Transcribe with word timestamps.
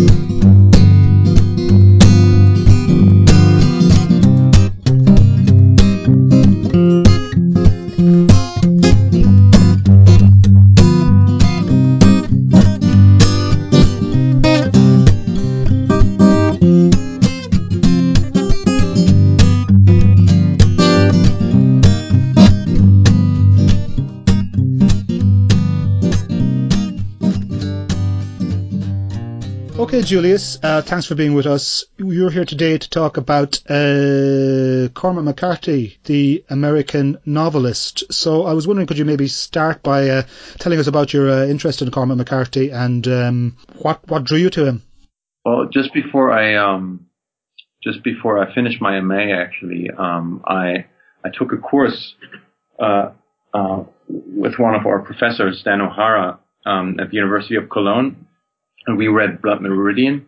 Okay, 0.00 0.29
Julius, 30.10 30.58
uh, 30.64 30.82
thanks 30.82 31.06
for 31.06 31.14
being 31.14 31.34
with 31.34 31.46
us. 31.46 31.84
You're 31.96 32.32
here 32.32 32.44
today 32.44 32.76
to 32.76 32.90
talk 32.90 33.16
about 33.16 33.60
uh, 33.70 34.88
Cormac 34.92 35.22
McCarthy, 35.22 36.00
the 36.02 36.44
American 36.50 37.16
novelist. 37.24 38.12
So 38.12 38.42
I 38.42 38.54
was 38.54 38.66
wondering, 38.66 38.88
could 38.88 38.98
you 38.98 39.04
maybe 39.04 39.28
start 39.28 39.84
by 39.84 40.08
uh, 40.08 40.22
telling 40.58 40.80
us 40.80 40.88
about 40.88 41.12
your 41.12 41.30
uh, 41.30 41.46
interest 41.46 41.80
in 41.80 41.92
Cormac 41.92 42.16
McCarthy 42.16 42.70
and 42.70 43.06
um, 43.06 43.56
what 43.78 44.00
what 44.08 44.24
drew 44.24 44.38
you 44.38 44.50
to 44.50 44.66
him? 44.66 44.82
Well, 45.44 45.68
just 45.72 45.94
before 45.94 46.32
I 46.32 46.56
um, 46.56 47.06
just 47.80 48.02
before 48.02 48.40
I 48.40 48.52
finished 48.52 48.82
my 48.82 49.00
MA, 49.00 49.32
actually, 49.32 49.90
um, 49.96 50.42
I 50.44 50.86
I 51.24 51.28
took 51.32 51.52
a 51.52 51.56
course 51.56 52.16
uh, 52.80 53.12
uh, 53.54 53.84
with 54.08 54.58
one 54.58 54.74
of 54.74 54.86
our 54.86 55.02
professors, 55.02 55.62
Dan 55.64 55.80
O'Hara, 55.80 56.40
um, 56.66 56.98
at 56.98 57.10
the 57.10 57.16
University 57.16 57.54
of 57.54 57.70
Cologne 57.70 58.26
and 58.86 58.96
we 58.96 59.08
read 59.08 59.42
Blood 59.42 59.60
Meridian, 59.60 60.26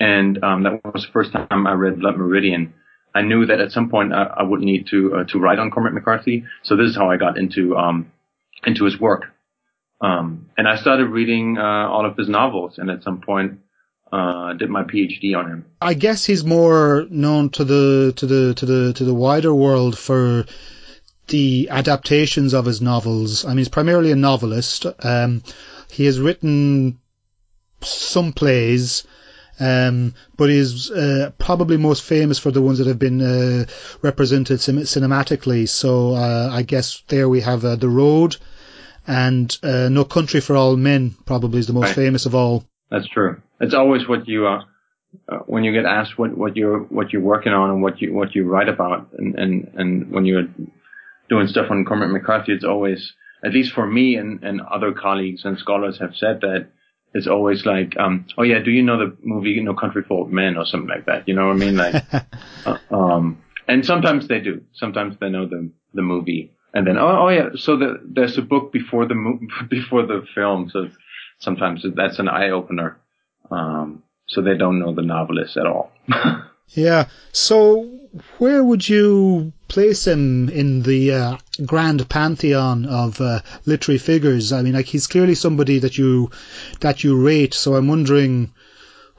and 0.00 0.42
um, 0.42 0.62
that 0.64 0.84
was 0.84 1.04
the 1.06 1.12
first 1.12 1.32
time 1.32 1.66
I 1.66 1.72
read 1.72 2.00
Blood 2.00 2.16
Meridian. 2.16 2.74
I 3.14 3.22
knew 3.22 3.46
that 3.46 3.60
at 3.60 3.72
some 3.72 3.88
point 3.88 4.12
I, 4.12 4.24
I 4.24 4.42
would 4.42 4.60
need 4.60 4.86
to 4.88 5.16
uh, 5.16 5.24
to 5.24 5.38
write 5.38 5.58
on 5.58 5.70
Cormac 5.70 5.94
McCarthy, 5.94 6.44
so 6.62 6.76
this 6.76 6.90
is 6.90 6.96
how 6.96 7.10
I 7.10 7.16
got 7.16 7.38
into 7.38 7.76
um, 7.76 8.12
into 8.64 8.84
his 8.84 9.00
work. 9.00 9.26
Um, 10.00 10.50
and 10.58 10.68
I 10.68 10.76
started 10.76 11.06
reading 11.06 11.56
uh, 11.56 11.88
all 11.88 12.04
of 12.04 12.16
his 12.16 12.28
novels, 12.28 12.74
and 12.76 12.90
at 12.90 13.02
some 13.02 13.22
point 13.22 13.60
uh, 14.12 14.52
did 14.54 14.68
my 14.68 14.82
PhD 14.82 15.36
on 15.36 15.48
him. 15.48 15.64
I 15.80 15.94
guess 15.94 16.24
he's 16.24 16.44
more 16.44 17.06
known 17.08 17.50
to 17.50 17.64
the 17.64 18.12
to 18.16 18.26
the 18.26 18.54
to 18.54 18.66
the 18.66 18.92
to 18.92 19.04
the 19.04 19.14
wider 19.14 19.54
world 19.54 19.98
for 19.98 20.44
the 21.28 21.68
adaptations 21.70 22.54
of 22.54 22.66
his 22.66 22.80
novels. 22.80 23.44
I 23.44 23.48
mean, 23.48 23.58
he's 23.58 23.68
primarily 23.68 24.12
a 24.12 24.16
novelist. 24.16 24.86
Um, 25.00 25.42
he 25.90 26.04
has 26.04 26.20
written 26.20 27.00
some 27.86 28.32
plays, 28.32 29.06
um, 29.58 30.14
but 30.36 30.50
is 30.50 30.90
uh, 30.90 31.32
probably 31.38 31.76
most 31.76 32.02
famous 32.02 32.38
for 32.38 32.50
the 32.50 32.62
ones 32.62 32.78
that 32.78 32.86
have 32.86 32.98
been 32.98 33.20
uh, 33.20 33.66
represented 34.02 34.58
cinematically. 34.58 35.68
So 35.68 36.14
uh, 36.14 36.50
I 36.52 36.62
guess 36.62 37.02
there 37.08 37.28
we 37.28 37.40
have 37.40 37.64
uh, 37.64 37.76
The 37.76 37.88
Road 37.88 38.36
and 39.06 39.56
uh, 39.62 39.88
No 39.88 40.04
Country 40.04 40.40
for 40.40 40.56
Old 40.56 40.78
Men. 40.78 41.16
Probably 41.24 41.60
is 41.60 41.66
the 41.66 41.72
most 41.72 41.86
right. 41.86 41.94
famous 41.94 42.26
of 42.26 42.34
all. 42.34 42.64
That's 42.90 43.08
true. 43.08 43.40
It's 43.60 43.74
always 43.74 44.06
what 44.06 44.28
you 44.28 44.46
uh, 44.46 44.62
when 45.46 45.64
you 45.64 45.72
get 45.72 45.86
asked 45.86 46.18
what, 46.18 46.36
what 46.36 46.56
you're 46.56 46.80
what 46.80 47.12
you're 47.12 47.22
working 47.22 47.52
on 47.52 47.70
and 47.70 47.82
what 47.82 48.00
you 48.00 48.12
what 48.12 48.34
you 48.34 48.44
write 48.44 48.68
about, 48.68 49.08
and 49.16 49.34
and, 49.36 49.72
and 49.74 50.12
when 50.12 50.24
you're 50.24 50.48
doing 51.28 51.46
stuff 51.48 51.70
on 51.70 51.84
Cormac 51.84 52.10
McCarthy, 52.10 52.52
it's 52.52 52.64
always 52.64 53.12
at 53.44 53.52
least 53.52 53.72
for 53.72 53.86
me 53.86 54.16
and, 54.16 54.42
and 54.42 54.60
other 54.60 54.92
colleagues 54.92 55.44
and 55.44 55.58
scholars 55.58 55.98
have 55.98 56.14
said 56.16 56.40
that 56.40 56.68
it's 57.14 57.26
always 57.26 57.64
like, 57.64 57.96
um, 57.98 58.26
oh 58.36 58.42
yeah, 58.42 58.58
do 58.58 58.70
you 58.70 58.82
know 58.82 58.98
the 58.98 59.16
movie 59.22 59.60
No 59.60 59.74
Country 59.74 60.02
for 60.02 60.18
Old 60.18 60.32
Men 60.32 60.56
or 60.56 60.66
something 60.66 60.88
like 60.88 61.06
that? 61.06 61.26
You 61.26 61.34
know 61.34 61.46
what 61.46 61.56
I 61.56 61.58
mean? 61.58 61.76
Like, 61.76 62.04
uh, 62.66 62.78
um, 62.90 63.42
and 63.68 63.84
sometimes 63.84 64.28
they 64.28 64.40
do. 64.40 64.62
Sometimes 64.74 65.16
they 65.20 65.30
know 65.30 65.46
the 65.46 65.70
the 65.94 66.02
movie, 66.02 66.52
and 66.74 66.86
then 66.86 66.98
oh, 66.98 67.26
oh 67.26 67.28
yeah, 67.28 67.48
so 67.56 67.76
the, 67.76 68.00
there's 68.04 68.38
a 68.38 68.42
book 68.42 68.72
before 68.72 69.06
the 69.06 69.14
mo- 69.14 69.40
before 69.70 70.04
the 70.06 70.26
film, 70.34 70.68
so 70.70 70.88
sometimes 71.38 71.84
that's 71.94 72.18
an 72.18 72.28
eye 72.28 72.50
opener. 72.50 72.98
Um, 73.50 74.02
so 74.28 74.42
they 74.42 74.56
don't 74.56 74.78
know 74.78 74.94
the 74.94 75.02
novelist 75.02 75.56
at 75.56 75.66
all. 75.66 75.92
yeah. 76.70 77.06
So 77.32 77.88
where 78.38 78.64
would 78.64 78.88
you 78.88 79.52
place 79.76 80.06
him 80.06 80.48
in 80.48 80.80
the 80.80 81.12
uh, 81.12 81.36
grand 81.66 82.08
pantheon 82.08 82.86
of 82.86 83.20
uh, 83.20 83.40
literary 83.66 83.98
figures? 83.98 84.50
I 84.50 84.62
mean, 84.62 84.72
like 84.72 84.86
he's 84.86 85.06
clearly 85.06 85.34
somebody 85.34 85.80
that 85.80 85.98
you 85.98 86.30
that 86.80 87.04
you 87.04 87.22
rate. 87.22 87.52
So 87.52 87.76
I'm 87.76 87.86
wondering 87.86 88.54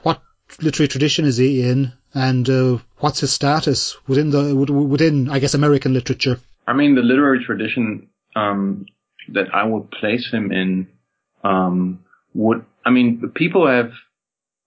what 0.01 0.19
literary 0.59 0.87
tradition 0.87 1.25
is 1.25 1.37
he 1.37 1.61
in, 1.61 1.93
and 2.15 2.49
uh, 2.49 2.79
what's 2.97 3.19
his 3.19 3.31
status 3.31 3.97
within 4.07 4.31
the 4.31 4.55
within 4.55 5.29
I 5.29 5.37
guess 5.37 5.53
American 5.53 5.93
literature. 5.93 6.39
I 6.65 6.73
mean, 6.73 6.95
the 6.95 7.03
literary 7.03 7.45
tradition 7.45 8.09
um, 8.35 8.87
that 9.33 9.53
I 9.53 9.63
would 9.63 9.91
place 9.91 10.27
him 10.31 10.51
in 10.51 10.87
um, 11.43 11.99
would 12.33 12.65
I 12.83 12.89
mean 12.89 13.31
people 13.35 13.67
have 13.67 13.91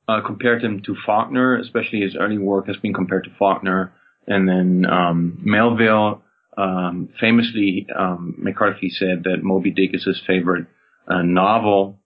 uh, 0.06 0.20
compared 0.20 0.62
him 0.62 0.82
to 0.82 0.94
Faulkner, 1.04 1.56
especially 1.56 2.02
his 2.02 2.14
early 2.14 2.38
work 2.38 2.68
has 2.68 2.76
been 2.76 2.94
compared 2.94 3.24
to 3.24 3.30
Faulkner. 3.40 3.92
And 4.30 4.48
then 4.48 4.86
um, 4.88 5.38
Melville, 5.42 6.22
um, 6.56 7.08
famously, 7.18 7.88
um, 7.94 8.36
McCarthy 8.38 8.88
said 8.88 9.24
that 9.24 9.42
Moby 9.42 9.72
Dick 9.72 9.90
is 9.92 10.04
his 10.04 10.22
favorite 10.24 10.66
uh, 11.08 11.22
novel 11.22 11.98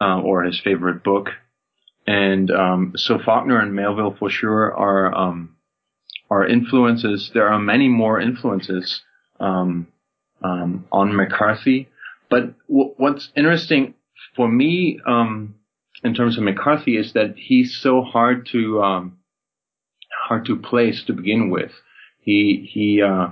uh, 0.00 0.20
or 0.20 0.44
his 0.44 0.60
favorite 0.62 1.02
book. 1.02 1.30
And 2.06 2.48
um, 2.52 2.92
so 2.94 3.18
Faulkner 3.18 3.58
and 3.58 3.74
Melville 3.74 4.14
for 4.16 4.30
sure 4.30 4.72
are 4.72 5.12
um, 5.12 5.56
are 6.30 6.46
influences. 6.46 7.32
There 7.34 7.48
are 7.48 7.58
many 7.58 7.88
more 7.88 8.20
influences 8.20 9.02
um, 9.40 9.88
on 10.40 11.16
McCarthy. 11.16 11.88
But 12.30 12.54
w- 12.68 12.94
what's 12.98 13.30
interesting 13.36 13.94
for 14.36 14.46
me 14.46 15.00
in 15.06 16.14
terms 16.14 16.36
of 16.36 16.44
McCarthy 16.44 16.96
is 16.96 17.14
that 17.14 17.34
he's 17.36 17.76
so 17.82 18.02
hard 18.02 18.46
to 18.52 19.10
hard 20.28 20.46
to 20.46 20.56
place 20.56 21.04
to 21.06 21.12
begin 21.12 21.50
with. 21.50 21.72
He 22.20 22.68
he 22.72 23.02
uh, 23.02 23.28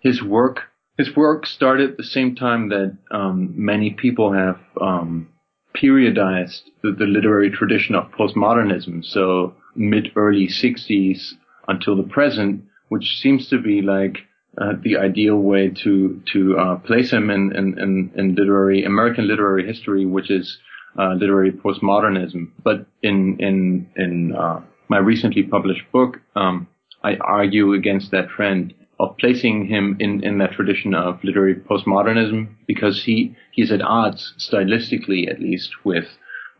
his 0.00 0.22
work 0.22 0.60
his 0.98 1.14
work 1.16 1.46
started 1.46 1.90
at 1.90 1.96
the 1.96 2.04
same 2.04 2.34
time 2.34 2.68
that 2.68 2.96
um, 3.10 3.54
many 3.56 3.92
people 3.92 4.32
have 4.32 4.58
um, 4.80 5.28
periodized 5.74 6.62
the, 6.82 6.92
the, 6.92 7.06
literary 7.06 7.50
tradition 7.50 7.94
of 7.94 8.10
postmodernism. 8.12 9.02
So 9.04 9.54
mid 9.74 10.08
early 10.16 10.48
60s 10.48 11.32
until 11.66 11.96
the 11.96 12.02
present, 12.02 12.64
which 12.88 13.16
seems 13.22 13.48
to 13.48 13.60
be 13.60 13.80
like 13.80 14.18
uh, 14.60 14.74
the 14.82 14.98
ideal 14.98 15.36
way 15.36 15.70
to 15.82 16.20
to 16.32 16.58
uh, 16.58 16.76
place 16.76 17.10
him 17.10 17.30
in, 17.30 17.56
in, 17.56 17.78
in, 17.78 18.12
in, 18.16 18.34
literary 18.34 18.84
American 18.84 19.26
literary 19.26 19.66
history, 19.66 20.04
which 20.04 20.30
is 20.30 20.58
uh, 20.98 21.14
literary 21.14 21.52
postmodernism. 21.52 22.50
But 22.62 22.84
in 23.02 23.38
in 23.40 23.88
in 23.96 24.34
uh, 24.36 24.60
my 24.92 24.98
recently 24.98 25.42
published 25.42 25.90
book, 25.90 26.20
um, 26.36 26.68
I 27.02 27.16
argue 27.16 27.72
against 27.72 28.10
that 28.10 28.28
trend 28.28 28.74
of 29.00 29.16
placing 29.16 29.66
him 29.66 29.96
in, 29.98 30.22
in 30.22 30.36
that 30.38 30.52
tradition 30.52 30.92
of 30.94 31.24
literary 31.24 31.54
postmodernism 31.54 32.40
because 32.66 33.02
he, 33.04 33.34
he's 33.52 33.72
at 33.72 33.80
odds, 33.80 34.34
stylistically 34.38 35.30
at 35.32 35.40
least, 35.40 35.70
with 35.82 36.04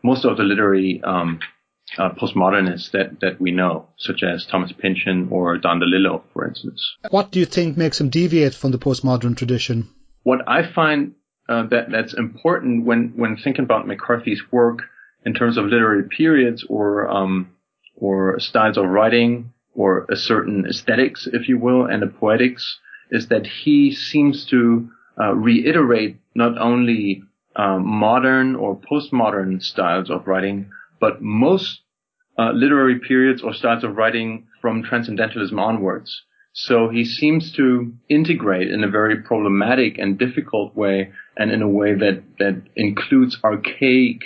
most 0.01 0.25
of 0.25 0.37
the 0.37 0.43
literary 0.43 0.99
um, 1.03 1.39
uh, 1.99 2.09
postmodernists 2.09 2.89
that, 2.91 3.19
that 3.21 3.39
we 3.39 3.51
know, 3.51 3.87
such 3.97 4.23
as 4.23 4.47
Thomas 4.47 4.73
Pynchon 4.81 5.27
or 5.29 5.59
Don 5.59 5.79
DeLillo, 5.79 6.23
for 6.33 6.47
instance. 6.47 6.81
What 7.11 7.31
do 7.31 7.39
you 7.39 7.45
think 7.45 7.77
makes 7.77 8.01
him 8.01 8.09
deviate 8.09 8.55
from 8.55 8.71
the 8.71 8.79
postmodern 8.79 9.37
tradition? 9.37 9.89
What 10.23 10.39
I 10.47 10.63
find 10.73 11.13
uh, 11.47 11.67
that 11.67 11.91
that's 11.91 12.13
important 12.13 12.85
when 12.85 13.13
when 13.15 13.35
thinking 13.35 13.65
about 13.65 13.85
McCarthy's 13.85 14.41
work 14.49 14.79
in 15.25 15.33
terms 15.33 15.57
of 15.57 15.65
literary 15.65 16.05
periods 16.17 16.65
or 16.69 17.09
um, 17.09 17.53
or 17.95 18.39
styles 18.39 18.77
of 18.77 18.85
writing 18.85 19.53
or 19.75 20.05
a 20.11 20.15
certain 20.15 20.65
aesthetics, 20.67 21.27
if 21.31 21.47
you 21.49 21.57
will, 21.57 21.85
and 21.85 22.03
a 22.03 22.07
poetics 22.07 22.79
is 23.11 23.27
that 23.27 23.45
he 23.45 23.91
seems 23.91 24.45
to 24.45 24.89
uh, 25.19 25.33
reiterate 25.33 26.17
not 26.35 26.57
only 26.57 27.23
um, 27.55 27.85
modern 27.85 28.55
or 28.55 28.79
postmodern 28.79 29.61
styles 29.61 30.09
of 30.09 30.27
writing, 30.27 30.69
but 30.99 31.21
most 31.21 31.81
uh, 32.37 32.51
literary 32.51 32.99
periods 32.99 33.41
or 33.43 33.53
styles 33.53 33.83
of 33.83 33.95
writing 33.95 34.47
from 34.61 34.83
transcendentalism 34.83 35.59
onwards. 35.59 36.23
So 36.53 36.89
he 36.89 37.03
seems 37.03 37.51
to 37.53 37.93
integrate 38.09 38.69
in 38.69 38.83
a 38.83 38.89
very 38.89 39.21
problematic 39.21 39.97
and 39.97 40.17
difficult 40.17 40.75
way, 40.75 41.11
and 41.35 41.51
in 41.51 41.61
a 41.61 41.67
way 41.67 41.93
that 41.95 42.23
that 42.39 42.61
includes 42.75 43.37
archaic 43.43 44.21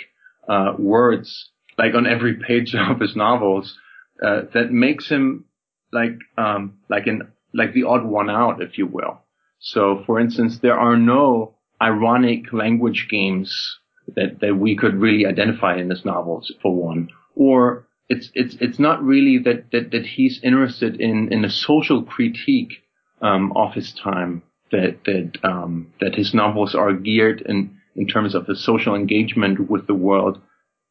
uh, 0.48 0.74
words 0.78 1.50
like 1.78 1.94
on 1.94 2.06
every 2.06 2.34
page 2.34 2.74
of 2.74 3.00
his 3.00 3.16
novels 3.16 3.78
uh, 4.22 4.42
that 4.52 4.70
makes 4.70 5.08
him 5.08 5.44
like 5.92 6.18
um, 6.36 6.78
like 6.88 7.06
an 7.06 7.32
like 7.54 7.72
the 7.72 7.84
odd 7.84 8.04
one 8.04 8.28
out, 8.28 8.60
if 8.60 8.76
you 8.76 8.86
will. 8.86 9.20
So, 9.60 10.02
for 10.06 10.20
instance, 10.20 10.58
there 10.58 10.78
are 10.78 10.96
no 10.96 11.54
ironic 11.80 12.52
language 12.52 13.06
games 13.10 13.78
that 14.14 14.40
that 14.40 14.56
we 14.56 14.76
could 14.76 14.94
really 14.94 15.26
identify 15.26 15.76
in 15.76 15.90
his 15.90 16.04
novels, 16.04 16.52
for 16.62 16.74
one, 16.74 17.10
or 17.34 17.86
it's 18.08 18.30
it's 18.34 18.56
it's 18.60 18.78
not 18.78 19.02
really 19.02 19.38
that 19.38 19.70
that, 19.72 19.90
that 19.92 20.06
he's 20.06 20.40
interested 20.42 21.00
in 21.00 21.32
in 21.32 21.44
a 21.44 21.50
social 21.50 22.02
critique 22.02 22.82
um, 23.22 23.52
of 23.56 23.74
his 23.74 23.92
time. 23.92 24.42
That 24.70 25.04
that 25.04 25.38
um, 25.44 25.92
that 26.00 26.14
his 26.14 26.34
novels 26.34 26.74
are 26.74 26.92
geared 26.92 27.40
in 27.40 27.78
in 27.96 28.06
terms 28.06 28.34
of 28.34 28.46
the 28.46 28.54
social 28.54 28.94
engagement 28.94 29.70
with 29.70 29.86
the 29.86 29.94
world, 29.94 30.40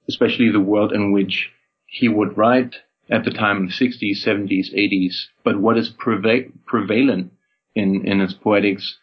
especially 0.09 0.51
the 0.51 0.59
world 0.59 0.93
in 0.93 1.11
which 1.11 1.51
he 1.85 2.07
would 2.07 2.37
write 2.37 2.75
at 3.09 3.23
the 3.23 3.31
time 3.31 3.57
in 3.57 3.65
the 3.67 3.71
60s, 3.71 4.23
70s, 4.23 4.73
80s. 4.73 5.13
But 5.43 5.59
what 5.59 5.77
is 5.77 5.89
preva- 5.89 6.51
prevalent 6.65 7.31
in 7.75 8.05
in 8.05 8.19
his 8.19 8.33
poetics 8.33 8.97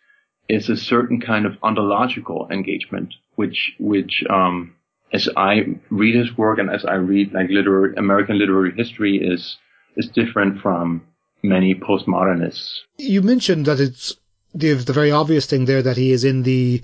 is 0.49 0.69
a 0.69 0.77
certain 0.77 1.21
kind 1.21 1.47
of 1.47 1.57
ontological 1.63 2.49
engagement, 2.51 3.15
which 3.37 3.75
which 3.79 4.25
um, 4.29 4.75
as 5.13 5.29
I 5.37 5.79
read 5.91 6.15
his 6.15 6.37
work 6.37 6.59
and 6.59 6.71
as 6.71 6.85
I 6.85 6.95
read 6.95 7.33
like 7.33 7.49
literary 7.49 7.95
American 7.97 8.39
literary 8.39 8.73
history 8.77 9.17
is 9.17 9.57
is 9.97 10.09
different 10.09 10.61
from 10.61 11.07
many 11.43 11.75
postmodernists. 11.75 12.81
You 12.99 13.23
mentioned 13.23 13.67
that 13.67 13.81
it's 13.81 14.15
the, 14.55 14.73
the 14.75 14.93
very 14.93 15.11
obvious 15.11 15.47
thing 15.47 15.65
there 15.65 15.83
that 15.83 15.97
he 15.97 16.13
is 16.13 16.25
in 16.25 16.43
the 16.43 16.83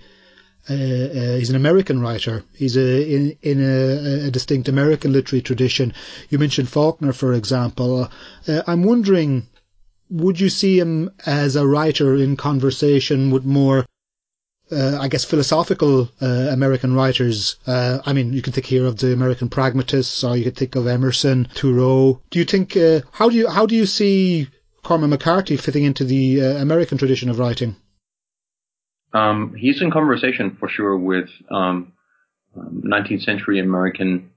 uh, 0.69 0.75
uh, 0.75 1.37
he's 1.37 1.51
an 1.51 1.57
American 1.57 2.01
writer. 2.01 2.45
He's 2.55 2.77
a, 2.77 3.15
in, 3.15 3.37
in 3.43 3.61
a, 3.61 4.27
a, 4.27 4.31
distinct 4.31 4.69
American 4.69 5.13
literary 5.13 5.43
tradition. 5.43 5.95
You 6.29 6.39
mentioned 6.39 6.69
Faulkner, 6.69 7.13
for 7.13 7.33
example. 7.33 8.11
Uh, 8.47 8.63
I'm 8.67 8.85
wondering, 8.85 9.47
would 10.11 10.39
you 10.39 10.51
see 10.51 10.79
him 10.79 11.11
as 11.25 11.57
a 11.57 11.67
writer 11.67 12.15
in 12.15 12.37
conversation 12.37 13.31
with 13.31 13.45
more 13.45 13.87
uh, 14.73 14.99
I 15.01 15.09
guess, 15.09 15.25
philosophical 15.25 16.09
American 16.21 16.95
writers. 16.95 17.57
I 17.67 18.13
mean, 18.13 18.33
you 18.33 18.41
can 18.41 18.53
think 18.53 18.67
here 18.67 18.87
of 18.87 18.99
the 18.99 19.13
American 19.13 19.49
pragmatists, 19.49 20.23
or 20.23 20.37
you 20.37 20.45
could 20.45 20.57
think 20.57 20.77
of 20.77 20.87
Emerson, 20.87 21.49
Thoreau. 21.53 22.21
Do 22.31 22.39
you 22.39 22.45
think 22.45 22.75
how 23.11 23.29
do 23.29 23.37
you 23.37 23.49
how 23.49 23.67
do 23.67 23.75
you 23.75 23.85
see 23.85 24.47
Cormac 24.85 25.11
McCarthy 25.11 25.57
fitting 25.57 25.83
into 25.83 26.05
the 26.05 26.39
American 26.39 26.99
tradition 26.99 27.31
of 27.31 27.41
writing? 27.41 27.75
Um, 29.13 29.55
he's 29.57 29.83
in 29.83 29.91
conversation 29.91 30.57
for 30.59 30.69
sure 30.69 30.97
with 30.97 31.29
um, 31.51 31.93
19th 32.57 33.23
century 33.23 33.59
American 33.59 34.31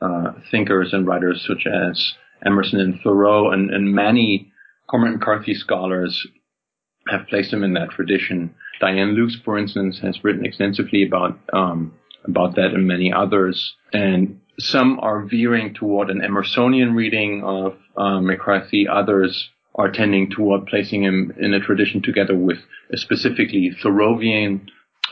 uh, 0.00 0.32
thinkers 0.50 0.92
and 0.92 1.06
writers 1.06 1.44
such 1.46 1.66
as 1.66 2.14
Emerson 2.44 2.80
and 2.80 3.00
Thoreau, 3.02 3.50
and, 3.50 3.70
and 3.70 3.94
many 3.94 4.52
Cormac 4.88 5.12
McCarthy 5.12 5.54
scholars 5.54 6.26
have 7.08 7.26
placed 7.28 7.52
him 7.52 7.62
in 7.62 7.74
that 7.74 7.90
tradition. 7.90 8.54
Dianne 8.80 9.14
Luce, 9.14 9.38
for 9.44 9.58
instance, 9.58 10.00
has 10.00 10.24
written 10.24 10.44
extensively 10.44 11.04
about 11.06 11.38
um, 11.52 11.94
about 12.24 12.56
that 12.56 12.72
and 12.74 12.86
many 12.86 13.12
others. 13.12 13.74
And 13.92 14.40
some 14.58 14.98
are 15.00 15.22
veering 15.24 15.74
toward 15.74 16.10
an 16.10 16.20
Emersonian 16.20 16.94
reading 16.94 17.42
of 17.44 17.76
uh, 17.96 18.20
McCarthy. 18.20 18.86
Others 18.88 19.50
are 19.74 19.90
tending 19.90 20.30
toward 20.30 20.66
placing 20.66 21.02
him 21.02 21.32
in 21.38 21.54
a 21.54 21.60
tradition 21.60 22.02
together 22.02 22.34
with 22.34 22.58
specifically 22.94 23.70
Thoreauvian 23.82 24.66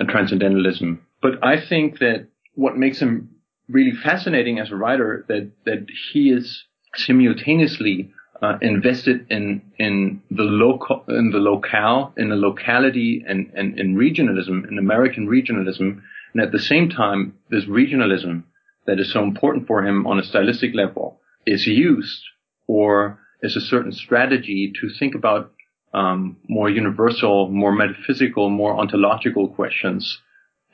transcendentalism. 0.09 1.01
But 1.23 1.45
I 1.45 1.61
think 1.61 1.99
that 1.99 2.29
what 2.55 2.77
makes 2.77 2.99
him 2.99 3.31
really 3.69 3.93
fascinating 3.93 4.59
as 4.59 4.71
a 4.71 4.77
writer 4.77 5.25
that 5.29 5.51
that 5.65 5.87
he 6.13 6.31
is 6.31 6.65
simultaneously 6.97 8.11
uh, 8.41 8.57
invested 8.63 9.27
in 9.31 9.63
in 9.79 10.23
the 10.31 10.43
local 10.43 11.05
in 11.09 11.31
the 11.31 11.39
locale 11.39 12.13
in 12.17 12.29
the 12.31 12.37
locality 12.37 13.25
and, 13.27 13.51
and 13.55 13.79
in 13.79 13.97
regionalism 13.97 14.67
in 14.69 14.79
American 14.79 15.29
regionalism 15.29 16.01
and 16.33 16.43
at 16.43 16.53
the 16.53 16.59
same 16.59 16.89
time 16.89 17.35
this 17.51 17.65
regionalism 17.65 18.45
that 18.87 18.99
is 18.99 19.13
so 19.13 19.23
important 19.23 19.67
for 19.67 19.85
him 19.87 20.07
on 20.07 20.19
a 20.19 20.23
stylistic 20.23 20.75
level 20.75 21.21
is 21.47 21.67
used 21.67 22.23
or 22.67 23.19
is 23.43 23.57
a 23.57 23.61
certain 23.61 23.93
strategy 23.93 24.73
to 24.81 24.89
think 24.99 25.15
about 25.15 25.53
um, 25.95 26.37
more 26.49 26.69
universal, 26.69 27.49
more 27.49 27.73
metaphysical, 27.73 28.51
more 28.51 28.79
ontological 28.79 29.49
questions 29.49 30.19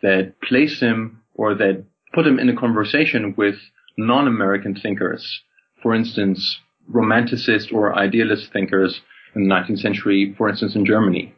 that 0.02 0.34
place 0.40 0.80
him 0.80 1.20
or 1.34 1.54
that 1.54 1.84
put 2.12 2.26
him 2.26 2.38
in 2.38 2.48
a 2.48 2.56
conversation 2.56 3.34
with 3.36 3.56
non-American 3.96 4.74
thinkers. 4.74 5.40
For 5.82 5.94
instance, 5.94 6.58
romanticist 6.90 7.72
or 7.72 7.96
idealist 7.96 8.52
thinkers 8.52 9.00
in 9.34 9.48
the 9.48 9.54
19th 9.54 9.80
century, 9.80 10.34
for 10.36 10.48
instance, 10.48 10.74
in 10.74 10.84
Germany, 10.84 11.34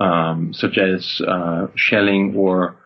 um, 0.00 0.52
such 0.52 0.78
as 0.78 1.20
uh, 1.26 1.66
Schelling 1.76 2.34
or 2.36 2.76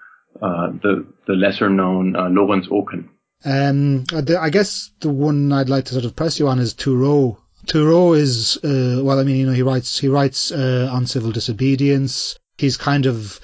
uh, 0.41 0.69
the 0.83 1.07
the 1.27 1.35
lesser 1.35 1.69
known 1.69 2.17
uh, 2.17 2.29
Lorenz 2.29 2.69
Oken. 2.71 3.11
Um, 3.45 4.05
I 4.13 4.51
guess 4.51 4.91
the 5.01 5.11
one 5.11 5.53
I'd 5.53 5.69
like 5.69 5.87
to 5.87 5.95
sort 5.95 6.05
of 6.05 6.15
press 6.15 6.39
you 6.39 6.49
on 6.49 6.59
is 6.59 6.75
Thoreau. 6.75 7.39
Thoreau 7.71 8.15
is 8.15 8.57
uh, 8.65 9.01
well, 9.01 9.21
I 9.21 9.23
mean, 9.23 9.37
you 9.37 9.47
know, 9.47 9.53
he 9.53 9.63
writes 9.63 9.97
he 9.97 10.09
writes 10.09 10.51
uh, 10.51 10.91
on 10.93 11.07
civil 11.07 11.31
disobedience. 11.31 12.37
He's 12.59 12.77
kind 12.77 13.07
of 13.07 13.39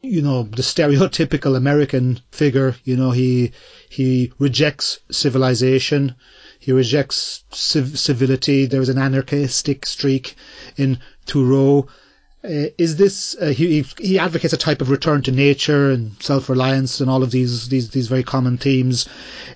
you 0.00 0.22
know 0.22 0.44
the 0.44 0.62
stereotypical 0.74 1.56
American 1.56 2.20
figure. 2.30 2.76
You 2.84 2.96
know, 2.96 3.10
he 3.10 3.50
he 3.90 4.32
rejects 4.38 5.00
civilization. 5.10 6.14
He 6.60 6.70
rejects 6.70 7.42
civ- 7.50 7.98
civility. 7.98 8.66
There 8.66 8.80
is 8.80 8.88
an 8.88 8.98
anarchistic 8.98 9.86
streak 9.86 10.36
in 10.76 11.00
Thoreau. 11.26 11.88
Uh, 12.44 12.70
is 12.78 12.94
this 12.94 13.36
uh, 13.40 13.46
he, 13.46 13.84
he 13.98 14.20
advocates 14.20 14.52
a 14.52 14.56
type 14.56 14.80
of 14.80 14.90
return 14.90 15.20
to 15.22 15.32
nature 15.32 15.90
and 15.90 16.12
self-reliance 16.22 17.00
and 17.00 17.10
all 17.10 17.24
of 17.24 17.32
these 17.32 17.68
these 17.68 17.90
these 17.90 18.06
very 18.06 18.24
common 18.24 18.58
themes 18.58 19.08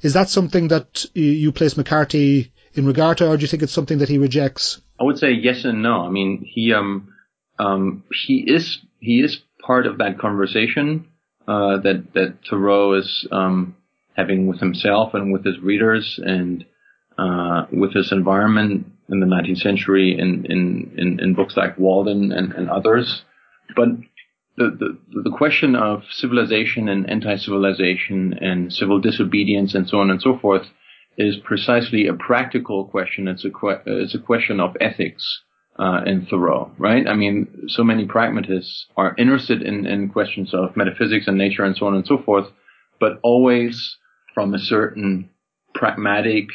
is 0.02 0.12
that 0.12 0.28
something 0.28 0.68
that 0.68 1.04
you 1.14 1.50
place 1.50 1.76
McCarthy 1.76 2.52
in 2.76 2.87
regard 2.87 3.19
to 3.19 3.28
or 3.28 3.37
do 3.37 3.43
you 3.43 3.49
think 3.49 3.62
it's 3.62 3.73
something 3.73 3.99
that 3.99 4.08
he 4.08 4.19
rejects 4.19 4.81
I 5.00 5.05
would 5.05 5.19
say 5.19 5.32
yes 5.32 5.64
and 5.64 5.82
no 5.82 6.02
I 6.02 6.11
mean 6.11 6.44
he 6.46 6.73
um 6.73 7.12
um 7.58 8.05
he 8.26 8.44
is 8.46 8.78
he 9.00 9.20
is 9.20 9.38
part 9.64 9.87
of 9.87 9.99
that 9.99 10.19
conversation 10.19 11.08
uh, 11.49 11.78
that 11.78 12.12
that 12.14 12.38
Thoreau 12.49 12.94
is 12.94 13.26
um 13.31 13.76
having 14.17 14.46
with 14.46 14.61
himself 14.61 15.14
and 15.14 15.32
with 15.32 15.44
his 15.44 15.58
readers 15.61 16.19
and 16.23 16.64
uh, 17.19 17.67
with 17.73 17.94
his 17.94 18.12
environment 18.12 18.87
in 19.08 19.20
the 19.20 19.26
19th 19.26 19.58
century 19.58 20.19
in, 20.19 20.44
in, 20.46 20.93
in, 20.96 21.20
in 21.20 21.34
books 21.34 21.56
like 21.56 21.78
Walden 21.78 22.32
and, 22.32 22.52
and 22.52 22.69
others. 22.69 23.23
But 23.75 23.88
the, 24.56 24.70
the, 24.70 25.20
the 25.23 25.37
question 25.37 25.76
of 25.76 26.02
civilization 26.11 26.88
and 26.88 27.08
anti-civilization 27.08 28.38
and 28.40 28.73
civil 28.73 29.00
disobedience 29.00 29.75
and 29.75 29.88
so 29.88 29.99
on 29.99 30.11
and 30.11 30.20
so 30.20 30.38
forth 30.38 30.67
is 31.16 31.36
precisely 31.38 32.06
a 32.06 32.14
practical 32.14 32.85
question. 32.85 33.28
It's 33.28 33.44
a, 33.44 33.50
que- 33.50 33.82
it's 33.87 34.14
a 34.14 34.18
question 34.18 34.61
of 34.61 34.76
ethics. 34.80 35.42
Uh, 35.78 36.00
in 36.06 36.25
Thoreau, 36.25 36.70
right? 36.78 37.06
I 37.06 37.14
mean, 37.14 37.64
so 37.68 37.85
many 37.85 38.06
pragmatists 38.06 38.87
are 38.96 39.14
interested 39.18 39.61
in, 39.61 39.85
in 39.85 40.08
questions 40.08 40.54
of 40.54 40.75
metaphysics 40.75 41.26
and 41.26 41.37
nature 41.37 41.64
and 41.64 41.76
so 41.76 41.87
on 41.87 41.94
and 41.94 42.06
so 42.06 42.16
forth, 42.16 42.46
but 42.99 43.20
always 43.23 43.99
from 44.32 44.54
a 44.54 44.58
certain 44.58 45.28
pragmatic 45.75 46.46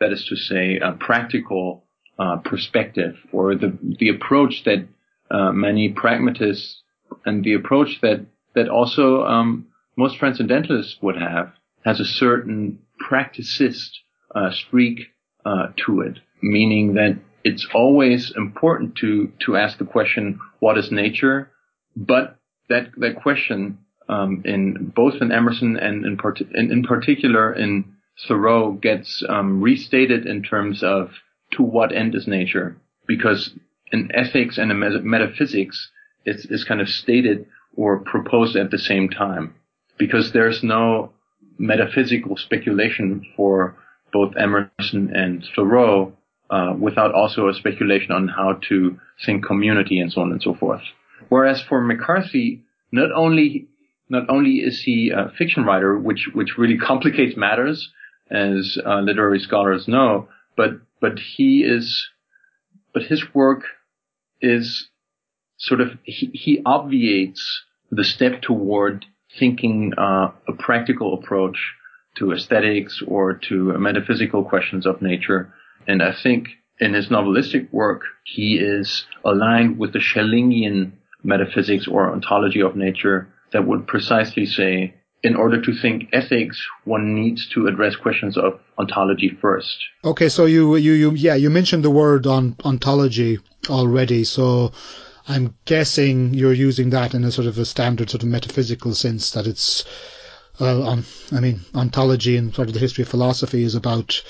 that 0.00 0.12
is 0.12 0.24
to 0.26 0.36
say, 0.36 0.78
a 0.78 0.92
practical 0.92 1.84
uh, 2.18 2.36
perspective 2.38 3.16
or 3.32 3.54
the 3.54 3.78
the 3.98 4.08
approach 4.08 4.64
that 4.64 4.86
uh, 5.30 5.52
many 5.52 5.90
pragmatists 5.90 6.82
and 7.24 7.44
the 7.44 7.54
approach 7.54 8.00
that 8.02 8.24
that 8.54 8.68
also 8.68 9.22
um, 9.24 9.66
most 9.96 10.18
transcendentalists 10.18 10.96
would 11.02 11.16
have 11.16 11.52
has 11.84 12.00
a 12.00 12.04
certain 12.04 12.78
practicist 12.98 14.00
uh, 14.34 14.50
streak 14.50 14.98
uh, 15.44 15.68
to 15.86 16.00
it, 16.00 16.18
meaning 16.42 16.94
that 16.94 17.18
it's 17.44 17.66
always 17.74 18.32
important 18.36 18.96
to 18.96 19.32
to 19.46 19.56
ask 19.56 19.78
the 19.78 19.84
question, 19.84 20.38
what 20.58 20.78
is 20.78 20.90
nature? 20.90 21.50
But 21.96 22.36
that 22.68 22.90
that 22.98 23.16
question 23.22 23.78
um, 24.08 24.42
in 24.44 24.92
both 24.94 25.14
in 25.20 25.32
Emerson 25.32 25.76
and 25.76 26.04
in, 26.04 26.16
part- 26.16 26.40
in, 26.40 26.70
in 26.72 26.82
particular 26.82 27.52
in 27.52 27.94
Thoreau 28.26 28.72
gets 28.72 29.22
um, 29.28 29.62
restated 29.62 30.26
in 30.26 30.42
terms 30.42 30.82
of 30.82 31.10
to 31.52 31.62
what 31.62 31.94
end 31.94 32.14
is 32.14 32.26
nature, 32.26 32.76
because 33.06 33.54
in 33.92 34.10
ethics 34.14 34.58
and 34.58 34.70
in 34.70 35.10
metaphysics, 35.10 35.90
it's, 36.24 36.44
it's 36.44 36.64
kind 36.64 36.80
of 36.80 36.88
stated 36.88 37.46
or 37.76 38.00
proposed 38.00 38.56
at 38.56 38.70
the 38.70 38.78
same 38.78 39.08
time, 39.08 39.54
because 39.98 40.32
there's 40.32 40.62
no 40.62 41.12
metaphysical 41.58 42.36
speculation 42.36 43.24
for 43.36 43.76
both 44.12 44.34
Emerson 44.36 45.12
and 45.14 45.44
Thoreau 45.54 46.12
uh, 46.50 46.74
without 46.78 47.14
also 47.14 47.48
a 47.48 47.54
speculation 47.54 48.12
on 48.12 48.28
how 48.28 48.58
to 48.68 48.98
think 49.24 49.44
community 49.44 50.00
and 50.00 50.12
so 50.12 50.20
on 50.22 50.32
and 50.32 50.42
so 50.42 50.54
forth. 50.54 50.82
Whereas 51.28 51.62
for 51.62 51.80
McCarthy, 51.80 52.64
not 52.92 53.12
only 53.12 53.68
not 54.08 54.28
only 54.28 54.56
is 54.56 54.82
he 54.84 55.12
a 55.16 55.30
fiction 55.38 55.64
writer, 55.64 55.96
which 55.98 56.28
which 56.34 56.58
really 56.58 56.78
complicates 56.86 57.36
matters, 57.36 57.90
as 58.30 58.78
uh, 58.84 59.00
literary 59.00 59.38
scholars 59.38 59.86
know, 59.88 60.28
but 60.56 60.80
but 61.00 61.18
he 61.18 61.62
is, 61.62 62.08
but 62.92 63.04
his 63.04 63.22
work 63.34 63.62
is 64.40 64.88
sort 65.58 65.80
of 65.80 65.88
he, 66.04 66.30
he 66.32 66.62
obviates 66.64 67.62
the 67.90 68.04
step 68.04 68.42
toward 68.42 69.04
thinking 69.38 69.92
uh, 69.96 70.32
a 70.48 70.52
practical 70.58 71.14
approach 71.14 71.74
to 72.16 72.32
aesthetics 72.32 73.02
or 73.06 73.34
to 73.34 73.78
metaphysical 73.78 74.44
questions 74.44 74.86
of 74.86 75.00
nature. 75.00 75.52
And 75.86 76.02
I 76.02 76.12
think 76.12 76.48
in 76.78 76.94
his 76.94 77.08
novelistic 77.08 77.72
work, 77.72 78.02
he 78.24 78.58
is 78.58 79.04
aligned 79.24 79.78
with 79.78 79.92
the 79.92 79.98
Schellingian 79.98 80.92
metaphysics 81.22 81.86
or 81.86 82.10
ontology 82.10 82.62
of 82.62 82.76
nature 82.76 83.28
that 83.52 83.66
would 83.66 83.86
precisely 83.86 84.46
say, 84.46 84.94
in 85.22 85.36
order 85.36 85.60
to 85.60 85.74
think 85.74 86.08
ethics, 86.12 86.66
one 86.84 87.14
needs 87.14 87.46
to 87.50 87.66
address 87.66 87.96
questions 87.96 88.38
of 88.38 88.58
ontology 88.78 89.36
first. 89.40 89.76
Okay, 90.04 90.30
so 90.30 90.46
you, 90.46 90.76
you, 90.76 90.92
you, 90.92 91.10
yeah, 91.12 91.34
you 91.34 91.50
mentioned 91.50 91.84
the 91.84 91.90
word 91.90 92.26
on 92.26 92.56
ontology 92.64 93.38
already. 93.68 94.24
So 94.24 94.72
I'm 95.28 95.54
guessing 95.66 96.32
you're 96.32 96.54
using 96.54 96.90
that 96.90 97.12
in 97.12 97.24
a 97.24 97.30
sort 97.30 97.46
of 97.46 97.58
a 97.58 97.66
standard 97.66 98.08
sort 98.08 98.22
of 98.22 98.30
metaphysical 98.30 98.94
sense 98.94 99.32
that 99.32 99.46
it's, 99.46 99.84
well, 100.60 100.86
on, 100.86 101.04
I 101.32 101.40
mean, 101.40 101.60
ontology 101.74 102.36
and 102.36 102.54
sort 102.54 102.68
of 102.68 102.74
the 102.74 102.80
history 102.80 103.02
of 103.02 103.08
philosophy 103.08 103.62
is 103.62 103.74
about 103.74 104.22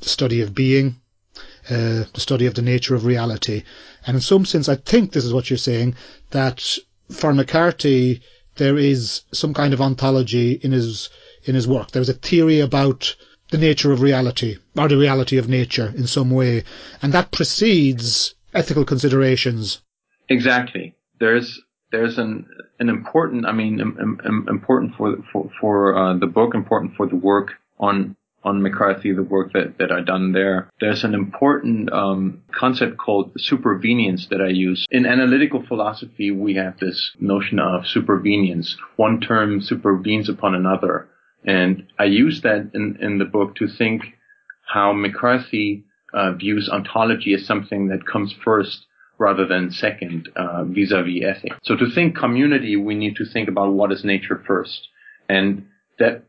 the 0.00 0.08
study 0.08 0.42
of 0.42 0.54
being, 0.54 1.00
uh, 1.70 2.04
the 2.12 2.20
study 2.20 2.46
of 2.46 2.54
the 2.54 2.62
nature 2.62 2.94
of 2.94 3.04
reality. 3.04 3.64
And 4.06 4.14
in 4.14 4.20
some 4.20 4.44
sense, 4.44 4.68
I 4.68 4.76
think 4.76 5.12
this 5.12 5.24
is 5.24 5.32
what 5.32 5.50
you're 5.50 5.56
saying, 5.56 5.94
that 6.30 6.78
for 7.10 7.32
McCarthy, 7.32 8.20
there 8.56 8.76
is 8.76 9.22
some 9.32 9.54
kind 9.54 9.72
of 9.72 9.80
ontology 9.80 10.52
in 10.52 10.72
his, 10.72 11.08
in 11.44 11.54
his 11.54 11.66
work. 11.66 11.90
There's 11.90 12.08
a 12.08 12.14
theory 12.14 12.60
about 12.60 13.16
the 13.50 13.58
nature 13.58 13.92
of 13.92 14.02
reality, 14.02 14.58
or 14.76 14.88
the 14.88 14.98
reality 14.98 15.38
of 15.38 15.48
nature 15.48 15.94
in 15.96 16.06
some 16.06 16.30
way. 16.30 16.64
And 17.00 17.14
that 17.14 17.32
precedes 17.32 18.34
ethical 18.52 18.84
considerations. 18.84 19.80
Exactly. 20.28 20.94
There's, 21.18 21.60
there's 21.90 22.18
an, 22.18 22.46
an 22.78 22.88
important, 22.88 23.46
I 23.46 23.52
mean, 23.52 23.80
important 23.80 24.94
for, 24.96 25.16
for, 25.32 25.50
for, 25.60 25.96
uh, 25.96 26.18
the 26.18 26.26
book, 26.26 26.54
important 26.54 26.94
for 26.96 27.06
the 27.06 27.16
work 27.16 27.52
on 27.78 28.16
on 28.44 28.62
McCarthy, 28.62 29.12
the 29.12 29.22
work 29.22 29.52
that, 29.52 29.78
that 29.78 29.90
I've 29.90 30.06
done 30.06 30.32
there, 30.32 30.70
there's 30.80 31.04
an 31.04 31.14
important 31.14 31.92
um, 31.92 32.42
concept 32.52 32.96
called 32.96 33.34
supervenience 33.34 34.28
that 34.28 34.40
I 34.40 34.48
use. 34.48 34.86
In 34.90 35.06
analytical 35.06 35.64
philosophy, 35.66 36.30
we 36.30 36.54
have 36.54 36.78
this 36.78 37.12
notion 37.20 37.58
of 37.58 37.82
supervenience. 37.82 38.76
One 38.96 39.20
term 39.20 39.60
supervenes 39.60 40.28
upon 40.28 40.54
another. 40.54 41.08
And 41.44 41.86
I 41.98 42.04
use 42.04 42.42
that 42.42 42.70
in, 42.74 42.98
in 43.00 43.18
the 43.18 43.24
book 43.24 43.56
to 43.56 43.68
think 43.68 44.02
how 44.66 44.92
McCarthy 44.92 45.84
uh, 46.14 46.32
views 46.32 46.68
ontology 46.68 47.34
as 47.34 47.44
something 47.44 47.88
that 47.88 48.06
comes 48.06 48.34
first 48.44 48.86
rather 49.18 49.46
than 49.46 49.70
second 49.70 50.28
uh, 50.36 50.64
vis-a-vis 50.64 51.24
ethics. 51.24 51.56
So 51.64 51.76
to 51.76 51.90
think 51.90 52.16
community, 52.16 52.76
we 52.76 52.94
need 52.94 53.16
to 53.16 53.24
think 53.24 53.48
about 53.48 53.72
what 53.72 53.92
is 53.92 54.04
nature 54.04 54.42
first. 54.46 54.88
And 55.28 55.66
that 55.98 56.24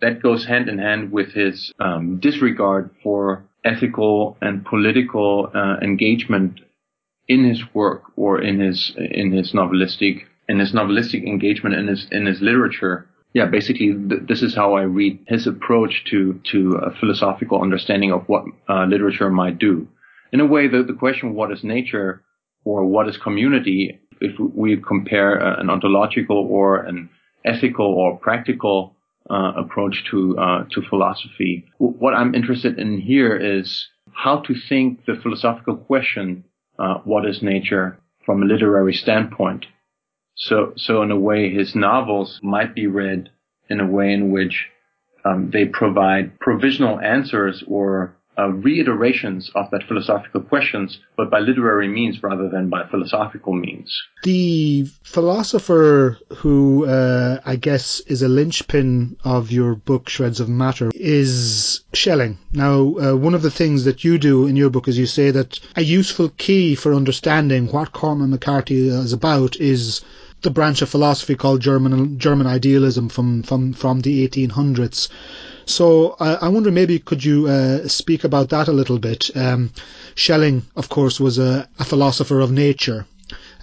that 0.00 0.22
goes 0.22 0.44
hand 0.44 0.68
in 0.68 0.78
hand 0.78 1.10
with 1.12 1.32
his 1.32 1.72
um, 1.80 2.18
disregard 2.20 2.90
for 3.02 3.46
ethical 3.64 4.36
and 4.42 4.64
political 4.64 5.50
uh, 5.54 5.76
engagement 5.82 6.60
in 7.28 7.44
his 7.44 7.62
work 7.72 8.02
or 8.16 8.42
in 8.42 8.60
his 8.60 8.92
in 8.96 9.32
his 9.32 9.52
novelistic 9.52 10.24
in 10.48 10.58
his 10.58 10.72
novelistic 10.72 11.26
engagement 11.26 11.74
in 11.74 11.86
his 11.88 12.06
in 12.10 12.26
his 12.26 12.40
literature. 12.42 13.06
Yeah, 13.32 13.46
basically, 13.46 13.94
th- 13.94 14.28
this 14.28 14.42
is 14.42 14.54
how 14.54 14.74
I 14.74 14.82
read 14.82 15.18
his 15.26 15.46
approach 15.46 16.04
to 16.10 16.40
to 16.52 16.74
a 16.74 16.90
philosophical 17.00 17.62
understanding 17.62 18.12
of 18.12 18.24
what 18.26 18.44
uh, 18.68 18.84
literature 18.84 19.30
might 19.30 19.58
do. 19.58 19.88
In 20.32 20.40
a 20.40 20.46
way, 20.46 20.68
the, 20.68 20.82
the 20.82 20.92
question 20.92 21.34
what 21.34 21.52
is 21.52 21.64
nature 21.64 22.22
or 22.64 22.84
what 22.84 23.08
is 23.08 23.16
community, 23.16 24.00
if 24.20 24.38
we 24.38 24.76
compare 24.76 25.40
uh, 25.40 25.60
an 25.60 25.70
ontological 25.70 26.38
or 26.50 26.82
an 26.84 27.10
ethical 27.44 27.86
or 27.86 28.16
practical 28.16 28.96
uh, 29.30 29.52
approach 29.56 30.04
to 30.10 30.38
uh, 30.38 30.64
to 30.70 30.82
philosophy. 30.82 31.64
What 31.78 32.14
I'm 32.14 32.34
interested 32.34 32.78
in 32.78 33.00
here 33.00 33.36
is 33.36 33.88
how 34.12 34.40
to 34.40 34.54
think 34.68 35.04
the 35.06 35.16
philosophical 35.22 35.76
question, 35.76 36.44
uh, 36.78 36.98
what 37.04 37.26
is 37.26 37.42
nature, 37.42 37.98
from 38.24 38.42
a 38.42 38.46
literary 38.46 38.94
standpoint. 38.94 39.66
So, 40.36 40.72
so 40.76 41.02
in 41.02 41.10
a 41.10 41.18
way, 41.18 41.50
his 41.50 41.74
novels 41.74 42.40
might 42.42 42.74
be 42.74 42.86
read 42.86 43.30
in 43.68 43.80
a 43.80 43.86
way 43.86 44.12
in 44.12 44.30
which 44.30 44.68
um, 45.24 45.50
they 45.50 45.64
provide 45.66 46.38
provisional 46.40 47.00
answers 47.00 47.62
or 47.66 48.16
uh, 48.38 48.48
reiterations 48.48 49.50
of 49.54 49.70
that 49.70 49.84
philosophical 49.86 50.40
questions, 50.40 50.98
but 51.16 51.30
by 51.30 51.38
literary 51.38 51.88
means 51.88 52.22
rather 52.22 52.48
than 52.48 52.68
by 52.68 52.86
philosophical 52.90 53.52
means. 53.52 53.96
The 54.22 54.86
philosopher 55.02 56.18
who 56.38 56.86
uh, 56.86 57.40
I 57.44 57.56
guess 57.56 58.00
is 58.00 58.22
a 58.22 58.28
linchpin 58.28 59.16
of 59.24 59.50
your 59.50 59.74
book, 59.74 60.08
Shreds 60.08 60.40
of 60.40 60.48
Matter, 60.48 60.90
is 60.94 61.82
Schelling. 61.92 62.38
Now, 62.52 62.96
uh, 62.96 63.16
one 63.16 63.34
of 63.34 63.42
the 63.42 63.50
things 63.50 63.84
that 63.84 64.04
you 64.04 64.18
do 64.18 64.46
in 64.46 64.56
your 64.56 64.70
book 64.70 64.88
is 64.88 64.98
you 64.98 65.06
say 65.06 65.30
that 65.30 65.60
a 65.76 65.82
useful 65.82 66.30
key 66.30 66.74
for 66.74 66.94
understanding 66.94 67.68
what 67.68 67.92
Cormac 67.92 68.28
McCarthy 68.28 68.88
is 68.88 69.12
about 69.12 69.56
is 69.56 70.00
the 70.42 70.50
branch 70.50 70.82
of 70.82 70.90
philosophy 70.90 71.34
called 71.34 71.60
German 71.60 72.18
German 72.18 72.46
idealism 72.46 73.08
from 73.08 73.42
from 73.42 73.72
from 73.72 74.00
the 74.00 74.28
1800s. 74.28 75.08
So 75.66 76.16
uh, 76.20 76.38
I 76.40 76.48
wonder 76.48 76.70
maybe 76.70 76.98
could 76.98 77.24
you 77.24 77.46
uh, 77.46 77.88
speak 77.88 78.24
about 78.24 78.50
that 78.50 78.68
a 78.68 78.72
little 78.72 78.98
bit? 78.98 79.30
Um, 79.36 79.72
Schelling, 80.14 80.62
of 80.76 80.88
course, 80.88 81.18
was 81.20 81.38
a, 81.38 81.68
a 81.78 81.84
philosopher 81.84 82.40
of 82.40 82.50
nature. 82.50 83.06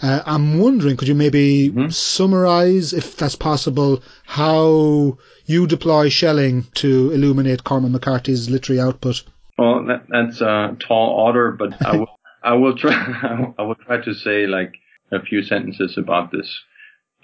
Uh, 0.02 0.22
I'm 0.26 0.60
wondering, 0.60 0.98
could 0.98 1.08
you 1.08 1.16
maybe 1.16 1.70
mm-hmm. 1.70 1.90
summarize, 1.90 2.94
if 2.94 3.16
that's 3.18 3.36
possible, 3.36 4.02
how 4.26 5.20
you 5.46 5.68
deploy 5.68 6.10
Schelling 6.10 6.66
to 6.76 7.12
illuminate 7.12 7.64
Cormac 7.64 7.92
McCarthy's 7.92 8.50
literary 8.50 8.82
output? 8.82 9.24
Well, 9.58 9.86
that, 9.86 10.06
that's 10.10 10.42
a 10.42 10.76
tall 10.80 11.10
order, 11.10 11.52
but 11.52 11.86
I 11.86 11.98
will, 11.98 12.20
I 12.44 12.54
will 12.54 12.76
try. 12.76 13.54
I 13.60 13.62
will 13.62 13.76
try 13.76 14.02
to 14.02 14.14
say 14.16 14.48
like 14.48 14.74
a 15.12 15.22
few 15.22 15.44
sentences 15.44 15.98
about 15.98 16.32
this, 16.32 16.60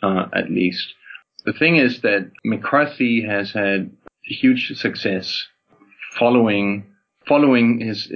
uh, 0.03 0.25
at 0.33 0.51
least. 0.51 0.93
The 1.45 1.53
thing 1.53 1.77
is 1.77 2.01
that 2.01 2.29
McCarthy 2.43 3.25
has 3.25 3.51
had 3.51 3.91
huge 4.33 4.73
success 4.75 5.47
following 6.17 6.85
following 7.27 7.79
his 7.79 8.11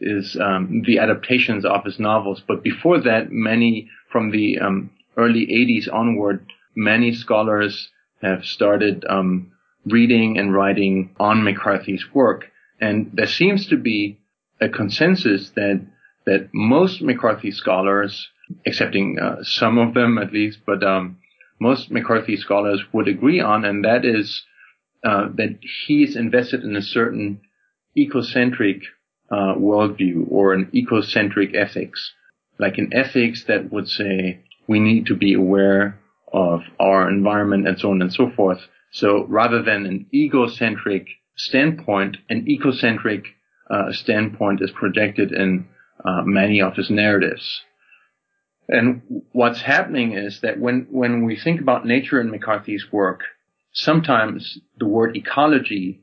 his 0.00 0.36
um, 0.40 0.82
the 0.84 0.98
adaptations 0.98 1.64
of 1.64 1.84
his 1.84 1.98
novels. 1.98 2.42
But 2.46 2.62
before 2.62 3.00
that, 3.00 3.30
many 3.30 3.88
from 4.10 4.30
the 4.30 4.58
um, 4.58 4.90
early 5.16 5.46
80s 5.46 5.92
onward, 5.92 6.46
many 6.74 7.12
scholars 7.12 7.90
have 8.22 8.44
started 8.44 9.04
um, 9.08 9.52
reading 9.84 10.38
and 10.38 10.52
writing 10.52 11.14
on 11.18 11.44
McCarthy's 11.44 12.04
work, 12.12 12.50
and 12.80 13.10
there 13.12 13.26
seems 13.26 13.66
to 13.68 13.76
be 13.76 14.18
a 14.60 14.68
consensus 14.68 15.50
that 15.50 15.86
that 16.26 16.48
most 16.52 17.02
McCarthy 17.02 17.52
scholars, 17.52 18.28
excepting 18.64 19.18
uh, 19.18 19.44
some 19.44 19.78
of 19.78 19.94
them 19.94 20.18
at 20.18 20.32
least, 20.32 20.58
but 20.66 20.82
um, 20.82 21.18
most 21.60 21.90
McCarthy 21.90 22.36
scholars 22.36 22.82
would 22.92 23.06
agree 23.06 23.40
on, 23.40 23.64
and 23.64 23.84
that 23.84 24.04
is 24.04 24.44
uh, 25.06 25.28
that 25.36 25.56
he's 25.86 26.16
invested 26.16 26.64
in 26.64 26.74
a 26.74 26.82
certain 26.82 27.40
ecocentric 27.96 28.80
uh, 29.30 29.54
worldview 29.54 30.26
or 30.28 30.52
an 30.52 30.68
ecocentric 30.74 31.54
ethics, 31.54 32.12
like 32.58 32.76
an 32.78 32.90
ethics 32.92 33.44
that 33.46 33.72
would 33.72 33.88
say 33.88 34.40
we 34.66 34.80
need 34.80 35.06
to 35.06 35.14
be 35.14 35.32
aware 35.32 36.00
of 36.32 36.62
our 36.80 37.08
environment 37.08 37.68
and 37.68 37.78
so 37.78 37.90
on 37.92 38.02
and 38.02 38.12
so 38.12 38.30
forth. 38.30 38.58
So 38.90 39.24
rather 39.26 39.62
than 39.62 39.86
an 39.86 40.06
egocentric 40.12 41.06
standpoint, 41.36 42.16
an 42.28 42.46
ecocentric 42.46 43.26
uh, 43.70 43.92
standpoint 43.92 44.60
is 44.60 44.72
projected 44.72 45.30
in 45.30 45.68
uh, 46.04 46.22
many 46.24 46.60
of 46.60 46.74
his 46.74 46.90
narratives. 46.90 47.62
And 48.68 49.22
what's 49.30 49.60
happening 49.60 50.14
is 50.14 50.40
that 50.40 50.58
when, 50.58 50.88
when 50.90 51.24
we 51.24 51.36
think 51.36 51.60
about 51.60 51.86
nature 51.86 52.20
in 52.20 52.32
McCarthy's 52.32 52.86
work, 52.90 53.20
sometimes 53.76 54.58
the 54.78 54.86
word 54.86 55.16
ecology 55.16 56.00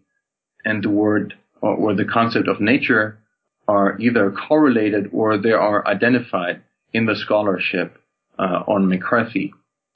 and 0.63 0.84
the 0.84 0.89
word 0.89 1.34
or, 1.62 1.75
or 1.75 1.96
the 1.96 2.06
concept 2.06 2.48
of 2.48 2.62
nature 2.62 3.20
are 3.68 4.00
either 4.00 4.32
correlated 4.32 5.10
or 5.12 5.38
they 5.38 5.51
are 5.51 5.86
identified 5.88 6.62
in 6.94 7.06
the 7.06 7.15
scholarship 7.15 7.98
uh, 8.38 8.63
on 8.68 8.88
McCarthy. 8.88 9.53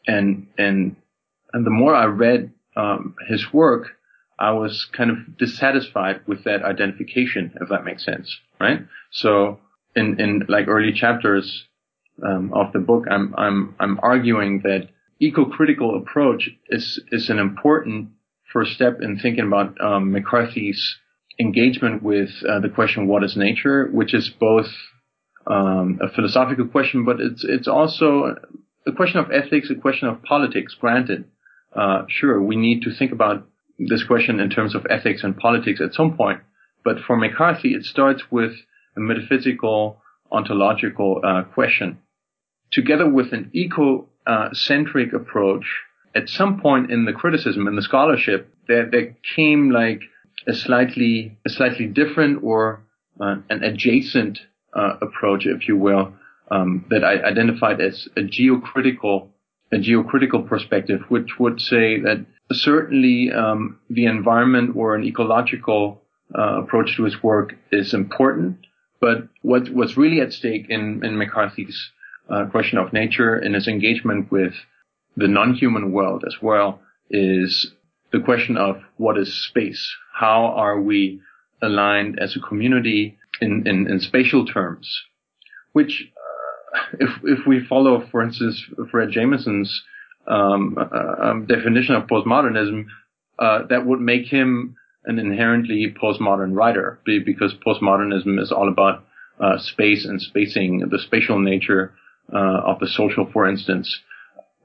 And 0.07 0.47
and 0.57 0.95
and 1.53 1.65
the 1.65 1.69
more 1.69 1.95
I 1.95 2.05
read 2.05 2.51
um, 2.75 3.15
his 3.27 3.53
work, 3.53 3.89
I 4.39 4.51
was 4.51 4.87
kind 4.91 5.11
of 5.11 5.37
dissatisfied 5.37 6.21
with 6.27 6.43
that 6.45 6.63
identification, 6.63 7.53
if 7.61 7.69
that 7.69 7.85
makes 7.85 8.03
sense, 8.03 8.35
right? 8.59 8.79
So 9.11 9.59
in 9.95 10.19
in 10.19 10.45
like 10.47 10.67
early 10.67 10.93
chapters 10.93 11.65
um, 12.25 12.53
of 12.53 12.73
the 12.73 12.79
book, 12.79 13.05
I'm 13.09 13.35
I'm 13.37 13.75
I'm 13.79 13.99
arguing 14.01 14.61
that 14.63 14.89
eco-critical 15.19 15.97
approach 15.97 16.49
is 16.69 17.01
is 17.11 17.29
an 17.29 17.39
important 17.39 18.09
first 18.51 18.73
step 18.73 18.99
in 19.01 19.19
thinking 19.19 19.45
about 19.45 19.79
um, 19.81 20.11
McCarthy's 20.11 20.97
engagement 21.39 22.01
with 22.03 22.29
uh, 22.47 22.59
the 22.59 22.69
question 22.69 23.07
"What 23.07 23.23
is 23.23 23.35
nature?", 23.35 23.87
which 23.91 24.13
is 24.13 24.29
both 24.39 24.67
um, 25.45 25.99
a 26.01 26.09
philosophical 26.09 26.67
question, 26.67 27.05
but 27.05 27.19
it's 27.19 27.43
it's 27.43 27.67
also 27.67 28.35
a 28.85 28.91
question 28.91 29.19
of 29.19 29.31
ethics, 29.31 29.69
a 29.69 29.75
question 29.75 30.07
of 30.07 30.23
politics. 30.23 30.75
Granted, 30.79 31.25
uh, 31.75 32.03
sure, 32.07 32.41
we 32.41 32.55
need 32.55 32.83
to 32.83 32.93
think 32.93 33.11
about 33.11 33.47
this 33.77 34.03
question 34.03 34.39
in 34.39 34.49
terms 34.49 34.75
of 34.75 34.85
ethics 34.89 35.23
and 35.23 35.37
politics 35.37 35.81
at 35.81 35.93
some 35.93 36.17
point. 36.17 36.41
But 36.83 36.97
for 37.05 37.15
McCarthy, 37.17 37.73
it 37.73 37.83
starts 37.83 38.23
with 38.31 38.53
a 38.95 38.99
metaphysical, 38.99 40.01
ontological 40.31 41.21
uh, 41.23 41.43
question, 41.43 41.99
together 42.71 43.09
with 43.09 43.33
an 43.33 43.49
eco-centric 43.53 45.13
approach. 45.13 45.65
At 46.15 46.29
some 46.29 46.59
point 46.59 46.91
in 46.91 47.05
the 47.05 47.13
criticism 47.13 47.67
and 47.67 47.77
the 47.77 47.81
scholarship, 47.81 48.53
there, 48.67 48.89
there 48.89 49.15
came 49.35 49.69
like 49.69 50.01
a 50.47 50.53
slightly 50.53 51.37
a 51.45 51.49
slightly 51.49 51.85
different 51.85 52.43
or 52.43 52.81
uh, 53.19 53.35
an 53.49 53.63
adjacent 53.63 54.39
uh, 54.73 54.97
approach, 55.01 55.45
if 55.45 55.67
you 55.67 55.75
will, 55.77 56.13
um, 56.49 56.85
that 56.89 57.03
I 57.03 57.21
identified 57.21 57.81
as 57.81 58.07
a 58.15 58.21
geocritical 58.21 59.29
a 59.71 59.77
geocritical 59.77 60.47
perspective, 60.47 61.01
which 61.09 61.39
would 61.39 61.59
say 61.59 61.99
that 61.99 62.25
certainly 62.51 63.31
um, 63.31 63.79
the 63.89 64.05
environment 64.05 64.75
or 64.75 64.95
an 64.95 65.03
ecological 65.03 66.01
uh, 66.37 66.61
approach 66.61 66.95
to 66.95 67.03
his 67.03 67.21
work 67.21 67.55
is 67.71 67.93
important, 67.93 68.57
but 69.01 69.27
what, 69.41 69.69
what's 69.69 69.97
really 69.97 70.21
at 70.21 70.33
stake 70.33 70.67
in, 70.69 71.03
in 71.03 71.17
McCarthy's 71.17 71.91
uh, 72.29 72.45
question 72.51 72.77
of 72.77 72.93
nature 72.93 73.35
and 73.35 73.55
his 73.55 73.67
engagement 73.67 74.31
with 74.31 74.53
the 75.15 75.27
non-human 75.27 75.91
world 75.91 76.23
as 76.27 76.35
well 76.41 76.79
is 77.09 77.71
the 78.11 78.19
question 78.19 78.57
of 78.57 78.81
what 78.97 79.17
is 79.17 79.45
space? 79.47 79.95
How 80.13 80.45
are 80.45 80.79
we 80.79 81.21
aligned 81.61 82.19
as 82.19 82.35
a 82.35 82.39
community 82.39 83.17
in, 83.41 83.67
in, 83.67 83.89
in 83.89 83.99
spatial 83.99 84.45
terms? 84.45 85.01
Which 85.73 86.05
if 86.99 87.09
if 87.23 87.47
we 87.47 87.65
follow, 87.65 88.05
for 88.11 88.21
instance, 88.21 88.63
Fred 88.91 89.09
Jameson's 89.11 89.83
um, 90.27 90.77
uh, 90.77 91.25
um, 91.25 91.45
definition 91.45 91.95
of 91.95 92.07
postmodernism, 92.07 92.85
uh, 93.39 93.67
that 93.69 93.85
would 93.85 94.01
make 94.01 94.25
him 94.25 94.75
an 95.05 95.19
inherently 95.19 95.93
postmodern 96.01 96.53
writer, 96.53 96.99
because 97.05 97.53
postmodernism 97.65 98.39
is 98.41 98.51
all 98.51 98.67
about 98.67 99.05
uh, 99.39 99.57
space 99.57 100.05
and 100.05 100.21
spacing, 100.21 100.79
the 100.89 100.99
spatial 100.99 101.39
nature 101.39 101.93
uh, 102.33 102.61
of 102.65 102.79
the 102.79 102.87
social, 102.87 103.29
for 103.31 103.47
instance, 103.47 103.99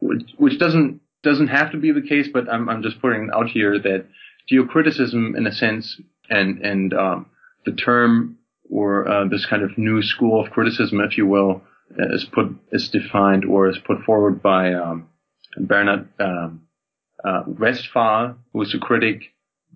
which, 0.00 0.23
which, 0.37 0.59
doesn't 0.59 1.00
doesn't 1.23 1.49
have 1.49 1.71
to 1.73 1.78
be 1.78 1.92
the 1.92 2.02
case, 2.02 2.28
but 2.33 2.49
I'm 2.49 2.69
I'm 2.69 2.83
just 2.83 3.00
putting 3.00 3.31
out 3.33 3.49
here 3.49 3.78
that 3.78 4.07
geocriticism, 4.50 5.37
in 5.37 5.47
a 5.47 5.52
sense, 5.52 6.00
and 6.28 6.59
and 6.59 6.95
um, 6.95 7.26
the 7.64 7.73
term 7.73 8.38
or 8.71 9.09
uh, 9.09 9.28
this 9.28 9.47
kind 9.47 9.62
of 9.62 9.78
new 9.78 10.02
school 10.02 10.45
of 10.45 10.50
criticism, 10.50 11.00
if 11.00 11.16
you 11.16 11.26
will, 11.26 11.62
is 11.97 12.25
put 12.25 12.47
is 12.73 12.88
defined 12.88 13.45
or 13.45 13.69
is 13.69 13.78
put 13.78 14.02
forward 14.04 14.42
by 14.42 14.75
um, 14.75 15.09
Bernard 15.57 16.09
um, 16.19 16.62
uh, 17.25 17.42
Westphal, 17.47 18.37
who 18.52 18.62
is 18.62 18.75
a 18.75 18.78
critic 18.78 19.23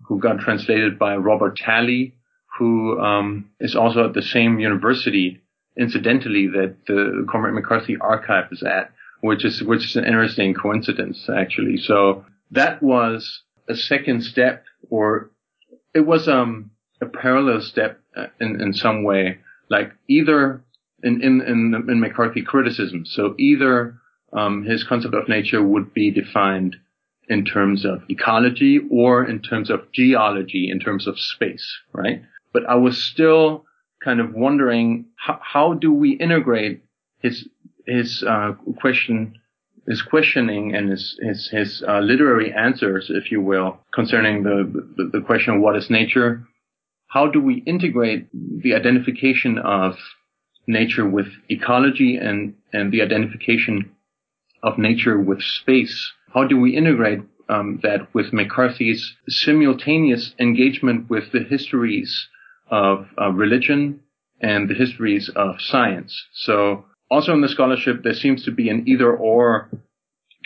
who 0.08 0.18
got 0.18 0.40
translated 0.40 0.98
by 0.98 1.16
Robert 1.16 1.56
Tally, 1.56 2.14
who 2.58 2.98
um, 3.00 3.50
is 3.60 3.74
also 3.74 4.06
at 4.06 4.14
the 4.14 4.22
same 4.22 4.60
university, 4.60 5.42
incidentally, 5.78 6.46
that 6.48 6.76
the 6.86 7.26
Cormac 7.30 7.54
McCarthy 7.54 7.96
archive 8.00 8.46
is 8.52 8.62
at, 8.62 8.92
which 9.20 9.44
is 9.44 9.62
which 9.62 9.84
is 9.84 9.96
an 9.96 10.04
interesting 10.04 10.54
coincidence 10.54 11.28
actually. 11.28 11.76
So 11.78 12.24
that 12.50 12.82
was 12.82 13.42
a 13.68 13.74
second 13.74 14.22
step, 14.22 14.64
or 14.90 15.30
it 15.94 16.06
was 16.06 16.28
um, 16.28 16.70
a 17.00 17.06
parallel 17.06 17.60
step 17.60 18.00
uh, 18.16 18.26
in 18.40 18.60
in 18.60 18.72
some 18.72 19.04
way. 19.04 19.38
Like 19.68 19.92
either 20.08 20.64
in 21.02 21.22
in 21.22 21.40
in, 21.40 21.74
in 21.88 22.00
McCarthy 22.00 22.42
criticism. 22.42 23.04
So 23.04 23.34
either 23.38 23.98
um, 24.32 24.64
his 24.64 24.84
concept 24.84 25.14
of 25.14 25.28
nature 25.28 25.62
would 25.62 25.92
be 25.94 26.10
defined 26.10 26.76
in 27.28 27.44
terms 27.44 27.84
of 27.84 28.02
ecology 28.08 28.80
or 28.90 29.24
in 29.24 29.42
terms 29.42 29.70
of 29.70 29.90
geology, 29.92 30.70
in 30.70 30.78
terms 30.78 31.06
of 31.06 31.18
space, 31.18 31.78
right? 31.92 32.22
But 32.52 32.64
I 32.68 32.76
was 32.76 33.02
still 33.02 33.65
kind 34.02 34.20
of 34.20 34.34
wondering 34.34 35.06
how, 35.16 35.38
how 35.42 35.74
do 35.74 35.92
we 35.92 36.12
integrate 36.12 36.82
his 37.20 37.48
his 37.86 38.24
uh, 38.26 38.52
question, 38.78 39.38
his 39.86 40.02
questioning 40.02 40.74
and 40.74 40.90
his 40.90 41.18
his, 41.22 41.48
his 41.50 41.84
uh, 41.86 42.00
literary 42.00 42.52
answers, 42.52 43.10
if 43.10 43.30
you 43.30 43.40
will, 43.40 43.78
concerning 43.94 44.42
the, 44.42 44.84
the 44.96 45.10
the 45.18 45.24
question 45.24 45.54
of 45.54 45.60
what 45.60 45.76
is 45.76 45.90
nature. 45.90 46.46
How 47.08 47.28
do 47.28 47.40
we 47.40 47.62
integrate 47.66 48.28
the 48.32 48.74
identification 48.74 49.58
of 49.58 49.96
nature 50.66 51.08
with 51.08 51.26
ecology 51.48 52.16
and, 52.16 52.54
and 52.72 52.92
the 52.92 53.02
identification 53.02 53.90
of 54.62 54.78
nature 54.78 55.18
with 55.18 55.42
space. 55.42 56.12
How 56.34 56.44
do 56.44 56.58
we 56.58 56.76
integrate 56.76 57.20
um, 57.48 57.80
that 57.82 58.12
with 58.12 58.32
McCarthy's 58.32 59.16
simultaneous 59.28 60.34
engagement 60.38 61.08
with 61.08 61.30
the 61.32 61.44
histories 61.44 62.28
of 62.70 63.06
uh, 63.20 63.30
religion 63.30 64.00
and 64.40 64.68
the 64.68 64.74
histories 64.74 65.30
of 65.34 65.56
science? 65.60 66.26
So 66.32 66.84
also 67.10 67.32
in 67.32 67.40
the 67.40 67.48
scholarship, 67.48 68.02
there 68.02 68.14
seems 68.14 68.44
to 68.44 68.50
be 68.50 68.68
an 68.68 68.88
either 68.88 69.14
or 69.14 69.70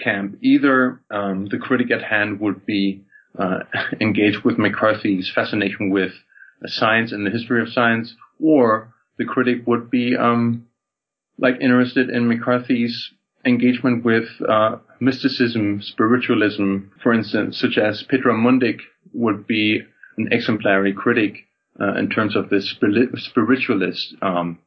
camp. 0.03 0.39
Either 0.43 1.01
um, 1.11 1.47
the 1.47 1.59
critic 1.59 1.91
at 1.91 2.03
hand 2.03 2.41
would 2.41 2.67
be 2.67 3.03
uh, 3.39 3.61
engaged 4.01 4.45
with 4.45 4.59
McCarthy's 4.59 5.31
fascination 5.35 5.91
with 5.91 6.13
science 6.67 7.13
and 7.13 7.27
the 7.27 7.31
history 7.31 7.63
of 7.63 7.69
science, 7.69 8.15
or 8.39 8.93
the 9.19 9.25
critic 9.25 9.67
would 9.67 9.91
be 9.91 10.17
um, 10.17 10.67
like 11.39 11.57
interested 11.61 12.11
in 12.11 12.29
McCarthy's 12.29 13.13
engagement 13.45 14.05
with 14.05 14.29
uh, 14.47 14.77
mysticism, 15.01 15.81
spiritualism, 15.83 16.77
for 17.03 17.15
instance, 17.15 17.59
such 17.59 17.79
as 17.79 18.03
Petra 18.03 18.35
Mundik 18.35 18.81
would 19.15 19.47
be 19.47 19.81
an 20.19 20.29
exemplary 20.31 20.93
critic 20.93 21.47
uh, 21.81 21.95
in 21.95 22.09
terms 22.09 22.37
of 22.37 22.51
the 22.51 22.61
spiritualist 23.17 24.15
um, 24.23 24.59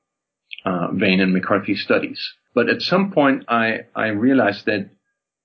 uh, 0.66 0.88
vein 0.94 1.20
in 1.20 1.34
McCarthy 1.34 1.76
studies. 1.76 2.34
But 2.56 2.70
at 2.70 2.82
some 2.82 3.12
point, 3.12 3.46
I 3.48 3.86
I 3.96 4.08
realized 4.08 4.66
that 4.66 4.90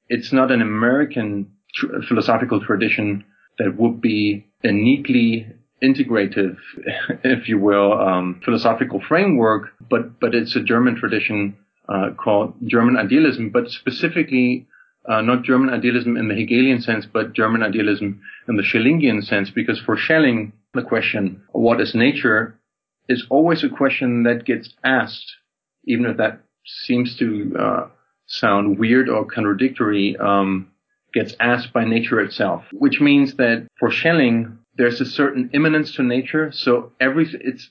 it's 0.09 0.33
not 0.33 0.50
an 0.50 0.62
American 0.62 1.52
tr- 1.74 2.02
philosophical 2.07 2.61
tradition 2.61 3.24
that 3.59 3.76
would 3.76 4.00
be 4.00 4.46
a 4.62 4.72
neatly 4.72 5.46
integrative, 5.83 6.57
if 7.24 7.48
you 7.48 7.59
will, 7.59 7.92
um, 7.92 8.40
philosophical 8.44 9.00
framework, 9.00 9.70
but 9.90 10.20
but 10.20 10.35
it's 10.35 10.57
a 10.57 10.62
German 10.62 10.96
tradition 10.96 11.57
uh, 11.88 12.11
called 12.16 12.54
German 12.66 12.96
idealism, 12.96 13.50
but 13.50 13.70
specifically 13.70 14.66
uh, 15.09 15.23
not 15.23 15.42
German 15.42 15.71
idealism 15.71 16.16
in 16.16 16.29
the 16.29 16.35
Hegelian 16.35 16.83
sense, 16.83 17.07
but 17.07 17.33
German 17.33 17.62
idealism 17.62 18.21
in 18.47 18.57
the 18.57 18.62
Schellingian 18.62 19.25
sense, 19.25 19.51
because 19.51 19.81
for 19.81 19.97
Schelling, 19.97 20.53
the 20.75 20.83
question, 20.83 21.42
what 21.53 21.81
is 21.81 21.94
nature, 21.94 22.59
is 23.09 23.27
always 23.31 23.64
a 23.64 23.71
question 23.71 24.25
that 24.25 24.44
gets 24.44 24.75
asked, 24.85 25.37
even 25.85 26.05
if 26.05 26.18
that 26.18 26.40
seems 26.66 27.16
to 27.16 27.57
uh, 27.59 27.87
sound 28.27 28.79
weird 28.79 29.09
or 29.09 29.25
contradictory, 29.25 30.16
um, 30.18 30.71
gets 31.14 31.35
asked 31.40 31.73
by 31.73 31.85
nature 31.85 32.21
itself, 32.21 32.64
which 32.73 33.01
means 33.01 33.35
that 33.37 33.66
for 33.81 33.90
Schelling, 33.90 34.59
there's 34.77 35.01
a 35.01 35.07
certain 35.07 35.51
immanence 35.55 35.94
to 35.94 36.03
nature. 36.03 36.53
So 36.53 36.92
every, 37.01 37.27
it's, 37.33 37.71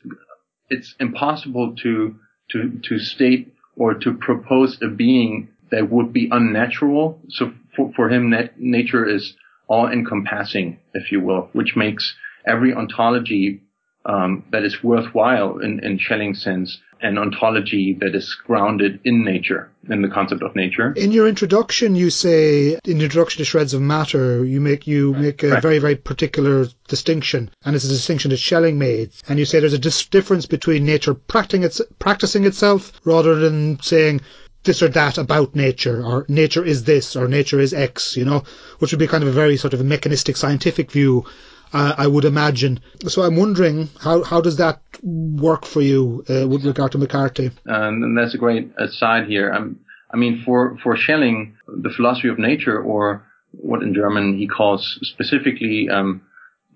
it's 0.69 0.95
impossible 0.99 1.75
to, 1.83 2.15
to, 2.51 2.79
to 2.83 2.97
state 2.97 3.53
or 3.75 3.93
to 3.93 4.13
propose 4.13 4.81
a 4.81 4.87
being 4.87 5.49
that 5.71 5.89
would 5.89 6.13
be 6.13 6.29
unnatural. 6.31 7.19
So 7.29 7.51
for, 7.75 7.91
for 7.95 8.09
him, 8.09 8.29
nat- 8.29 8.59
nature 8.59 9.05
is 9.05 9.35
all 9.67 9.87
encompassing, 9.87 10.79
if 10.93 11.11
you 11.11 11.21
will, 11.21 11.49
which 11.53 11.75
makes 11.75 12.15
every 12.45 12.73
ontology 12.73 13.61
um, 14.05 14.45
that 14.51 14.63
is 14.63 14.81
worthwhile 14.83 15.59
in, 15.59 15.83
in 15.83 15.99
Schelling's 15.99 16.41
sense 16.41 16.79
an 17.01 17.17
ontology 17.17 17.95
that 17.99 18.15
is 18.15 18.35
grounded 18.45 18.99
in 19.03 19.23
nature, 19.23 19.69
in 19.89 20.01
the 20.01 20.07
concept 20.07 20.41
of 20.41 20.55
nature. 20.55 20.93
In 20.93 21.11
your 21.11 21.27
introduction, 21.27 21.95
you 21.95 22.09
say, 22.09 22.73
in 22.85 22.97
the 22.97 23.03
introduction 23.03 23.39
to 23.39 23.45
Shreds 23.45 23.73
of 23.73 23.81
Matter, 23.81 24.43
you 24.43 24.59
make 24.59 24.87
you 24.87 25.13
make 25.13 25.43
a 25.43 25.49
right. 25.49 25.61
very 25.61 25.79
very 25.79 25.95
particular 25.95 26.67
distinction, 26.87 27.49
and 27.63 27.75
it's 27.75 27.85
a 27.85 27.89
distinction 27.89 28.31
that 28.31 28.37
Schelling 28.37 28.79
made. 28.79 29.11
And 29.27 29.37
you 29.39 29.45
say 29.45 29.59
there's 29.59 29.73
a 29.73 29.79
dis- 29.79 30.07
difference 30.07 30.45
between 30.45 30.85
nature 30.85 31.13
practicing, 31.13 31.63
its, 31.63 31.81
practicing 31.99 32.45
itself 32.45 32.91
rather 33.03 33.35
than 33.35 33.79
saying 33.81 34.21
this 34.63 34.81
or 34.81 34.89
that 34.89 35.17
about 35.17 35.55
nature, 35.55 36.03
or 36.03 36.25
nature 36.27 36.63
is 36.63 36.83
this, 36.83 37.15
or 37.15 37.27
nature 37.27 37.59
is 37.59 37.73
X, 37.73 38.17
you 38.17 38.25
know, 38.25 38.43
which 38.79 38.91
would 38.91 38.99
be 38.99 39.07
kind 39.07 39.23
of 39.23 39.29
a 39.29 39.33
very 39.33 39.57
sort 39.57 39.73
of 39.73 39.83
mechanistic 39.83 40.35
scientific 40.37 40.91
view 40.91 41.25
uh, 41.73 41.95
I 41.97 42.07
would 42.07 42.25
imagine. 42.25 42.79
So 43.07 43.23
I'm 43.23 43.35
wondering 43.35 43.89
how 43.99 44.23
how 44.23 44.41
does 44.41 44.57
that 44.57 44.81
work 45.03 45.65
for 45.65 45.81
you 45.81 46.23
uh, 46.29 46.47
with 46.47 46.65
regard 46.65 46.91
to 46.93 46.97
McCarthy? 46.97 47.51
Um, 47.67 48.03
and 48.03 48.17
that's 48.17 48.33
a 48.33 48.37
great 48.37 48.71
aside 48.77 49.27
here. 49.27 49.51
I'm, 49.51 49.79
I 50.11 50.17
mean, 50.17 50.43
for 50.45 50.77
for 50.83 50.95
Schelling, 50.95 51.57
the 51.67 51.89
philosophy 51.89 52.29
of 52.29 52.39
nature, 52.39 52.81
or 52.81 53.25
what 53.51 53.83
in 53.83 53.93
German 53.93 54.37
he 54.37 54.47
calls 54.47 54.99
specifically 55.03 55.89
um, 55.89 56.21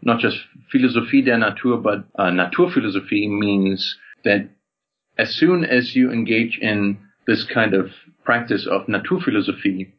not 0.01 0.19
just 0.19 0.37
Philosophie 0.71 1.21
der 1.21 1.37
Natur, 1.37 1.77
but 1.77 2.05
uh, 2.15 2.31
Naturphilosophie 2.31 3.29
means 3.29 3.97
that 4.23 4.49
as 5.17 5.35
soon 5.35 5.63
as 5.63 5.95
you 5.95 6.11
engage 6.11 6.57
in 6.61 6.97
this 7.27 7.43
kind 7.43 7.73
of 7.73 7.91
practice 8.23 8.67
of 8.67 8.87
Naturphilosophie, 8.87 9.91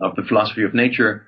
of 0.00 0.16
the 0.16 0.22
philosophy 0.22 0.62
of 0.62 0.74
nature, 0.74 1.26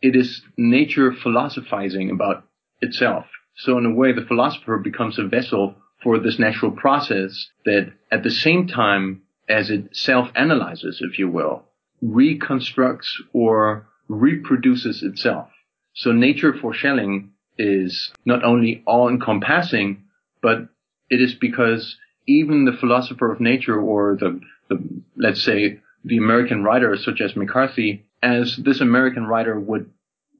it 0.00 0.14
is 0.14 0.42
nature 0.56 1.12
philosophizing 1.12 2.10
about 2.10 2.44
itself. 2.80 3.26
So 3.56 3.78
in 3.78 3.86
a 3.86 3.94
way, 3.94 4.12
the 4.12 4.26
philosopher 4.26 4.78
becomes 4.78 5.18
a 5.18 5.26
vessel 5.26 5.74
for 6.02 6.18
this 6.18 6.38
natural 6.38 6.70
process 6.70 7.48
that 7.64 7.92
at 8.12 8.22
the 8.22 8.30
same 8.30 8.68
time 8.68 9.22
as 9.48 9.70
it 9.70 9.96
self-analyzes, 9.96 11.00
if 11.00 11.18
you 11.18 11.28
will, 11.28 11.64
reconstructs 12.00 13.20
or 13.32 13.88
reproduces 14.08 15.02
itself. 15.02 15.48
So 15.94 16.12
nature 16.12 16.54
for 16.54 16.72
Schelling 16.72 17.32
is 17.58 18.12
not 18.24 18.44
only 18.44 18.82
all-encompassing, 18.86 20.04
but 20.40 20.68
it 21.10 21.20
is 21.20 21.34
because 21.34 21.96
even 22.28 22.64
the 22.64 22.76
philosopher 22.78 23.32
of 23.32 23.40
nature 23.40 23.80
or 23.80 24.16
the, 24.20 24.40
the, 24.68 25.02
let's 25.16 25.42
say, 25.42 25.80
the 26.04 26.18
American 26.18 26.62
writer 26.62 26.96
such 26.96 27.20
as 27.20 27.34
McCarthy, 27.34 28.06
as 28.22 28.56
this 28.56 28.80
American 28.80 29.26
writer 29.26 29.58
would, 29.58 29.90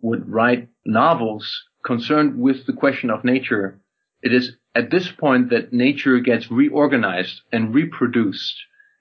would 0.02 0.28
write 0.28 0.68
novels 0.84 1.64
concerned 1.84 2.38
with 2.38 2.66
the 2.66 2.72
question 2.72 3.10
of 3.10 3.24
nature, 3.24 3.80
it 4.22 4.32
is 4.32 4.52
at 4.74 4.90
this 4.90 5.10
point 5.10 5.50
that 5.50 5.72
nature 5.72 6.20
gets 6.20 6.50
reorganized 6.50 7.40
and 7.52 7.74
reproduced 7.74 8.56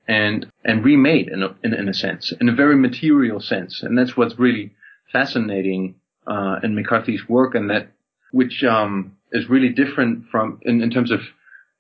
and, 0.08 0.50
and 0.64 0.86
remade 0.86 1.28
in 1.28 1.44
a, 1.44 1.56
in, 1.64 1.74
in 1.74 1.90
a 1.90 1.94
sense, 1.94 2.34
in 2.40 2.50
a 2.50 2.56
very 2.56 2.78
material 2.78 3.40
sense. 3.40 3.84
And 3.84 3.98
that's 3.98 4.16
what's 4.16 4.40
really 4.40 4.74
fascinating, 5.12 5.96
uh, 6.26 6.60
in 6.64 6.76
McCarthy's 6.76 7.28
work 7.28 7.56
and 7.56 7.70
that, 7.70 7.90
which, 8.32 8.64
um, 8.64 9.18
is 9.34 9.50
really 9.50 9.70
different 9.70 10.26
from, 10.32 10.60
in, 10.62 10.82
in 10.82 10.90
terms 10.90 11.12
of 11.12 11.20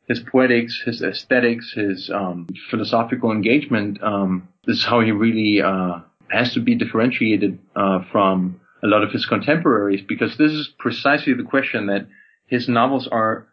his 0.08 0.20
poetics, 0.22 0.82
his 0.86 1.02
aesthetics, 1.02 1.74
his 1.74 2.10
um, 2.10 2.48
philosophical 2.70 3.32
engagement. 3.32 4.02
Um, 4.02 4.48
this 4.65 4.78
is 4.78 4.86
how 4.86 5.02
he 5.02 5.12
really 5.12 5.62
uh, 5.62 6.00
has 6.30 6.54
to 6.54 6.62
be 6.62 6.76
differentiated 6.76 7.60
uh, 7.76 8.04
from 8.12 8.62
a 8.84 8.88
lot 8.88 9.04
of 9.04 9.12
his 9.12 9.26
contemporaries 9.26 10.02
because 10.08 10.38
this 10.38 10.52
is 10.52 10.70
precisely 10.80 11.34
the 11.34 11.43
question 11.43 11.88
that 11.88 12.08
his 12.46 12.67
novels 12.67 13.08
are. 13.08 13.48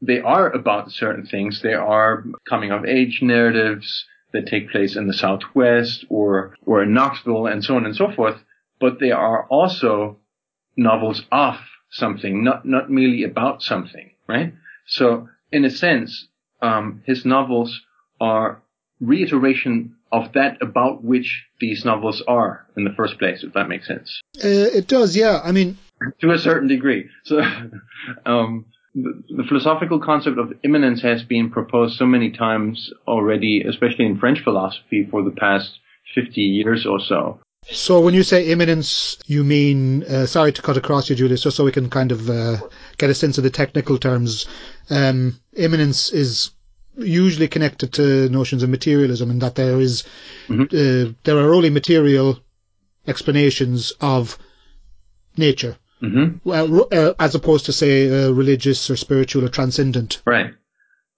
They 0.00 0.20
are 0.20 0.48
about 0.48 0.92
certain 0.92 1.26
things. 1.26 1.60
They 1.60 1.74
are 1.74 2.24
coming 2.48 2.70
of 2.70 2.84
age 2.84 3.18
narratives 3.20 4.06
that 4.32 4.46
take 4.46 4.70
place 4.70 4.94
in 4.94 5.08
the 5.08 5.14
Southwest 5.14 6.04
or 6.08 6.54
or 6.64 6.84
in 6.84 6.94
Knoxville 6.94 7.48
and 7.48 7.64
so 7.64 7.74
on 7.74 7.84
and 7.84 7.96
so 7.96 8.12
forth. 8.12 8.36
But 8.78 9.00
they 9.00 9.10
are 9.10 9.46
also 9.48 10.18
novels 10.76 11.22
of 11.32 11.56
something, 11.90 12.44
not 12.44 12.64
not 12.64 12.88
merely 12.88 13.24
about 13.24 13.62
something, 13.62 14.12
right? 14.28 14.54
So 14.86 15.28
in 15.52 15.64
a 15.64 15.70
sense, 15.70 16.28
um, 16.62 17.02
his 17.06 17.24
novels 17.24 17.80
are 18.20 18.62
reiteration 19.00 19.94
of 20.10 20.32
that 20.32 20.60
about 20.60 21.04
which 21.04 21.44
these 21.60 21.84
novels 21.84 22.22
are 22.26 22.66
in 22.76 22.84
the 22.84 22.92
first 22.96 23.18
place, 23.18 23.44
if 23.44 23.52
that 23.52 23.68
makes 23.68 23.86
sense. 23.86 24.20
Uh, 24.36 24.48
it 24.48 24.88
does, 24.88 25.16
yeah. 25.16 25.40
I 25.44 25.52
mean, 25.52 25.78
to 26.20 26.32
a 26.32 26.38
certain 26.38 26.68
degree. 26.68 27.08
So, 27.24 27.40
um, 28.26 28.66
the, 28.94 29.22
the, 29.36 29.44
philosophical 29.44 30.00
concept 30.00 30.38
of 30.38 30.52
immanence 30.64 31.02
has 31.02 31.22
been 31.22 31.50
proposed 31.50 31.98
so 31.98 32.06
many 32.06 32.30
times 32.30 32.90
already, 33.06 33.62
especially 33.68 34.06
in 34.06 34.18
French 34.18 34.42
philosophy 34.42 35.06
for 35.10 35.22
the 35.22 35.30
past 35.30 35.78
50 36.14 36.40
years 36.40 36.86
or 36.86 36.98
so. 36.98 37.40
So 37.70 38.00
when 38.00 38.14
you 38.14 38.22
say 38.22 38.46
immanence, 38.48 39.18
you 39.26 39.44
mean, 39.44 40.02
uh, 40.04 40.26
sorry 40.26 40.52
to 40.52 40.62
cut 40.62 40.78
across 40.78 41.10
you, 41.10 41.16
Julius, 41.16 41.42
just 41.42 41.56
so 41.56 41.64
we 41.64 41.72
can 41.72 41.90
kind 41.90 42.12
of 42.12 42.28
uh, 42.30 42.56
get 42.96 43.10
a 43.10 43.14
sense 43.14 43.36
of 43.36 43.44
the 43.44 43.50
technical 43.50 43.98
terms. 43.98 44.46
Um, 44.88 45.38
immanence 45.54 46.10
is 46.10 46.50
usually 46.96 47.46
connected 47.46 47.92
to 47.94 48.28
notions 48.30 48.62
of 48.62 48.70
materialism 48.70 49.30
and 49.30 49.42
that 49.42 49.54
there 49.54 49.78
is, 49.80 50.04
mm-hmm. 50.48 50.62
uh, 50.62 51.12
there 51.24 51.36
are 51.36 51.52
only 51.52 51.68
material 51.68 52.40
explanations 53.06 53.92
of 54.00 54.38
nature. 55.36 55.76
Mm-hmm. 56.02 56.48
Well, 56.48 56.88
uh, 56.90 57.14
as 57.18 57.34
opposed 57.34 57.66
to 57.66 57.72
say 57.72 58.08
uh, 58.08 58.30
religious 58.30 58.90
or 58.90 58.96
spiritual 58.96 59.44
or 59.44 59.48
transcendent. 59.48 60.22
Right. 60.24 60.54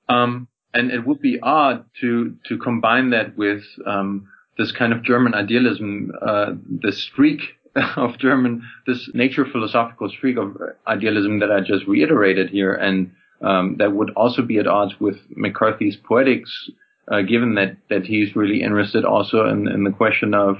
Um, 0.09 0.49
and 0.73 0.91
it 0.91 1.07
would 1.07 1.21
be 1.21 1.39
odd 1.41 1.85
to 2.01 2.37
to 2.47 2.59
combine 2.59 3.11
that 3.11 3.37
with 3.37 3.63
um, 3.87 4.29
this 4.61 4.73
kind 4.73 4.93
of 4.93 5.03
German 5.03 5.33
idealism, 5.33 6.13
uh, 6.21 6.53
the 6.83 6.93
streak 6.93 7.41
of 7.97 8.19
German, 8.19 8.63
this 8.87 9.09
nature 9.15 9.47
philosophical 9.47 10.11
streak 10.11 10.37
of 10.37 10.55
idealism 10.87 11.41
that 11.41 11.51
I 11.51 11.61
just 11.61 11.87
reiterated 11.87 12.51
here, 12.51 12.75
and 12.75 13.13
um, 13.41 13.77
that 13.79 13.93
would 13.93 14.11
also 14.11 14.43
be 14.43 14.59
at 14.59 14.67
odds 14.67 15.01
with 15.01 15.17
McCarthy's 15.31 15.97
poetics, 15.97 16.71
uh, 17.11 17.23
given 17.23 17.55
that 17.55 17.79
that 17.89 18.05
he's 18.05 18.37
really 18.37 18.63
interested 18.63 19.05
also 19.07 19.47
in, 19.47 19.67
in 19.67 19.85
the 19.85 19.93
question 19.93 20.35
of 20.35 20.57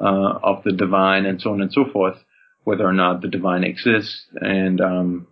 uh, 0.00 0.38
of 0.42 0.64
the 0.64 0.72
divine 0.72 1.24
and 1.24 1.40
so 1.40 1.52
on 1.52 1.60
and 1.60 1.72
so 1.72 1.84
forth, 1.92 2.16
whether 2.64 2.84
or 2.84 2.92
not 2.92 3.22
the 3.22 3.28
divine 3.28 3.62
exists, 3.62 4.26
and 4.40 4.80
um, 4.80 5.28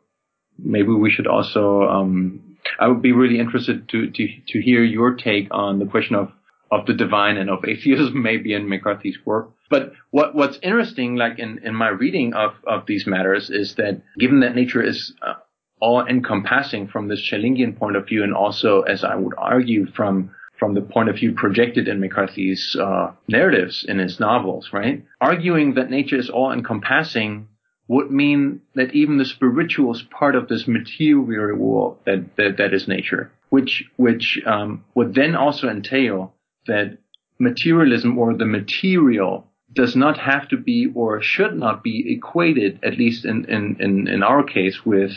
maybe 0.57 0.89
we 0.89 1.11
should 1.11 1.27
also. 1.27 1.83
Um, 1.83 2.41
I 2.79 2.87
would 2.87 3.03
be 3.03 3.13
really 3.13 3.41
interested 3.41 3.89
to, 3.89 4.09
to 4.09 4.29
to 4.51 4.63
hear 4.63 4.85
your 4.85 5.17
take 5.17 5.49
on 5.51 5.81
the 5.81 5.87
question 5.87 6.15
of 6.15 6.31
of 6.75 6.87
the 6.87 6.95
divine 6.95 7.37
and 7.37 7.49
of 7.49 7.65
atheism 7.65 8.23
maybe 8.29 8.53
in 8.53 8.69
McCarthy's 8.69 9.19
work. 9.25 9.51
But 9.71 9.93
what, 10.11 10.35
what's 10.35 10.59
interesting, 10.63 11.17
like 11.17 11.39
in, 11.39 11.61
in 11.65 11.75
my 11.75 11.89
reading 11.89 12.35
of, 12.35 12.55
of 12.67 12.87
these 12.87 13.07
matters 13.07 13.49
is 13.51 13.77
that 13.77 14.03
given 14.19 14.41
that 14.41 14.55
nature 14.55 14.83
is 14.83 15.15
uh, 15.23 15.35
all 15.81 16.05
encompassing 16.07 16.89
from 16.89 17.09
this 17.09 17.21
Schellingian 17.21 17.79
point 17.79 17.97
of 17.97 18.07
view 18.07 18.23
and 18.23 18.35
also, 18.35 18.83
as 18.83 19.05
I 19.05 19.15
would 19.15 19.35
argue, 19.39 19.87
from 19.87 20.31
from 20.59 20.75
the 20.75 20.81
point 20.81 21.09
of 21.09 21.17
view 21.17 21.33
projected 21.33 21.89
in 21.89 22.01
McCarthy's 22.01 22.77
uh, 22.81 23.11
narratives 23.27 23.85
in 23.87 23.99
his 23.99 24.21
novels, 24.21 24.71
right? 24.73 25.05
Arguing 25.21 25.75
that 25.75 25.91
nature 25.91 26.17
is 26.17 26.31
all 26.31 26.53
encompassing 26.53 27.49
would 27.89 28.11
mean 28.11 28.61
that 28.77 28.95
even 28.95 29.19
the 29.19 29.25
spiritual 29.25 29.93
is 29.93 30.03
part 30.03 30.37
of 30.37 30.47
this 30.47 30.67
material 30.69 31.57
world 31.57 31.99
that, 32.07 32.37
that, 32.37 32.57
that 32.59 32.73
is 32.73 32.87
nature, 32.87 33.33
which, 33.51 33.85
which, 33.97 34.41
um, 34.47 34.85
would 34.95 35.13
then 35.15 35.35
also 35.35 35.69
entail 35.69 36.33
that 36.67 36.99
materialism 37.39 38.19
or 38.19 38.35
the 38.35 38.47
material 38.47 39.47
does 39.73 39.97
not 39.97 40.19
have 40.19 40.49
to 40.49 40.57
be 40.57 40.91
or 40.95 41.21
should 41.23 41.57
not 41.57 41.83
be 41.83 42.15
equated, 42.15 42.79
at 42.83 42.99
least 42.99 43.25
in, 43.25 43.45
in, 43.47 43.77
in, 43.81 44.09
in 44.09 44.23
our 44.23 44.43
case, 44.43 44.85
with, 44.85 45.13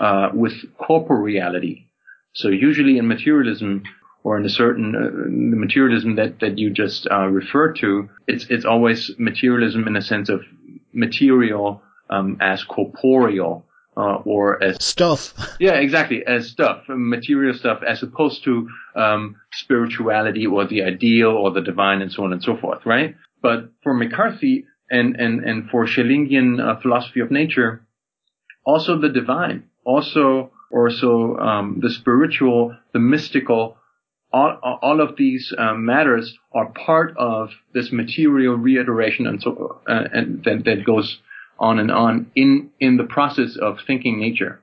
uh, 0.00 0.30
with 0.32 0.54
corporeality. 0.78 1.84
So 2.32 2.48
usually 2.48 2.98
in 2.98 3.08
materialism, 3.08 3.82
or 4.24 4.36
in 4.36 4.44
a 4.44 4.50
certain 4.50 4.94
uh, 4.94 5.10
materialism 5.56 6.16
that 6.16 6.40
that 6.40 6.58
you 6.58 6.70
just 6.70 7.06
uh, 7.10 7.26
referred 7.26 7.76
to, 7.76 8.08
it's 8.26 8.46
it's 8.50 8.64
always 8.64 9.10
materialism 9.18 9.86
in 9.86 9.96
a 9.96 10.02
sense 10.02 10.28
of 10.28 10.42
material 10.92 11.82
um, 12.10 12.36
as 12.40 12.64
corporeal, 12.64 13.64
uh, 13.98 14.22
or 14.24 14.62
as 14.62 14.82
stuff. 14.82 15.34
Yeah, 15.60 15.74
exactly, 15.74 16.24
as 16.24 16.48
stuff, 16.48 16.84
material 16.88 17.52
stuff, 17.52 17.80
as 17.82 18.02
opposed 18.02 18.44
to 18.44 18.68
um, 18.94 19.36
spirituality 19.52 20.46
or 20.46 20.66
the 20.66 20.82
ideal 20.82 21.30
or 21.30 21.50
the 21.50 21.60
divine 21.60 22.00
and 22.00 22.12
so 22.12 22.22
on 22.22 22.32
and 22.32 22.42
so 22.42 22.56
forth, 22.56 22.86
right? 22.86 23.16
But 23.42 23.70
for 23.82 23.92
McCarthy 23.94 24.66
and 24.88 25.16
and 25.16 25.44
and 25.44 25.68
for 25.70 25.84
Schellingian 25.86 26.60
uh, 26.60 26.80
philosophy 26.80 27.20
of 27.20 27.32
nature, 27.32 27.86
also 28.64 29.00
the 29.00 29.08
divine, 29.08 29.64
also 29.84 30.52
also 30.70 31.36
um, 31.38 31.80
the 31.82 31.90
spiritual, 31.90 32.76
the 32.92 33.00
mystical. 33.00 33.76
All, 34.30 34.58
all 34.82 35.00
of 35.00 35.16
these 35.16 35.54
um, 35.56 35.86
matters 35.86 36.36
are 36.52 36.66
part 36.66 37.16
of 37.16 37.48
this 37.72 37.90
material 37.90 38.56
reiteration 38.56 39.26
and 39.26 39.40
so 39.40 39.80
uh, 39.88 40.04
and 40.12 40.44
that, 40.44 40.64
that 40.66 40.84
goes 40.84 41.18
on 41.58 41.78
and 41.78 41.90
on 41.90 42.30
in 42.34 42.70
in 42.80 42.96
the 42.96 43.04
process 43.04 43.56
of 43.56 43.78
thinking 43.86 44.18
nature. 44.20 44.60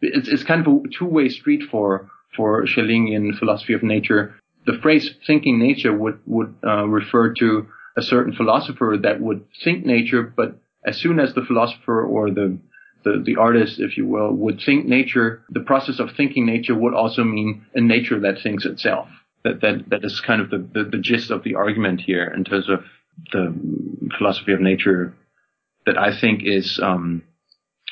It's, 0.00 0.28
it's 0.28 0.44
kind 0.44 0.64
of 0.64 0.72
a 0.72 0.88
two-way 0.96 1.28
street 1.28 1.62
for 1.70 2.10
for 2.36 2.64
Schellingian 2.66 3.36
philosophy 3.38 3.72
of 3.72 3.82
nature. 3.82 4.34
The 4.66 4.78
phrase 4.82 5.14
"thinking 5.26 5.58
nature" 5.58 5.92
would 5.96 6.20
would 6.26 6.54
uh, 6.64 6.86
refer 6.86 7.32
to 7.34 7.66
a 7.96 8.02
certain 8.02 8.34
philosopher 8.34 8.96
that 9.02 9.20
would 9.20 9.44
think 9.64 9.84
nature, 9.84 10.22
but 10.22 10.56
as 10.84 10.96
soon 10.98 11.18
as 11.18 11.34
the 11.34 11.42
philosopher 11.42 12.02
or 12.02 12.30
the 12.30 12.58
the, 13.04 13.22
the 13.24 13.36
artist, 13.36 13.78
if 13.78 13.96
you 13.96 14.06
will, 14.06 14.32
would 14.32 14.60
think 14.64 14.84
nature, 14.84 15.42
the 15.50 15.60
process 15.60 16.00
of 16.00 16.10
thinking 16.16 16.44
nature 16.44 16.74
would 16.74 16.94
also 16.94 17.22
mean 17.22 17.64
a 17.74 17.80
nature 17.80 18.20
that 18.20 18.40
thinks 18.42 18.64
itself. 18.64 19.08
That 19.44 19.60
that 19.62 19.88
that 19.88 20.04
is 20.04 20.20
kind 20.20 20.42
of 20.42 20.50
the, 20.50 20.58
the, 20.58 20.84
the 20.84 20.98
gist 20.98 21.30
of 21.30 21.44
the 21.44 21.54
argument 21.54 22.00
here 22.00 22.24
in 22.24 22.44
terms 22.44 22.68
of 22.68 22.84
the 23.32 23.54
philosophy 24.16 24.52
of 24.52 24.60
nature 24.60 25.14
that 25.88 25.98
I 25.98 26.18
think 26.18 26.42
is 26.44 26.78
um, 26.82 27.22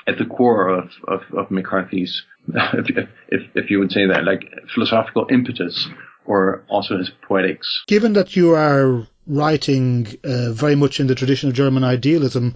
at 0.07 0.19
the 0.19 0.27
core 0.27 0.69
of, 0.69 0.91
of, 1.09 1.23
of 1.37 1.51
McCarthy's, 1.51 2.23
if, 2.49 3.09
if, 3.29 3.43
if 3.55 3.71
you 3.71 3.79
would 3.79 3.91
say 3.91 4.07
that, 4.07 4.25
like 4.25 4.45
philosophical 4.75 5.27
impetus 5.31 5.89
or 6.27 6.65
also 6.69 6.99
his 6.99 7.11
poetics. 7.27 7.85
Given 7.89 8.13
that 8.15 8.37
you 8.37 8.55
are 8.55 9.07
writing 9.27 10.07
uh, 10.23 10.53
very 10.53 10.77
much 10.77 11.01
in 11.01 11.07
the 11.07 11.15
tradition 11.15 11.49
of 11.49 11.55
German 11.55 11.85
idealism, 11.85 12.55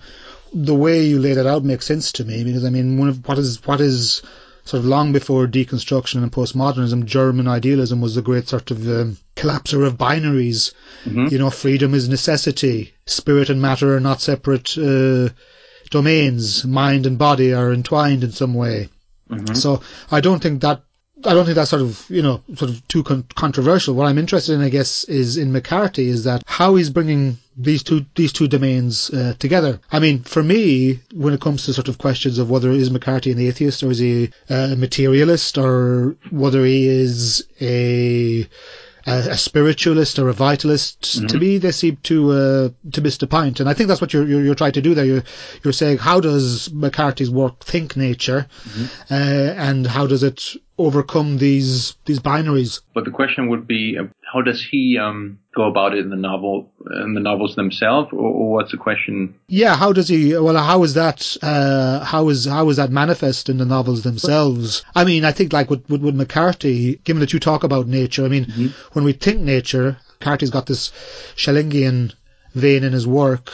the 0.52 0.74
way 0.74 1.04
you 1.04 1.18
laid 1.18 1.38
it 1.38 1.46
out 1.46 1.64
makes 1.64 1.86
sense 1.86 2.12
to 2.12 2.24
me 2.24 2.44
because 2.44 2.64
I 2.64 2.70
mean, 2.70 2.98
one 2.98 3.08
of 3.08 3.26
what 3.26 3.38
is 3.38 3.64
what 3.64 3.80
is 3.80 4.22
sort 4.64 4.80
of 4.80 4.86
long 4.86 5.12
before 5.12 5.46
deconstruction 5.46 6.22
and 6.22 6.32
postmodernism, 6.32 7.04
German 7.04 7.48
idealism 7.48 8.00
was 8.00 8.14
the 8.14 8.22
great 8.22 8.48
sort 8.48 8.70
of 8.70 8.86
um, 8.88 9.16
collapser 9.36 9.86
of 9.86 9.98
binaries. 9.98 10.72
Mm-hmm. 11.04 11.26
You 11.30 11.38
know, 11.38 11.50
freedom 11.50 11.94
is 11.94 12.08
necessity. 12.08 12.94
Spirit 13.06 13.50
and 13.50 13.60
matter 13.60 13.96
are 13.96 14.00
not 14.00 14.20
separate 14.20 14.76
uh, 14.78 15.30
domains. 15.90 16.64
Mind 16.64 17.06
and 17.06 17.18
body 17.18 17.52
are 17.52 17.72
entwined 17.72 18.24
in 18.24 18.32
some 18.32 18.54
way. 18.54 18.88
Mm-hmm. 19.30 19.54
So 19.54 19.82
I 20.10 20.20
don't 20.20 20.42
think 20.42 20.62
that 20.62 20.82
I 21.24 21.34
don't 21.34 21.44
think 21.44 21.54
that's 21.56 21.70
sort 21.70 21.82
of 21.82 22.04
you 22.08 22.22
know 22.22 22.42
sort 22.54 22.70
of 22.70 22.86
too 22.88 23.02
con- 23.02 23.24
controversial. 23.34 23.94
What 23.94 24.06
I'm 24.06 24.18
interested 24.18 24.54
in, 24.54 24.60
I 24.62 24.68
guess, 24.68 25.04
is 25.04 25.36
in 25.36 25.52
McCarthy 25.52 26.08
is 26.08 26.24
that 26.24 26.42
how 26.46 26.76
he's 26.76 26.90
bringing 26.90 27.38
these 27.56 27.82
two 27.82 28.06
these 28.14 28.32
two 28.32 28.48
domains 28.48 29.10
uh, 29.10 29.34
together. 29.38 29.80
I 29.92 29.98
mean, 29.98 30.22
for 30.22 30.42
me, 30.42 31.00
when 31.12 31.34
it 31.34 31.40
comes 31.40 31.64
to 31.64 31.72
sort 31.74 31.88
of 31.88 31.98
questions 31.98 32.38
of 32.38 32.50
whether 32.50 32.70
is 32.70 32.90
McCarthy 32.90 33.32
an 33.32 33.38
atheist 33.38 33.82
or 33.82 33.90
is 33.90 33.98
he 33.98 34.30
a 34.48 34.76
materialist 34.76 35.58
or 35.58 36.16
whether 36.30 36.64
he 36.64 36.86
is 36.88 37.44
a 37.60 38.48
a, 39.06 39.30
a 39.30 39.36
spiritualist 39.36 40.18
or 40.18 40.28
a 40.28 40.34
vitalist. 40.34 41.00
Mm-hmm. 41.00 41.26
To 41.26 41.38
me, 41.38 41.58
they 41.58 41.72
seem 41.72 41.96
to 42.04 42.30
uh, 42.30 42.68
to 42.92 43.00
miss 43.00 43.18
the 43.18 43.26
point, 43.26 43.60
and 43.60 43.68
I 43.68 43.74
think 43.74 43.88
that's 43.88 44.00
what 44.00 44.12
you're, 44.12 44.26
you're 44.26 44.42
you're 44.42 44.54
trying 44.54 44.72
to 44.72 44.82
do 44.82 44.94
there. 44.94 45.04
You're 45.04 45.24
you're 45.64 45.72
saying 45.72 45.98
how 45.98 46.20
does 46.20 46.72
McCarthy's 46.72 47.30
work 47.30 47.60
think 47.64 47.96
nature, 47.96 48.46
Mm-hmm. 48.64 49.12
uh, 49.12 49.62
and 49.68 49.86
how 49.86 50.06
does 50.06 50.22
it 50.22 50.56
overcome 50.78 51.38
these 51.38 51.96
these 52.04 52.20
binaries? 52.20 52.80
But 52.94 53.04
the 53.04 53.10
question 53.10 53.48
would 53.48 53.66
be, 53.66 53.98
uh, 53.98 54.04
how 54.32 54.42
does 54.42 54.62
he 54.62 54.96
um, 54.98 55.39
go 55.60 55.68
about 55.68 55.94
it 55.94 56.00
in 56.04 56.10
the 56.10 56.16
novel, 56.16 56.72
in 57.04 57.14
the 57.14 57.20
novels 57.20 57.54
themselves, 57.56 58.08
or, 58.12 58.18
or 58.18 58.52
what's 58.52 58.70
the 58.70 58.76
question? 58.76 59.34
Yeah, 59.48 59.76
how 59.76 59.92
does 59.92 60.08
he? 60.08 60.36
Well, 60.36 60.56
how 60.56 60.82
is 60.82 60.94
that? 60.94 61.36
Uh, 61.42 62.04
how 62.04 62.28
is 62.28 62.46
how 62.46 62.68
is 62.70 62.76
that 62.76 62.90
manifest 62.90 63.48
in 63.48 63.58
the 63.58 63.64
novels 63.64 64.02
themselves? 64.02 64.84
I 64.94 65.04
mean, 65.04 65.24
I 65.24 65.32
think 65.32 65.52
like 65.52 65.70
with 65.70 65.88
with, 65.88 66.02
with 66.02 66.14
McCarthy, 66.14 66.96
given 67.04 67.20
that 67.20 67.32
you 67.32 67.40
talk 67.40 67.64
about 67.64 67.86
nature, 67.86 68.24
I 68.24 68.28
mean, 68.28 68.74
when 68.92 69.04
we 69.04 69.12
think 69.12 69.40
nature, 69.40 69.98
McCarthy's 70.20 70.50
got 70.50 70.66
this 70.66 70.92
Schellingian 71.36 72.12
vein 72.54 72.82
in 72.84 72.92
his 72.92 73.06
work. 73.06 73.50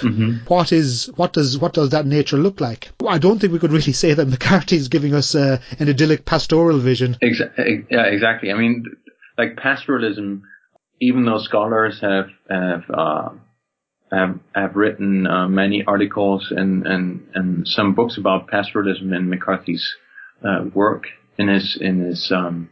What 0.49 0.73
is 0.73 1.11
what 1.17 1.33
does 1.33 1.59
what 1.59 1.75
does 1.75 1.91
that 1.91 2.07
nature 2.07 2.37
look 2.37 2.61
like? 2.61 2.91
I 3.07 3.19
don't 3.19 3.39
think 3.39 3.53
we 3.53 3.59
could 3.59 3.73
really 3.73 3.93
say 4.05 4.15
that 4.15 4.29
McCarthy's 4.29 4.89
giving 4.89 5.15
us 5.15 5.35
uh, 5.35 5.59
an 5.79 5.89
idyllic 5.89 6.25
pastoral 6.25 6.79
vision. 6.79 7.17
Exa- 7.23 7.87
yeah, 7.91 8.05
exactly. 8.05 8.51
I 8.53 8.55
mean, 8.55 8.85
like 9.39 9.57
pastoralism, 9.57 10.43
even 11.01 11.25
though 11.25 11.39
scholars 11.39 12.01
have 12.01 12.29
have 12.49 12.85
uh, 12.91 13.29
have, 14.13 14.39
have 14.55 14.77
written 14.77 15.27
uh, 15.27 15.49
many 15.49 15.85
articles 15.85 16.53
and, 16.55 16.87
and 16.87 17.27
and 17.35 17.69
some 17.69 17.95
books 17.95 18.17
about 18.19 18.49
pastoralism 18.49 19.13
in 19.13 19.29
McCarthy's 19.29 19.95
uh, 20.47 20.65
work 20.75 21.07
in 21.39 21.49
his 21.49 21.77
in 21.81 22.01
his 22.01 22.31
um, 22.33 22.71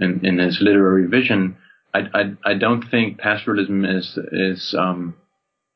in, 0.00 0.24
in 0.24 0.38
his 0.38 0.60
literary 0.60 1.06
vision, 1.06 1.56
I, 1.94 2.00
I 2.14 2.50
I 2.52 2.54
don't 2.54 2.82
think 2.82 3.18
pastoralism 3.18 3.84
is 3.84 4.18
is 4.32 4.74
um, 4.78 5.16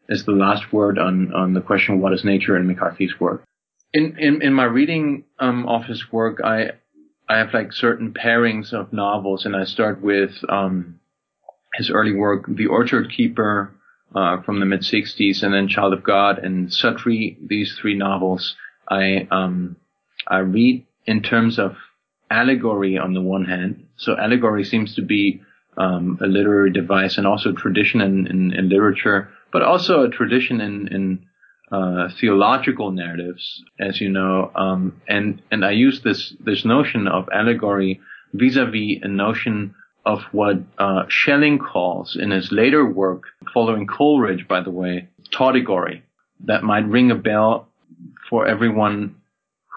is 0.08 0.24
the 0.24 0.32
last 0.32 0.72
word 0.72 0.98
on 0.98 1.32
on 1.34 1.54
the 1.54 1.60
question 1.60 1.96
of 1.96 2.00
what 2.00 2.12
is 2.12 2.24
nature 2.24 2.56
in 2.56 2.66
McCarthy's 2.66 3.18
work. 3.18 3.44
In 3.92 4.16
in, 4.18 4.42
in 4.42 4.52
my 4.52 4.64
reading 4.64 5.24
um, 5.38 5.66
of 5.68 5.84
his 5.84 6.04
work, 6.12 6.40
I 6.44 6.72
I 7.28 7.38
have 7.38 7.54
like 7.54 7.72
certain 7.72 8.12
pairings 8.12 8.72
of 8.72 8.92
novels, 8.92 9.44
and 9.44 9.56
I 9.56 9.64
start 9.64 10.02
with 10.02 10.32
um, 10.48 11.00
his 11.74 11.90
early 11.90 12.12
work, 12.14 12.44
The 12.48 12.66
Orchard 12.66 13.10
Keeper, 13.10 13.72
uh, 14.14 14.42
from 14.42 14.60
the 14.60 14.66
mid 14.66 14.80
'60s, 14.80 15.42
and 15.42 15.54
then 15.54 15.68
Child 15.68 15.94
of 15.94 16.02
God 16.02 16.38
and 16.38 16.68
Suttree, 16.68 17.36
these 17.46 17.76
three 17.80 17.96
novels, 17.96 18.56
I 18.88 19.26
um, 19.30 19.76
I 20.28 20.38
read 20.38 20.86
in 21.06 21.22
terms 21.22 21.58
of 21.58 21.76
allegory 22.30 22.98
on 22.98 23.14
the 23.14 23.20
one 23.20 23.44
hand. 23.44 23.86
So 23.96 24.16
allegory 24.16 24.64
seems 24.64 24.94
to 24.96 25.02
be 25.02 25.42
um, 25.76 26.18
a 26.22 26.26
literary 26.26 26.72
device 26.72 27.18
and 27.18 27.26
also 27.26 27.52
tradition 27.52 28.00
in, 28.00 28.26
in, 28.26 28.52
in 28.52 28.68
literature, 28.68 29.30
but 29.52 29.62
also 29.62 30.02
a 30.02 30.10
tradition 30.10 30.60
in, 30.60 30.88
in 30.88 31.26
uh, 31.70 32.08
theological 32.20 32.90
narratives, 32.90 33.62
as 33.80 34.00
you 34.00 34.10
know. 34.10 34.50
Um, 34.54 35.00
and 35.08 35.42
and 35.50 35.64
I 35.64 35.70
use 35.70 36.02
this 36.02 36.34
this 36.40 36.64
notion 36.64 37.08
of 37.08 37.28
allegory 37.32 38.00
vis-a-vis 38.34 38.98
a 39.02 39.08
notion 39.08 39.74
of 40.04 40.20
what 40.32 40.56
uh, 40.78 41.04
Schelling 41.08 41.58
calls 41.58 42.16
in 42.20 42.30
his 42.30 42.50
later 42.50 42.84
work, 42.84 43.24
following 43.54 43.86
Coleridge, 43.86 44.48
by 44.48 44.60
the 44.62 44.70
way, 44.70 45.08
tautegory. 45.30 46.02
That 46.44 46.64
might 46.64 46.88
ring 46.88 47.10
a 47.10 47.14
bell 47.14 47.68
for 48.28 48.46
everyone 48.46 49.16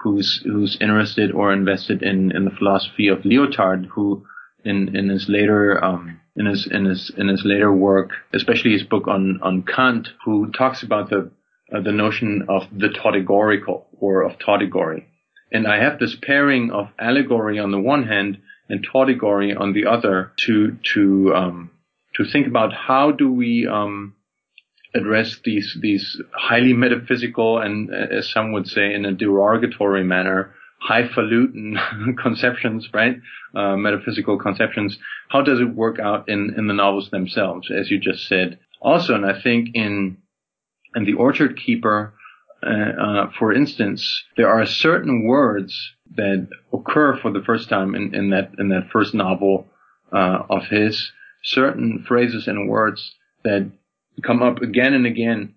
who's 0.02 0.42
who's 0.44 0.76
interested 0.80 1.32
or 1.32 1.52
invested 1.52 2.02
in, 2.02 2.32
in 2.34 2.44
the 2.44 2.50
philosophy 2.50 3.08
of 3.08 3.20
Lyotard, 3.20 3.86
who 3.86 4.26
in 4.64 4.96
in 4.96 5.08
his 5.08 5.28
later 5.28 5.82
um, 5.82 6.20
in 6.34 6.46
his 6.46 6.66
in 6.66 6.84
his 6.84 7.10
in 7.16 7.28
his 7.28 7.42
later 7.44 7.72
work, 7.72 8.10
especially 8.34 8.72
his 8.72 8.82
book 8.82 9.06
on 9.06 9.40
on 9.42 9.62
Kant, 9.62 10.08
who 10.24 10.50
talks 10.50 10.82
about 10.82 11.10
the 11.10 11.30
uh, 11.74 11.80
the 11.80 11.92
notion 11.92 12.46
of 12.48 12.62
the 12.76 12.88
tautegorical 12.88 13.86
or 13.98 14.22
of 14.22 14.38
tautegory. 14.38 15.06
And 15.52 15.66
I 15.66 15.82
have 15.82 15.98
this 15.98 16.16
pairing 16.20 16.70
of 16.72 16.88
allegory 16.98 17.58
on 17.58 17.70
the 17.70 17.80
one 17.80 18.04
hand 18.08 18.38
and 18.68 18.84
tautegory 18.84 19.54
on 19.54 19.72
the 19.72 19.86
other 19.86 20.32
to 20.46 20.76
to 20.94 21.34
um, 21.34 21.70
to 22.14 22.24
think 22.24 22.46
about 22.46 22.72
how 22.72 23.12
do 23.12 23.30
we 23.32 23.66
um, 23.66 24.14
address 24.94 25.38
these 25.44 25.76
these 25.80 26.20
highly 26.32 26.72
metaphysical 26.72 27.58
and 27.58 27.90
uh, 27.90 28.16
as 28.16 28.30
some 28.30 28.52
would 28.52 28.66
say 28.66 28.92
in 28.94 29.04
a 29.04 29.12
derogatory 29.12 30.04
manner 30.04 30.54
highfalutin 30.78 31.78
conceptions, 32.22 32.88
right? 32.92 33.16
Uh, 33.54 33.76
metaphysical 33.76 34.38
conceptions. 34.38 34.98
How 35.28 35.42
does 35.42 35.60
it 35.60 35.74
work 35.74 35.98
out 35.98 36.28
in 36.28 36.54
in 36.56 36.66
the 36.66 36.74
novels 36.74 37.10
themselves, 37.10 37.70
as 37.70 37.90
you 37.90 37.98
just 37.98 38.28
said? 38.28 38.58
Also, 38.80 39.14
and 39.14 39.26
I 39.26 39.40
think 39.40 39.70
in 39.74 40.18
in 40.94 41.04
the 41.04 41.14
Orchard 41.14 41.58
Keeper, 41.58 42.14
uh, 42.66 43.02
uh, 43.02 43.30
for 43.38 43.52
instance, 43.52 44.24
there 44.36 44.48
are 44.48 44.66
certain 44.66 45.26
words 45.26 45.94
that 46.16 46.48
occur 46.72 47.16
for 47.16 47.30
the 47.30 47.42
first 47.42 47.68
time 47.68 47.94
in, 47.94 48.14
in 48.14 48.30
that 48.30 48.52
in 48.58 48.68
that 48.68 48.90
first 48.90 49.14
novel 49.14 49.66
uh, 50.12 50.42
of 50.50 50.66
his. 50.66 51.12
Certain 51.42 52.04
phrases 52.08 52.48
and 52.48 52.68
words 52.68 53.14
that 53.44 53.70
come 54.22 54.42
up 54.42 54.62
again 54.62 54.94
and 54.94 55.06
again 55.06 55.54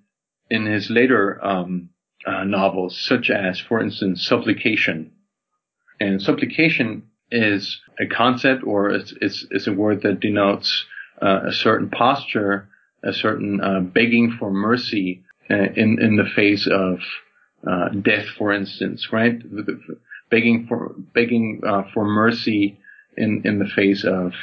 in 0.50 0.66
his 0.66 0.90
later 0.90 1.44
um, 1.44 1.90
uh, 2.26 2.44
novels, 2.44 3.00
such 3.00 3.30
as, 3.32 3.60
for 3.60 3.82
instance, 3.82 4.26
supplication. 4.26 5.12
And 6.00 6.22
supplication 6.22 7.10
is 7.32 7.82
a 8.00 8.06
concept, 8.06 8.64
or 8.64 8.90
it's 8.92 9.14
it's, 9.20 9.46
it's 9.50 9.68
a 9.68 9.74
word 9.74 10.04
that 10.04 10.20
denotes 10.20 10.86
uh, 11.22 11.42
a 11.48 11.54
certain 11.54 11.90
posture, 11.90 12.70
a 13.04 13.14
certain 13.14 13.62
uh, 13.62 13.80
begging 13.80 14.36
for 14.38 14.52
mercy 14.52 15.24
in 15.50 16.02
in 16.02 16.16
the 16.16 16.30
face 16.36 16.68
of 16.68 17.00
uh, 17.70 17.90
death, 17.90 18.28
for 18.38 18.52
instance, 18.52 19.12
right? 19.12 19.42
Begging 20.30 20.68
for 20.68 20.94
begging 21.14 21.62
uh, 21.66 21.84
for 21.94 22.06
mercy 22.06 22.80
in 23.18 23.42
in 23.46 23.60
the 23.60 23.68
face 23.68 24.04
of 24.04 24.34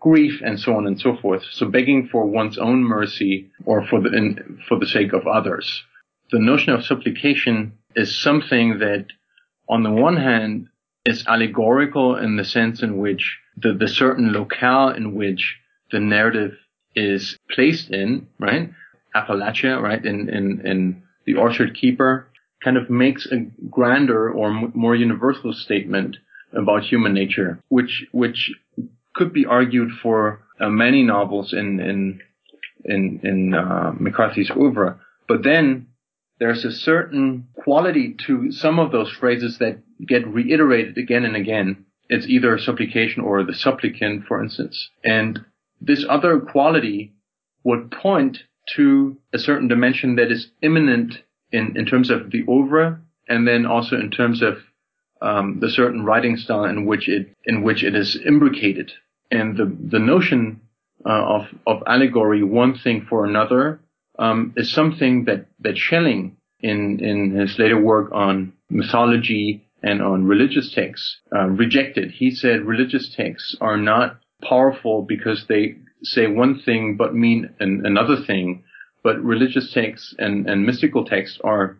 grief 0.00 0.40
and 0.44 0.60
so 0.60 0.76
on 0.76 0.86
and 0.86 1.00
so 1.00 1.16
forth. 1.16 1.42
So 1.50 1.66
begging 1.66 2.08
for 2.08 2.26
one's 2.26 2.58
own 2.58 2.84
mercy 2.84 3.50
or 3.64 3.86
for 3.86 4.00
the 4.00 4.12
in, 4.12 4.60
for 4.68 4.78
the 4.78 4.86
sake 4.86 5.12
of 5.12 5.26
others. 5.26 5.82
The 6.30 6.38
notion 6.38 6.72
of 6.72 6.84
supplication 6.84 7.78
is 7.94 8.16
something 8.16 8.78
that, 8.80 9.06
on 9.68 9.82
the 9.82 9.90
one 9.90 10.16
hand, 10.16 10.68
is 11.04 11.24
allegorical 11.26 12.16
in 12.16 12.36
the 12.36 12.44
sense 12.44 12.82
in 12.82 12.98
which 12.98 13.38
the, 13.56 13.72
the 13.72 13.88
certain 13.88 14.32
locale 14.32 14.88
in 14.90 15.14
which 15.14 15.56
the 15.92 16.00
narrative 16.00 16.54
is 16.96 17.38
placed 17.50 17.90
in, 17.90 18.26
right? 18.38 18.70
Appalachia, 19.16 19.80
right? 19.80 20.04
In, 20.04 20.28
in, 20.28 20.44
in 20.66 21.02
the 21.26 21.34
Orchard 21.34 21.74
Keeper 21.80 22.28
kind 22.64 22.76
of 22.76 22.90
makes 22.90 23.26
a 23.26 23.38
grander 23.70 24.30
or 24.30 24.50
more 24.74 24.94
universal 24.94 25.52
statement 25.52 26.16
about 26.52 26.82
human 26.82 27.12
nature, 27.12 27.60
which, 27.68 28.06
which 28.12 28.52
could 29.14 29.32
be 29.32 29.46
argued 29.46 29.90
for 30.02 30.40
uh, 30.60 30.68
many 30.68 31.02
novels 31.02 31.52
in, 31.52 31.80
in, 31.80 32.20
in, 32.84 33.20
in 33.22 33.54
uh, 33.54 33.92
McCarthy's 33.98 34.50
oeuvre. 34.50 34.98
But 35.28 35.42
then 35.42 35.88
there's 36.38 36.64
a 36.64 36.72
certain 36.72 37.48
quality 37.54 38.14
to 38.26 38.52
some 38.52 38.78
of 38.78 38.92
those 38.92 39.10
phrases 39.10 39.58
that 39.58 39.78
get 40.06 40.26
reiterated 40.26 40.98
again 40.98 41.24
and 41.24 41.36
again. 41.36 41.84
It's 42.08 42.26
either 42.26 42.58
supplication 42.58 43.22
or 43.22 43.42
the 43.42 43.54
supplicant, 43.54 44.26
for 44.26 44.42
instance. 44.42 44.90
And 45.02 45.44
this 45.80 46.04
other 46.08 46.38
quality 46.38 47.14
would 47.64 47.90
point 47.90 48.38
to 48.74 49.16
a 49.32 49.38
certain 49.38 49.68
dimension 49.68 50.16
that 50.16 50.30
is 50.30 50.50
immanent 50.62 51.22
in, 51.52 51.76
in 51.76 51.86
terms 51.86 52.10
of 52.10 52.30
the 52.30 52.44
oeuvre 52.48 53.00
and 53.28 53.46
then 53.46 53.66
also 53.66 53.96
in 53.96 54.10
terms 54.10 54.42
of 54.42 54.58
um, 55.22 55.58
the 55.60 55.70
certain 55.70 56.04
writing 56.04 56.36
style 56.36 56.64
in 56.64 56.86
which 56.86 57.08
it 57.08 57.34
in 57.44 57.62
which 57.62 57.82
it 57.82 57.94
is 57.94 58.16
imbricated. 58.16 58.92
And 59.30 59.56
the 59.56 59.64
the 59.64 59.98
notion 59.98 60.60
uh, 61.04 61.36
of 61.36 61.46
of 61.66 61.82
allegory, 61.86 62.42
one 62.42 62.76
thing 62.78 63.06
for 63.08 63.24
another, 63.24 63.80
um, 64.18 64.52
is 64.56 64.72
something 64.72 65.24
that 65.24 65.46
that 65.60 65.78
Schelling 65.78 66.36
in 66.60 67.00
in 67.00 67.30
his 67.30 67.58
later 67.58 67.80
work 67.80 68.12
on 68.12 68.52
mythology 68.68 69.66
and 69.82 70.02
on 70.02 70.24
religious 70.24 70.72
texts 70.72 71.18
uh, 71.34 71.46
rejected. 71.46 72.10
He 72.10 72.30
said 72.30 72.62
religious 72.62 73.14
texts 73.14 73.56
are 73.60 73.76
not 73.76 74.18
powerful 74.42 75.02
because 75.02 75.46
they 75.48 75.76
say 76.02 76.26
one 76.26 76.60
thing 76.60 76.96
but 76.96 77.14
mean 77.14 77.50
an, 77.60 77.82
another 77.84 78.16
thing. 78.26 78.64
But 79.02 79.22
religious 79.22 79.72
texts 79.72 80.14
and, 80.18 80.48
and 80.48 80.66
mystical 80.66 81.04
texts 81.04 81.38
are 81.44 81.78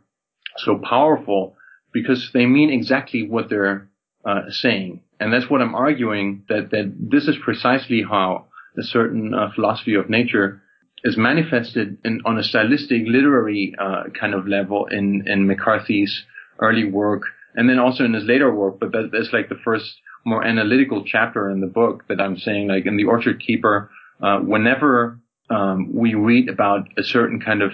so 0.59 0.79
powerful 0.79 1.57
because 1.93 2.31
they 2.33 2.47
mean 2.47 2.71
exactly 2.71 3.27
what 3.29 3.51
they're 3.51 3.89
uh, 4.25 4.51
saying. 4.51 5.01
And 5.19 5.33
that's 5.33 5.49
what 5.49 5.61
I'm 5.61 5.75
arguing 5.75 6.45
that, 6.49 6.71
that 6.71 6.95
this 6.99 7.27
is 7.27 7.37
precisely 7.43 8.03
how 8.09 8.47
a 8.79 8.83
certain 8.83 9.35
uh, 9.35 9.51
philosophy 9.55 9.95
of 9.95 10.11
nature 10.11 10.63
is 11.05 11.17
manifested 11.17 11.99
in, 12.05 12.21
on 12.25 12.39
a 12.39 12.43
stylistic, 12.43 13.03
literary 13.07 13.75
uh, 13.79 14.05
kind 14.19 14.35
of 14.35 14.47
level 14.47 14.87
in, 14.91 15.25
in 15.27 15.47
McCarthy's 15.47 16.25
early 16.59 16.85
work, 16.85 17.23
and 17.55 17.69
then 17.69 17.79
also 17.79 18.05
in 18.05 18.13
his 18.13 18.25
later 18.25 18.55
work. 18.55 18.79
But 18.79 18.93
that, 18.93 19.11
that's 19.13 19.33
like 19.33 19.49
the 19.49 19.61
first 19.65 19.97
more 20.25 20.45
analytical 20.45 21.05
chapter 21.05 21.51
in 21.51 21.61
the 21.61 21.67
book 21.67 22.05
that 22.09 22.21
I'm 22.21 22.37
saying, 22.37 22.69
like 22.69 22.87
in 22.87 22.97
the 22.97 23.05
Orchard 23.05 23.41
Keeper, 23.41 23.91
uh, 24.21 24.39
whenever 24.41 25.21
um, 25.51 25.95
we 25.95 26.15
read 26.15 26.49
about 26.49 26.89
a 26.97 27.03
certain 27.03 27.41
kind 27.41 27.63
of, 27.63 27.73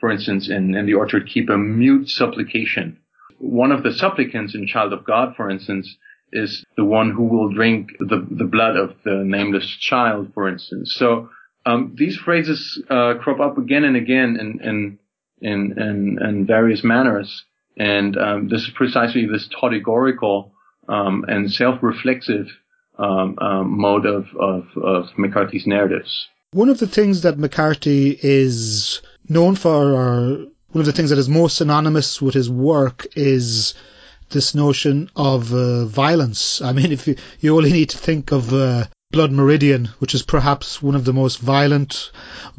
for 0.00 0.10
instance, 0.10 0.48
in, 0.48 0.74
in 0.74 0.86
the 0.86 0.94
Orchard 0.94 1.28
Keeper, 1.28 1.56
mute 1.56 2.08
supplication. 2.08 2.98
One 3.38 3.72
of 3.72 3.82
the 3.82 3.92
supplicants 3.92 4.54
in 4.54 4.66
Child 4.66 4.92
of 4.92 5.04
God, 5.04 5.34
for 5.36 5.50
instance, 5.50 5.96
is 6.32 6.64
the 6.76 6.84
one 6.84 7.10
who 7.10 7.24
will 7.24 7.52
drink 7.52 7.90
the, 7.98 8.26
the 8.30 8.44
blood 8.44 8.76
of 8.76 8.96
the 9.04 9.22
nameless 9.24 9.66
child, 9.80 10.32
for 10.32 10.48
instance. 10.48 10.94
So 10.96 11.28
um, 11.66 11.94
these 11.96 12.16
phrases 12.16 12.82
uh, 12.88 13.14
crop 13.20 13.40
up 13.40 13.58
again 13.58 13.84
and 13.84 13.96
again 13.96 14.36
in 14.40 14.60
in 14.60 14.98
in, 15.40 15.72
in, 15.76 16.18
in 16.22 16.46
various 16.46 16.84
manners, 16.84 17.44
and 17.76 18.16
um, 18.16 18.48
this 18.48 18.62
is 18.62 18.70
precisely 18.70 19.26
this 19.26 19.48
tautegorical 19.48 20.52
um, 20.88 21.24
and 21.26 21.52
self-reflexive 21.52 22.46
um, 22.98 23.38
um, 23.38 23.78
mode 23.78 24.06
of, 24.06 24.26
of, 24.38 24.66
of 24.76 25.06
McCarthy's 25.16 25.66
narratives. 25.66 26.28
One 26.52 26.68
of 26.68 26.78
the 26.78 26.86
things 26.86 27.22
that 27.22 27.38
McCarthy 27.38 28.18
is 28.22 29.00
known 29.28 29.54
for, 29.54 29.92
or 29.92 30.46
one 30.70 30.80
of 30.80 30.86
the 30.86 30.92
things 30.92 31.10
that 31.10 31.18
is 31.18 31.28
most 31.28 31.56
synonymous 31.56 32.20
with 32.20 32.34
his 32.34 32.50
work, 32.50 33.06
is 33.16 33.74
this 34.30 34.54
notion 34.54 35.10
of 35.16 35.52
uh, 35.52 35.86
violence. 35.86 36.60
I 36.60 36.72
mean, 36.72 36.92
if 36.96 37.06
you, 37.06 37.16
you 37.40 37.56
only 37.56 37.72
need 37.72 37.90
to 37.90 37.98
think 37.98 38.32
of 38.32 38.52
uh, 38.52 38.84
Blood 39.10 39.32
Meridian, 39.32 39.86
which 39.98 40.14
is 40.14 40.22
perhaps 40.22 40.82
one 40.82 40.94
of 40.94 41.04
the 41.04 41.12
most 41.12 41.38
violent, 41.38 42.10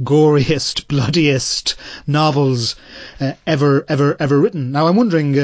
goriest, 0.02 0.88
bloodiest 0.88 1.76
novels 2.08 2.76
uh, 3.20 3.34
ever, 3.46 3.86
ever, 3.88 4.16
ever 4.20 4.40
written. 4.40 4.72
Now, 4.72 4.88
I'm 4.88 4.96
wondering, 4.96 5.38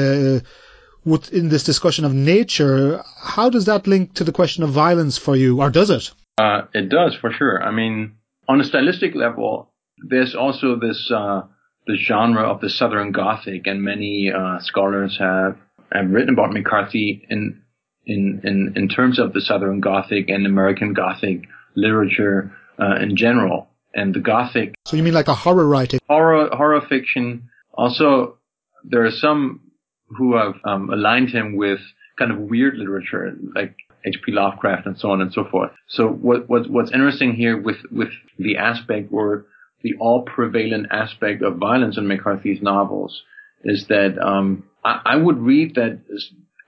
uh, 1.06 1.18
in 1.32 1.48
this 1.48 1.64
discussion 1.64 2.04
of 2.04 2.14
nature, 2.14 3.02
how 3.16 3.50
does 3.50 3.66
that 3.66 3.86
link 3.86 4.14
to 4.14 4.24
the 4.24 4.32
question 4.32 4.62
of 4.62 4.70
violence 4.70 5.18
for 5.18 5.36
you, 5.36 5.60
or 5.60 5.70
does 5.70 5.90
it? 5.90 6.10
Uh, 6.38 6.62
it 6.74 6.88
does, 6.88 7.14
for 7.14 7.30
sure. 7.32 7.62
I 7.62 7.70
mean, 7.70 8.16
on 8.48 8.60
a 8.60 8.64
stylistic 8.64 9.14
level, 9.14 9.70
there's 9.98 10.34
also 10.34 10.76
this 10.76 11.10
uh, 11.14 11.42
the 11.86 11.96
genre 11.96 12.42
of 12.42 12.60
the 12.60 12.70
Southern 12.70 13.12
Gothic, 13.12 13.66
and 13.66 13.82
many 13.82 14.32
uh, 14.32 14.58
scholars 14.60 15.16
have 15.18 15.56
have 15.92 16.10
written 16.10 16.30
about 16.30 16.52
McCarthy 16.52 17.26
in 17.28 17.62
in 18.06 18.40
in 18.44 18.72
in 18.76 18.88
terms 18.88 19.18
of 19.18 19.32
the 19.32 19.40
Southern 19.40 19.80
Gothic 19.80 20.28
and 20.28 20.46
American 20.46 20.94
Gothic 20.94 21.48
literature 21.74 22.52
uh, 22.78 22.96
in 22.96 23.16
general, 23.16 23.68
and 23.94 24.14
the 24.14 24.20
Gothic. 24.20 24.74
So 24.86 24.96
you 24.96 25.02
mean 25.02 25.14
like 25.14 25.28
a 25.28 25.34
horror 25.34 25.66
writing? 25.66 26.00
Horror 26.08 26.48
horror 26.52 26.80
fiction. 26.88 27.50
Also, 27.72 28.38
there 28.84 29.04
are 29.04 29.10
some 29.10 29.69
who 30.16 30.36
have 30.36 30.54
um, 30.64 30.90
aligned 30.90 31.30
him 31.30 31.56
with 31.56 31.80
kind 32.18 32.32
of 32.32 32.38
weird 32.38 32.76
literature, 32.76 33.34
like 33.54 33.74
H.P. 34.04 34.32
Lovecraft 34.32 34.86
and 34.86 34.98
so 34.98 35.10
on 35.10 35.20
and 35.20 35.32
so 35.32 35.44
forth. 35.44 35.70
So 35.88 36.08
what, 36.08 36.48
what 36.48 36.70
what's 36.70 36.92
interesting 36.92 37.34
here 37.34 37.60
with 37.60 37.78
with 37.90 38.10
the 38.38 38.56
aspect 38.56 39.12
or 39.12 39.46
the 39.82 39.94
all 39.98 40.22
prevalent 40.22 40.86
aspect 40.90 41.42
of 41.42 41.56
violence 41.56 41.96
in 41.96 42.06
McCarthy's 42.06 42.62
novels 42.62 43.22
is 43.64 43.86
that 43.88 44.18
um, 44.18 44.64
I, 44.84 45.00
I, 45.04 45.16
would 45.16 45.38
read 45.38 45.74
that 45.74 46.00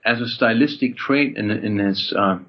as, 0.05 0.21
a 0.21 0.27
stylistic 0.27 0.97
trait 0.97 1.37
in, 1.37 1.49
in 1.51 1.79
his 1.79 2.13
uh, 2.17 2.39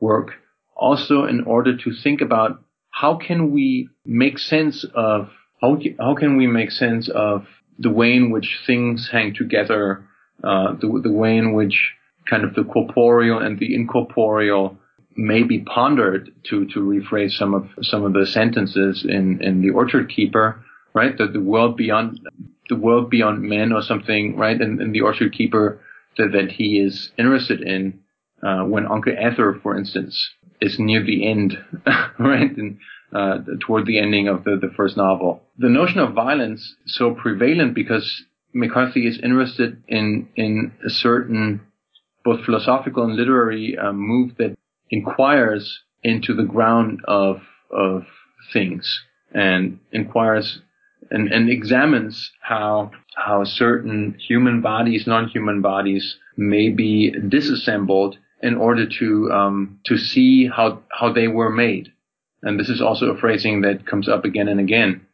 work, 0.00 0.32
also 0.74 1.24
in 1.24 1.44
order 1.44 1.76
to 1.76 1.92
think 2.02 2.20
about 2.20 2.62
how 2.90 3.16
can 3.16 3.52
we 3.52 3.88
make 4.04 4.38
sense 4.38 4.86
of 4.94 5.28
how 5.60 5.78
how 5.98 6.14
can 6.14 6.36
we 6.36 6.46
make 6.46 6.70
sense 6.70 7.10
of 7.14 7.46
the 7.78 7.90
way 7.90 8.14
in 8.14 8.30
which 8.30 8.58
things 8.66 9.08
hang 9.12 9.34
together, 9.34 10.04
the 10.42 11.00
the 11.02 11.12
way 11.12 11.36
in 11.36 11.52
which 11.54 11.92
kind 12.28 12.44
of 12.44 12.54
the 12.54 12.64
corporeal 12.64 13.38
and 13.38 13.58
the 13.58 13.74
incorporeal 13.74 14.78
may 15.16 15.42
be 15.42 15.60
pondered 15.60 16.30
to 16.44 16.66
to 16.66 16.80
rephrase 16.80 17.32
some 17.32 17.54
of 17.54 17.68
some 17.82 18.04
of 18.04 18.12
the 18.12 18.26
sentences 18.26 19.04
in 19.08 19.42
in 19.42 19.62
the 19.62 19.70
Orchard 19.70 20.08
Keeper, 20.08 20.62
right? 20.94 21.16
That 21.16 21.32
the 21.32 21.40
world 21.40 21.76
beyond 21.76 22.20
the 22.68 22.76
world 22.76 23.10
beyond 23.10 23.42
men 23.42 23.72
or 23.72 23.82
something, 23.82 24.36
right? 24.36 24.60
And, 24.60 24.80
and 24.80 24.94
the 24.94 25.02
orchard 25.02 25.32
keeper 25.32 25.80
that, 26.16 26.32
that 26.32 26.52
he 26.52 26.80
is 26.80 27.10
interested 27.18 27.60
in, 27.62 28.00
uh, 28.42 28.64
when 28.64 28.86
Uncle 28.86 29.14
Ather, 29.18 29.58
for 29.62 29.76
instance, 29.76 30.30
is 30.60 30.78
near 30.78 31.04
the 31.04 31.28
end, 31.28 31.56
right? 32.18 32.56
And, 32.56 32.78
uh, 33.12 33.38
toward 33.60 33.86
the 33.86 33.98
ending 33.98 34.28
of 34.28 34.44
the, 34.44 34.58
the 34.60 34.72
first 34.76 34.96
novel. 34.96 35.42
The 35.58 35.68
notion 35.68 36.00
of 36.00 36.12
violence 36.12 36.74
so 36.86 37.14
prevalent 37.14 37.74
because 37.74 38.24
McCarthy 38.56 39.06
is 39.06 39.20
interested 39.22 39.82
in, 39.86 40.28
in 40.34 40.72
a 40.84 40.90
certain 40.90 41.60
both 42.24 42.44
philosophical 42.44 43.04
and 43.04 43.14
literary 43.14 43.76
uh, 43.78 43.92
move 43.92 44.36
that 44.38 44.56
inquires 44.90 45.80
into 46.02 46.34
the 46.34 46.42
ground 46.42 47.00
of, 47.06 47.42
of 47.70 48.04
things 48.52 49.04
and 49.32 49.78
inquires 49.92 50.60
and, 51.10 51.28
and 51.32 51.50
examines 51.50 52.32
how 52.40 52.90
how 53.14 53.44
certain 53.44 54.16
human 54.18 54.60
bodies, 54.60 55.06
non-human 55.06 55.62
bodies, 55.62 56.16
may 56.36 56.68
be 56.68 57.12
disassembled 57.28 58.18
in 58.42 58.56
order 58.56 58.86
to 58.98 59.30
um, 59.30 59.78
to 59.86 59.96
see 59.96 60.48
how 60.48 60.82
how 60.90 61.12
they 61.12 61.28
were 61.28 61.50
made. 61.50 61.92
And 62.42 62.58
this 62.58 62.68
is 62.68 62.80
also 62.80 63.06
a 63.06 63.18
phrasing 63.18 63.60
that 63.62 63.86
comes 63.86 64.08
up 64.08 64.24
again 64.24 64.48
and 64.48 64.60
again 64.60 65.05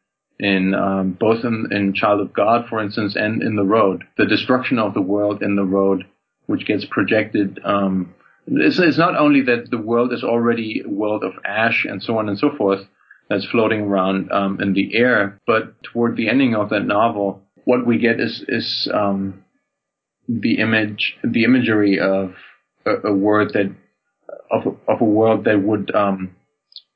in 0.42 0.74
um, 0.74 1.16
both 1.18 1.44
in, 1.44 1.68
in 1.70 1.94
Child 1.94 2.20
of 2.20 2.35
God, 2.35 2.66
for 2.68 2.83
instance, 2.83 3.14
and 3.16 3.42
in 3.42 3.55
The 3.55 3.64
Road. 3.64 4.05
The 4.18 4.26
destruction 4.26 4.78
of 4.78 4.92
the 4.92 5.00
world 5.00 5.42
in 5.42 5.55
The 5.55 5.64
Road, 5.64 6.05
which 6.46 6.66
gets 6.66 6.85
projected. 6.85 7.61
Um, 7.64 8.14
it's, 8.46 8.78
it's 8.78 8.98
not 8.98 9.16
only 9.16 9.42
that 9.42 9.70
the 9.70 9.78
world 9.78 10.12
is 10.12 10.24
already 10.24 10.83
a 10.85 10.88
world 10.88 11.22
of 11.22 11.33
ash 11.46 11.87
and 11.88 12.02
so 12.02 12.18
on 12.18 12.28
and 12.28 12.38
so 12.38 12.50
forth, 12.57 12.81
that's 13.31 13.46
floating 13.46 13.83
around 13.83 14.33
um, 14.33 14.61
in 14.61 14.72
the 14.72 14.96
air. 14.96 15.40
But 15.46 15.81
toward 15.85 16.16
the 16.16 16.28
ending 16.28 16.57
of 16.57 16.70
that 16.70 16.85
novel, 16.85 17.42
what 17.64 17.87
we 17.87 17.98
get 17.98 18.18
is 18.18 18.44
is 18.48 18.88
um, 18.92 19.44
the 20.28 20.59
image, 20.59 21.16
the 21.22 21.44
imagery 21.44 22.00
of 22.00 22.35
a, 22.85 23.09
a 23.09 23.14
word 23.14 23.52
that 23.52 23.72
of 24.50 24.66
a, 24.66 24.92
of 24.92 25.00
a 25.00 25.05
world 25.05 25.44
that 25.44 25.62
would 25.62 25.94
um, 25.94 26.35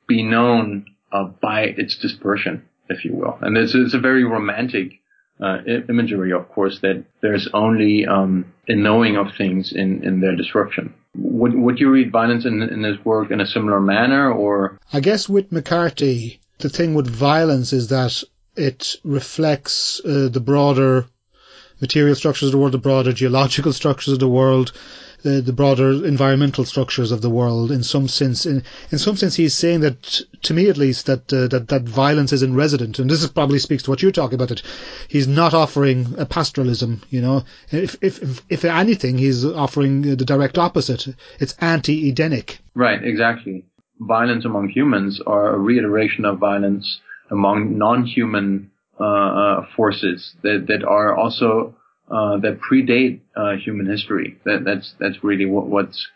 be 0.08 0.24
known 0.24 0.86
uh, 1.12 1.24
by 1.40 1.62
its 1.62 1.96
dispersion, 1.96 2.64
if 2.88 3.04
you 3.04 3.14
will. 3.14 3.38
And 3.40 3.56
it's, 3.56 3.74
it's 3.74 3.94
a 3.94 3.98
very 3.98 4.24
romantic 4.24 5.00
uh, 5.40 5.58
imagery, 5.88 6.32
of 6.32 6.48
course, 6.48 6.80
that 6.80 7.04
there's 7.20 7.48
only 7.52 8.06
um, 8.06 8.52
a 8.68 8.74
knowing 8.74 9.16
of 9.16 9.34
things 9.36 9.72
in, 9.72 10.04
in 10.04 10.20
their 10.20 10.34
disruption. 10.34 10.94
Would 11.18 11.54
would 11.54 11.78
you 11.78 11.90
read 11.90 12.12
violence 12.12 12.44
in, 12.44 12.62
in 12.62 12.82
his 12.82 13.02
work 13.04 13.30
in 13.30 13.40
a 13.40 13.46
similar 13.46 13.80
manner, 13.80 14.30
or? 14.30 14.78
I 14.92 15.00
guess 15.00 15.28
with 15.28 15.50
McCarthy, 15.50 16.40
the 16.58 16.68
thing 16.68 16.94
with 16.94 17.06
violence 17.06 17.72
is 17.72 17.88
that 17.88 18.22
it 18.54 18.96
reflects 19.04 20.00
uh, 20.04 20.28
the 20.30 20.40
broader 20.40 21.06
material 21.80 22.14
structures 22.14 22.48
of 22.48 22.52
the 22.52 22.58
world, 22.58 22.72
the 22.72 22.78
broader 22.78 23.12
geological 23.12 23.72
structures 23.72 24.12
of 24.12 24.20
the 24.20 24.28
world, 24.28 24.72
the, 25.22 25.40
the 25.40 25.52
broader 25.52 26.04
environmental 26.04 26.64
structures 26.64 27.10
of 27.10 27.20
the 27.20 27.30
world. 27.30 27.70
In 27.70 27.82
some 27.82 28.08
sense, 28.08 28.46
in, 28.46 28.62
in 28.90 28.98
some 28.98 29.16
sense, 29.16 29.34
he's 29.34 29.54
saying 29.54 29.80
that, 29.80 30.20
to 30.42 30.54
me 30.54 30.68
at 30.68 30.76
least, 30.76 31.06
that 31.06 31.32
uh, 31.32 31.48
that 31.48 31.68
that 31.68 31.82
violence 31.82 32.32
is 32.32 32.42
in 32.42 32.54
resident, 32.54 32.98
and 32.98 33.10
this 33.10 33.22
is 33.22 33.30
probably 33.30 33.58
speaks 33.58 33.82
to 33.84 33.90
what 33.90 34.02
you're 34.02 34.12
talking 34.12 34.36
about. 34.36 34.48
That 34.48 34.62
he's 35.08 35.28
not 35.28 35.54
offering 35.54 36.14
a 36.18 36.26
pastoralism. 36.26 37.02
You 37.10 37.22
know, 37.22 37.44
if 37.70 37.96
if 38.02 38.42
if, 38.48 38.64
anything, 38.64 39.18
he's 39.18 39.44
offering 39.44 40.02
the 40.02 40.16
direct 40.16 40.58
opposite. 40.58 41.08
It's 41.40 41.54
anti-Edenic. 41.60 42.58
Right. 42.74 43.02
Exactly. 43.02 43.64
Violence 44.00 44.44
among 44.44 44.68
humans 44.68 45.20
are 45.26 45.54
a 45.54 45.58
reiteration 45.58 46.24
of 46.24 46.38
violence 46.38 47.00
among 47.30 47.76
non-human 47.78 48.46
uh, 48.46 48.75
uh 48.75 48.75
forces 49.76 50.34
that 50.42 50.66
that 50.68 50.84
are 50.84 51.16
also 51.16 51.74
uh, 52.08 52.38
that 52.38 52.60
predate 52.60 53.20
uh, 53.36 53.56
human 53.56 53.86
history. 53.86 54.38
That, 54.44 54.62
that's 54.64 54.94
that's 55.00 55.24
really 55.24 55.44
what, 55.44 55.66
what's 55.66 56.06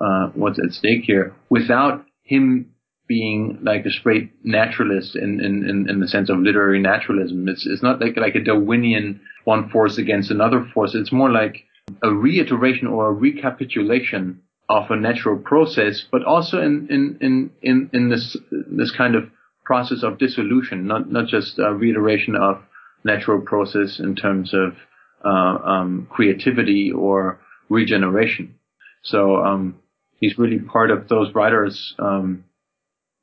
uh, 0.00 0.28
what's 0.34 0.58
at 0.58 0.72
stake 0.72 1.02
here. 1.04 1.34
Without 1.50 2.04
him 2.24 2.72
being 3.08 3.60
like 3.62 3.86
a 3.86 3.90
straight 3.90 4.32
naturalist 4.42 5.14
in, 5.14 5.40
in, 5.40 5.86
in, 5.88 6.00
the 6.00 6.08
sense 6.08 6.28
of 6.28 6.38
literary 6.38 6.80
naturalism, 6.80 7.48
it's 7.48 7.64
it's 7.64 7.82
not 7.82 8.00
like 8.00 8.16
like 8.16 8.34
a 8.34 8.42
Darwinian 8.42 9.20
one 9.44 9.70
force 9.70 9.98
against 9.98 10.32
another 10.32 10.68
force. 10.74 10.94
It's 10.94 11.12
more 11.12 11.30
like 11.30 11.64
a 12.02 12.12
reiteration 12.12 12.88
or 12.88 13.08
a 13.08 13.12
recapitulation 13.12 14.42
of 14.68 14.90
a 14.90 14.96
natural 14.96 15.38
process, 15.38 16.04
but 16.10 16.24
also 16.24 16.60
in 16.60 16.88
in 16.90 17.18
in 17.20 17.50
in, 17.62 17.90
in 17.92 18.08
this 18.10 18.36
this 18.50 18.90
kind 18.90 19.14
of 19.14 19.30
process 19.66 20.02
of 20.02 20.18
dissolution, 20.18 20.86
not 20.86 21.10
not 21.10 21.26
just 21.26 21.58
a 21.58 21.74
reiteration 21.74 22.36
of 22.36 22.62
natural 23.04 23.40
process 23.40 23.98
in 23.98 24.14
terms 24.14 24.54
of 24.54 24.76
uh, 25.24 25.58
um, 25.72 26.06
creativity 26.10 26.92
or 26.92 27.40
regeneration. 27.68 28.54
So 29.02 29.36
um, 29.36 29.80
he's 30.20 30.38
really 30.38 30.58
part 30.58 30.90
of 30.90 31.08
those 31.08 31.34
writers 31.34 31.94
um, 31.98 32.44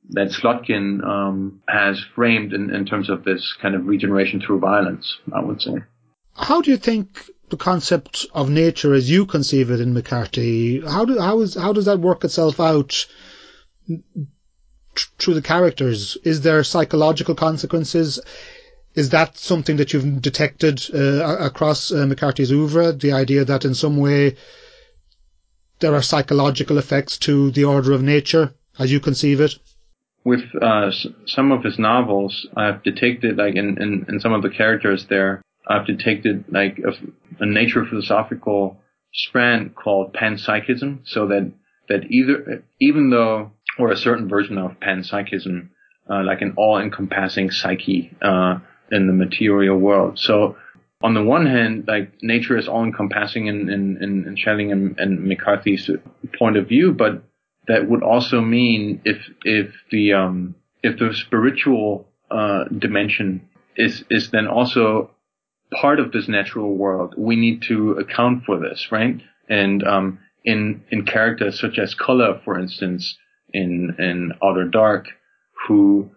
that 0.09 0.29
Slotkin 0.29 1.03
um, 1.03 1.61
has 1.67 2.03
framed 2.15 2.53
in, 2.53 2.73
in 2.75 2.85
terms 2.85 3.09
of 3.09 3.23
this 3.23 3.55
kind 3.61 3.73
of 3.73 3.85
regeneration 3.85 4.41
through 4.41 4.59
violence. 4.59 5.17
I 5.33 5.41
would 5.41 5.61
say. 5.61 5.75
How 6.35 6.61
do 6.61 6.71
you 6.71 6.77
think 6.77 7.29
the 7.49 7.57
concept 7.57 8.25
of 8.33 8.49
nature, 8.49 8.93
as 8.93 9.09
you 9.09 9.25
conceive 9.25 9.69
it 9.69 9.79
in 9.79 9.93
McCarthy, 9.93 10.81
how 10.81 11.05
do 11.05 11.19
how 11.19 11.39
is 11.41 11.55
how 11.55 11.71
does 11.71 11.85
that 11.85 11.99
work 11.99 12.23
itself 12.23 12.59
out 12.59 13.05
through 15.19 15.35
the 15.35 15.41
characters? 15.41 16.17
Is 16.23 16.41
there 16.41 16.63
psychological 16.63 17.35
consequences? 17.35 18.19
Is 18.95 19.09
that 19.09 19.37
something 19.37 19.77
that 19.77 19.93
you've 19.93 20.21
detected 20.21 20.81
uh, 20.93 21.37
across 21.39 21.91
uh, 21.91 22.05
McCarthy's 22.05 22.51
oeuvre? 22.51 22.93
The 22.93 23.11
idea 23.11 23.43
that 23.45 23.65
in 23.65 23.73
some 23.73 23.97
way 23.97 24.35
there 25.79 25.95
are 25.95 26.01
psychological 26.01 26.77
effects 26.77 27.17
to 27.19 27.51
the 27.51 27.65
order 27.65 27.91
of 27.91 28.01
nature 28.01 28.53
as 28.79 28.91
you 28.91 28.99
conceive 28.99 29.41
it? 29.41 29.55
With 30.23 30.43
uh, 30.61 30.91
some 31.25 31.51
of 31.51 31.63
his 31.63 31.77
novels, 31.77 32.47
I've 32.55 32.81
detected, 32.83 33.37
like 33.37 33.55
in, 33.55 33.81
in, 33.81 34.05
in, 34.07 34.19
some 34.21 34.31
of 34.31 34.41
the 34.41 34.49
characters 34.49 35.05
there, 35.09 35.41
I've 35.67 35.85
detected 35.85 36.45
like 36.49 36.79
a, 36.79 36.93
a 37.43 37.45
nature 37.45 37.85
philosophical 37.85 38.79
strand 39.13 39.75
called 39.75 40.13
panpsychism. 40.13 40.99
So 41.05 41.27
that 41.27 41.51
that 41.89 42.09
either 42.09 42.63
even 42.79 43.09
though 43.09 43.51
or 43.77 43.91
a 43.91 43.97
certain 43.97 44.27
version 44.27 44.57
of 44.57 44.79
panpsychism, 44.79 45.69
uh, 46.09 46.23
like 46.23 46.41
an 46.41 46.53
all-encompassing 46.57 47.51
psyche 47.51 48.15
uh, 48.21 48.59
in 48.91 49.07
the 49.07 49.13
material 49.13 49.77
world. 49.77 50.19
So 50.19 50.55
on 51.01 51.13
the 51.13 51.23
one 51.23 51.45
hand, 51.45 51.85
like 51.87 52.13
nature 52.21 52.57
is 52.57 52.67
all-encompassing 52.67 53.47
in, 53.47 53.69
in, 53.69 53.97
in, 54.01 54.25
in 54.27 54.37
Schelling 54.37 54.71
and, 54.71 54.97
and 54.99 55.23
McCarthy's 55.25 55.89
point 56.37 56.57
of 56.57 56.67
view, 56.67 56.93
but 56.93 57.23
that 57.67 57.89
would 57.89 58.03
also 58.03 58.41
mean 58.41 59.01
if 59.05 59.17
if 59.43 59.73
the 59.89 60.13
um, 60.13 60.55
if 60.81 60.99
the 60.99 61.13
spiritual 61.13 62.07
uh, 62.29 62.65
dimension 62.65 63.49
is 63.75 64.03
is 64.09 64.31
then 64.31 64.47
also 64.47 65.11
part 65.73 65.99
of 65.99 66.11
this 66.11 66.27
natural 66.27 66.75
world, 66.75 67.15
we 67.17 67.35
need 67.35 67.63
to 67.63 67.91
account 67.91 68.43
for 68.45 68.59
this, 68.59 68.91
right? 68.91 69.21
And 69.49 69.83
um, 69.83 70.19
in 70.43 70.83
in 70.89 71.05
characters 71.05 71.59
such 71.59 71.79
as 71.79 71.95
Culla, 71.95 72.41
for 72.43 72.59
instance, 72.59 73.17
in 73.53 73.95
in 73.99 74.33
Outer 74.43 74.65
Dark, 74.65 75.07
who 75.67 76.09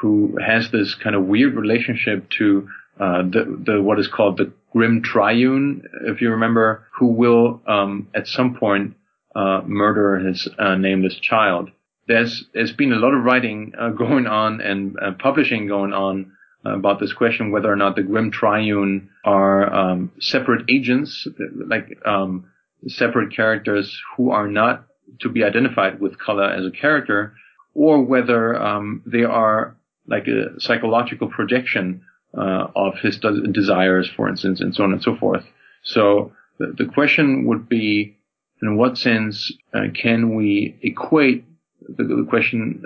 who 0.00 0.38
has 0.44 0.70
this 0.70 0.94
kind 0.94 1.14
of 1.14 1.24
weird 1.24 1.54
relationship 1.54 2.28
to 2.38 2.68
uh, 2.98 3.22
the 3.22 3.62
the 3.66 3.82
what 3.82 3.98
is 3.98 4.08
called 4.08 4.36
the 4.36 4.52
grim 4.72 5.02
triune, 5.02 5.82
if 6.06 6.20
you 6.20 6.30
remember, 6.30 6.86
who 6.98 7.06
will 7.06 7.60
um, 7.66 8.08
at 8.14 8.26
some 8.26 8.56
point 8.56 8.94
uh, 9.34 9.62
murder 9.64 10.18
his 10.18 10.48
uh, 10.58 10.74
nameless 10.76 11.16
child. 11.16 11.70
There's 12.08 12.44
there's 12.52 12.72
been 12.72 12.92
a 12.92 12.96
lot 12.96 13.14
of 13.14 13.24
writing 13.24 13.72
uh, 13.78 13.90
going 13.98 14.26
on 14.26 14.60
and 14.60 14.96
uh, 15.00 15.12
publishing 15.18 15.66
going 15.66 15.92
on 15.92 16.32
about 16.62 17.00
this 17.00 17.14
question 17.14 17.50
whether 17.50 17.72
or 17.72 17.76
not 17.76 17.96
the 17.96 18.02
grim 18.02 18.30
triune 18.30 19.08
are 19.24 19.72
um, 19.72 20.12
separate 20.20 20.68
agents, 20.68 21.26
like 21.66 21.86
um, 22.04 22.50
separate 22.86 23.34
characters 23.34 23.98
who 24.14 24.30
are 24.30 24.46
not 24.46 24.84
to 25.20 25.28
be 25.28 25.44
identified 25.44 26.00
with 26.00 26.18
Culla 26.18 26.56
as 26.56 26.64
a 26.64 26.70
character, 26.70 27.34
or 27.74 28.02
whether 28.02 28.60
um, 28.60 29.02
they 29.06 29.24
are 29.24 29.76
like 30.06 30.26
a 30.26 30.60
psychological 30.60 31.28
projection 31.28 32.02
uh, 32.36 32.66
of 32.74 32.94
his 32.98 33.18
de- 33.18 33.46
desires, 33.48 34.10
for 34.16 34.28
instance, 34.28 34.60
and 34.60 34.74
so 34.74 34.84
on 34.84 34.92
and 34.92 35.02
so 35.02 35.16
forth. 35.16 35.44
So 35.82 36.32
the, 36.58 36.74
the 36.76 36.90
question 36.92 37.46
would 37.46 37.68
be, 37.68 38.16
in 38.62 38.76
what 38.76 38.98
sense 38.98 39.52
uh, 39.72 39.86
can 39.94 40.34
we 40.34 40.76
equate 40.82 41.44
the, 41.80 42.04
the, 42.04 42.26
question 42.28 42.84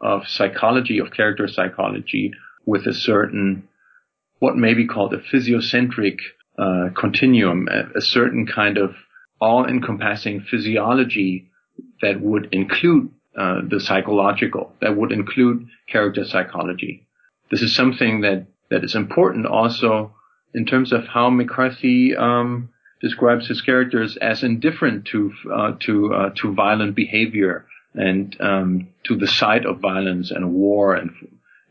of 0.00 0.26
psychology, 0.26 0.98
of 0.98 1.12
character 1.12 1.46
psychology, 1.48 2.32
with 2.66 2.86
a 2.86 2.94
certain, 2.94 3.68
what 4.38 4.56
may 4.56 4.74
be 4.74 4.86
called 4.86 5.14
a 5.14 5.18
physiocentric 5.18 6.18
uh, 6.58 6.88
continuum, 6.98 7.68
a, 7.70 7.98
a 7.98 8.00
certain 8.00 8.46
kind 8.46 8.78
of 8.78 8.94
all-encompassing 9.40 10.40
physiology 10.40 11.50
that 12.02 12.20
would 12.20 12.48
include 12.52 13.10
uh, 13.36 13.60
the 13.68 13.80
psychological, 13.80 14.72
that 14.80 14.96
would 14.96 15.12
include 15.12 15.66
character 15.88 16.24
psychology. 16.24 17.06
This 17.50 17.62
is 17.62 17.74
something 17.74 18.20
that, 18.22 18.46
that 18.70 18.84
is 18.84 18.94
important 18.94 19.46
also 19.46 20.14
in 20.54 20.66
terms 20.66 20.92
of 20.92 21.06
how 21.06 21.30
McCarthy 21.30 22.16
um, 22.16 22.70
describes 23.00 23.48
his 23.48 23.60
characters 23.60 24.16
as 24.18 24.42
indifferent 24.42 25.04
to 25.06 25.32
uh, 25.52 25.72
to 25.80 26.14
uh, 26.14 26.30
to 26.36 26.54
violent 26.54 26.94
behavior 26.94 27.66
and 27.94 28.36
um, 28.40 28.88
to 29.04 29.16
the 29.16 29.26
sight 29.26 29.66
of 29.66 29.80
violence 29.80 30.30
and 30.30 30.52
war 30.52 30.94
and 30.94 31.10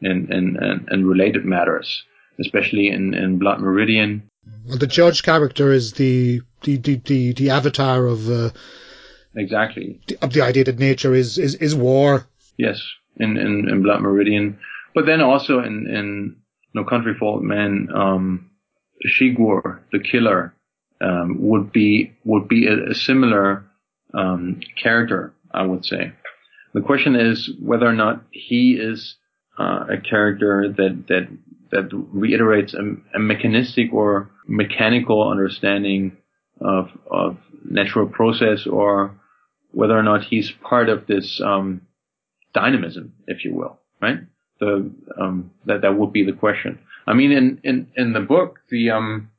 and, 0.01 0.29
and, 0.33 0.57
and, 0.57 0.87
and 0.89 1.07
related 1.07 1.45
matters, 1.45 2.03
especially 2.39 2.89
in, 2.89 3.13
in 3.13 3.39
Blood 3.39 3.61
Meridian. 3.61 4.29
Well, 4.67 4.77
the 4.77 4.87
judge 4.87 5.23
character 5.23 5.71
is 5.71 5.93
the 5.93 6.41
the 6.63 6.77
the, 6.77 6.95
the, 6.97 7.33
the 7.33 7.49
avatar 7.49 8.05
of 8.05 8.29
uh, 8.29 8.49
exactly 9.35 9.99
of 10.21 10.33
the 10.33 10.41
idea 10.41 10.63
that 10.63 10.79
nature 10.79 11.13
is 11.13 11.37
is, 11.37 11.55
is 11.55 11.75
war. 11.75 12.27
Yes, 12.57 12.81
in, 13.17 13.37
in, 13.37 13.67
in 13.67 13.81
Blood 13.83 14.01
Meridian, 14.01 14.59
but 14.93 15.05
then 15.05 15.21
also 15.21 15.59
in 15.59 15.87
in 15.87 16.37
No 16.73 16.83
Country 16.83 17.13
for 17.17 17.25
Old 17.25 17.43
Men, 17.43 17.89
um, 17.93 18.51
Chigurh, 19.05 19.79
the 19.91 19.99
killer, 19.99 20.53
um, 21.01 21.37
would 21.39 21.71
be 21.71 22.13
would 22.23 22.47
be 22.47 22.67
a, 22.67 22.91
a 22.91 22.95
similar 22.95 23.65
um, 24.13 24.61
character, 24.81 25.33
I 25.51 25.63
would 25.63 25.85
say. 25.85 26.13
The 26.73 26.81
question 26.81 27.15
is 27.15 27.49
whether 27.61 27.85
or 27.85 27.93
not 27.93 28.23
he 28.31 28.77
is 28.79 29.15
uh, 29.59 29.85
a 29.89 29.97
character 29.97 30.67
that 30.69 31.05
that 31.07 31.27
that 31.71 31.89
reiterates 31.91 32.73
a, 32.73 32.95
a, 33.15 33.19
mechanistic 33.19 33.91
or 33.91 34.29
mechanical 34.47 35.29
understanding 35.29 36.17
of 36.61 36.89
of 37.09 37.37
natural 37.63 38.07
process, 38.07 38.65
or 38.67 39.19
whether 39.73 39.97
or 39.97 40.03
not 40.03 40.23
he's 40.23 40.51
part 40.51 40.89
of 40.89 41.07
this 41.07 41.41
um, 41.41 41.81
dynamism, 42.53 43.13
if 43.27 43.43
you 43.43 43.53
will, 43.53 43.79
right? 44.01 44.19
The 44.59 44.91
um, 45.19 45.51
that 45.65 45.81
that 45.81 45.97
would 45.97 46.13
be 46.13 46.23
the 46.23 46.33
question. 46.33 46.79
I 47.05 47.13
mean, 47.13 47.31
in 47.31 47.59
in 47.63 47.87
in 47.97 48.13
the 48.13 48.21
book, 48.21 48.59
the 48.69 48.91
um, 48.91 49.31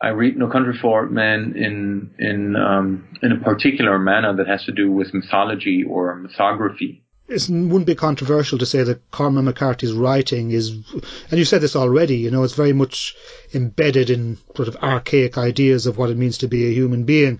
I 0.00 0.08
read 0.08 0.36
No 0.36 0.48
Country 0.48 0.76
for 0.80 1.06
Men 1.06 1.54
in 1.56 2.14
in 2.18 2.56
um, 2.56 3.08
in 3.22 3.32
a 3.32 3.38
particular 3.38 3.98
manner 3.98 4.34
that 4.36 4.46
has 4.46 4.64
to 4.64 4.72
do 4.72 4.90
with 4.90 5.12
mythology 5.14 5.84
or 5.88 6.16
mythography. 6.16 7.00
It 7.28 7.48
wouldn't 7.48 7.86
be 7.86 7.94
controversial 7.94 8.58
to 8.58 8.66
say 8.66 8.82
that 8.82 9.08
Cormac 9.12 9.44
McCarthy's 9.44 9.92
writing 9.92 10.50
is, 10.50 10.70
and 11.30 11.38
you 11.38 11.44
said 11.44 11.60
this 11.60 11.76
already. 11.76 12.16
You 12.16 12.30
know, 12.30 12.42
it's 12.42 12.54
very 12.54 12.72
much 12.72 13.14
embedded 13.54 14.10
in 14.10 14.38
sort 14.56 14.66
of 14.66 14.76
archaic 14.76 15.38
ideas 15.38 15.86
of 15.86 15.96
what 15.96 16.10
it 16.10 16.16
means 16.16 16.38
to 16.38 16.48
be 16.48 16.66
a 16.66 16.74
human 16.74 17.04
being. 17.04 17.38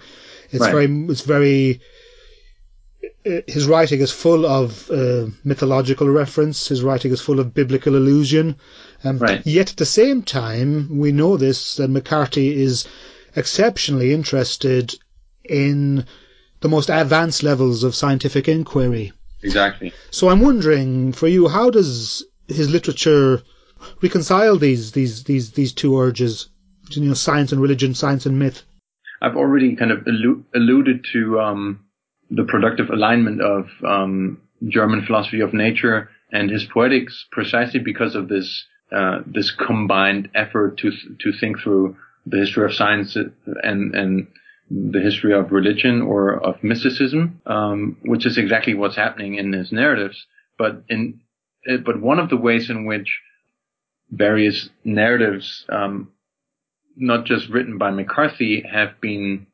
It's 0.51 0.61
right. 0.61 0.73
very, 0.73 1.07
it's 1.09 1.23
very 1.23 1.81
uh, 3.27 3.41
his 3.47 3.67
writing 3.67 4.01
is 4.01 4.11
full 4.11 4.47
of 4.47 4.91
uh, 4.91 5.27
mythological 5.45 6.09
reference. 6.09 6.69
His 6.69 6.83
writing 6.83 7.13
is 7.13 7.21
full 7.21 7.39
of 7.39 7.53
biblical 7.53 7.97
allusion. 7.97 8.57
Um, 9.05 9.19
right. 9.19 9.47
Yet 9.47 9.73
at 9.73 9.77
the 9.77 9.87
same 9.87 10.23
time, 10.23 10.99
we 10.99 11.13
know 11.13 11.37
this 11.37 11.77
that 11.77 11.89
McCarthy 11.89 12.63
is 12.63 12.87
exceptionally 13.37 14.15
interested 14.15 14.95
in 15.45 16.07
the 16.61 16.69
most 16.69 16.89
advanced 16.89 17.43
levels 17.43 17.85
of 17.85 17.95
scientific 17.95 18.49
inquiry. 18.49 19.13
Exactly. 19.43 19.93
So 20.11 20.31
I'm 20.31 20.41
wondering, 20.41 21.13
for 21.13 21.29
you, 21.29 21.49
how 21.49 21.71
does 21.71 22.25
his 22.49 22.71
literature 22.71 23.43
reconcile 24.03 24.57
these 24.57 24.93
these 24.93 25.25
these 25.25 25.53
these 25.53 25.73
two 25.73 25.99
urges? 25.99 26.49
You 26.91 27.03
know, 27.03 27.15
science 27.15 27.53
and 27.53 27.61
religion, 27.61 27.95
science 27.95 28.25
and 28.25 28.39
myth. 28.39 28.63
I've 29.21 29.37
already 29.37 29.77
kind 29.77 29.91
of 29.91 30.01
allu- 30.01 30.45
alluded 30.55 31.07
to 31.13 31.41
um, 31.41 31.85
the 32.31 32.45
productive 32.45 32.91
alignment 32.91 33.41
of 33.43 33.67
um, 33.87 34.41
German 34.67 35.05
philosophy 35.05 35.41
of 35.41 35.53
nature 35.53 36.11
and 36.33 36.51
his 36.51 36.65
poetics 36.65 37.27
precisely 37.31 37.81
because 37.81 38.15
of 38.15 38.29
this 38.29 38.67
uh, 38.93 39.21
this 39.27 39.53
combined 39.53 40.31
effort 40.35 40.79
to 40.79 40.91
to 41.21 41.33
think 41.39 41.61
through 41.61 41.97
the 42.27 42.39
history 42.39 42.65
of 42.65 42.75
science 42.75 43.17
and 43.17 43.95
and 43.95 44.27
the 44.71 45.01
history 45.01 45.35
of 45.35 45.51
religion 45.51 46.01
or 46.03 46.41
of 46.43 46.63
mysticism, 46.63 47.41
um, 47.47 47.97
which 48.03 48.25
is 48.25 48.39
exactly 48.39 48.75
what's 48.75 48.97
happening 48.97 49.35
in 49.35 49.53
his 49.53 49.73
narratives. 49.73 50.27
But 50.59 50.85
in 50.89 51.21
but 51.85 52.01
one 52.01 52.19
of 52.19 52.31
the 52.31 52.37
ways 52.37 52.71
in 52.71 52.87
which 52.87 53.21
various 54.11 54.71
narratives, 54.85 55.65
um, 55.69 56.11
not 57.01 57.25
just 57.25 57.49
written 57.49 57.79
by 57.79 57.91
McCarthy, 57.91 58.63
have 58.71 59.01
been 59.01 59.47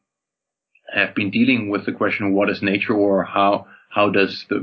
have 0.93 1.15
been 1.15 1.31
dealing 1.31 1.69
with 1.69 1.85
the 1.85 1.93
question 1.93 2.27
of 2.27 2.33
what 2.33 2.51
is 2.51 2.63
nature 2.63 2.95
or 2.95 3.25
how 3.25 3.67
how 3.91 4.11
does 4.11 4.45
the 4.51 4.63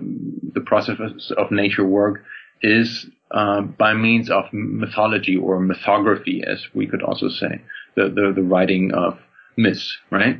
the 0.53 0.61
process 0.61 1.31
of 1.37 1.51
nature 1.51 1.85
work 1.85 2.23
is 2.61 3.07
uh, 3.31 3.61
by 3.61 3.93
means 3.93 4.29
of 4.29 4.45
mythology 4.53 5.35
or 5.35 5.59
mythography, 5.59 6.43
as 6.43 6.67
we 6.73 6.85
could 6.87 7.01
also 7.01 7.27
say, 7.29 7.61
the, 7.95 8.03
the, 8.03 8.31
the 8.35 8.43
writing 8.43 8.93
of 8.93 9.17
myths, 9.57 9.97
right? 10.11 10.39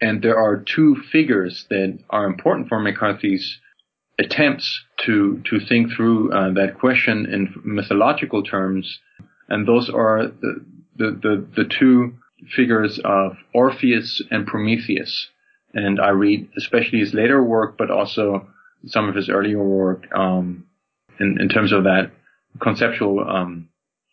And 0.00 0.22
there 0.22 0.38
are 0.38 0.58
two 0.62 0.96
figures 1.10 1.64
that 1.70 1.98
are 2.10 2.26
important 2.26 2.68
for 2.68 2.78
McCarthy's 2.78 3.58
attempts 4.18 4.82
to 5.04 5.42
to 5.50 5.60
think 5.60 5.92
through 5.92 6.32
uh, 6.32 6.52
that 6.54 6.78
question 6.78 7.26
in 7.26 7.54
mythological 7.64 8.42
terms, 8.42 8.98
and 9.48 9.66
those 9.66 9.88
are 9.88 10.28
the 10.28 10.64
the 10.96 11.10
the, 11.10 11.46
the 11.62 11.68
two 11.68 12.14
figures 12.54 13.00
of 13.04 13.36
Orpheus 13.54 14.22
and 14.30 14.46
Prometheus. 14.46 15.28
And 15.74 16.00
I 16.00 16.10
read 16.10 16.48
especially 16.56 17.00
his 17.00 17.12
later 17.12 17.42
work, 17.42 17.76
but 17.76 17.90
also 17.90 18.48
some 18.86 19.08
of 19.08 19.14
his 19.14 19.28
earlier 19.28 19.62
work 19.62 20.06
um, 20.14 20.66
in 21.18 21.38
in 21.40 21.48
terms 21.48 21.72
of 21.72 21.84
that 21.84 22.10
conceptual 22.60 23.20
um, 23.28 23.68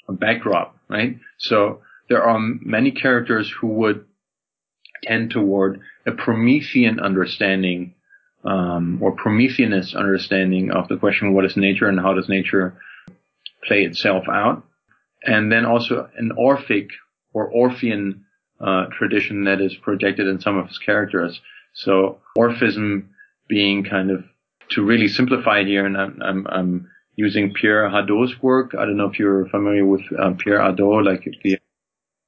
backdrop, 0.10 0.78
right? 0.90 1.18
So 1.38 1.82
there 2.10 2.24
are 2.24 2.40
many 2.40 2.92
characters 2.92 3.54
who 3.60 3.68
would 3.68 4.06
tend 5.04 5.32
toward 5.32 5.82
a 6.06 6.12
Promethean 6.12 7.00
understanding 7.00 7.96
um, 8.44 9.00
or 9.02 9.14
Prometheanist 9.14 9.96
understanding 9.96 10.72
of 10.72 10.88
the 10.88 10.98
question, 10.98 11.34
what 11.34 11.46
is 11.46 11.56
nature 11.56 11.88
and 11.88 12.00
how 12.00 12.14
does 12.14 12.28
nature 12.28 12.78
play 13.66 13.84
itself 13.84 14.26
out? 14.30 14.64
And 15.26 15.52
then 15.52 15.66
also 15.66 16.10
an 16.18 16.32
Orphic 16.38 16.90
or 17.34 17.48
Orphean 17.48 18.26
uh, 18.60 18.86
tradition 18.98 19.46
that 19.46 19.62
is 19.62 19.76
projected 19.76 20.28
in 20.28 20.40
some 20.40 20.58
of 20.58 20.68
his 20.68 20.78
characters. 20.78 21.40
So 21.74 22.20
Orphism 22.38 23.08
being 23.48 23.84
kind 23.84 24.12
of 24.12 24.24
to 24.72 24.84
really 24.84 25.08
simplify 25.08 25.64
here, 25.64 25.86
and 25.86 25.98
I'm, 25.98 26.22
I'm, 26.22 26.48
I'm 26.48 26.92
using 27.16 27.54
Pierre 27.54 27.90
Hadot's 27.90 28.42
work. 28.42 28.74
I 28.78 28.86
don't 28.86 28.98
know 28.98 29.10
if 29.10 29.20
you're 29.20 29.48
familiar 29.50 29.86
with 29.86 30.02
uh, 30.18 30.32
Pierre 30.38 30.60
Hadot, 30.60 31.06
like 31.06 31.28
the 31.44 31.60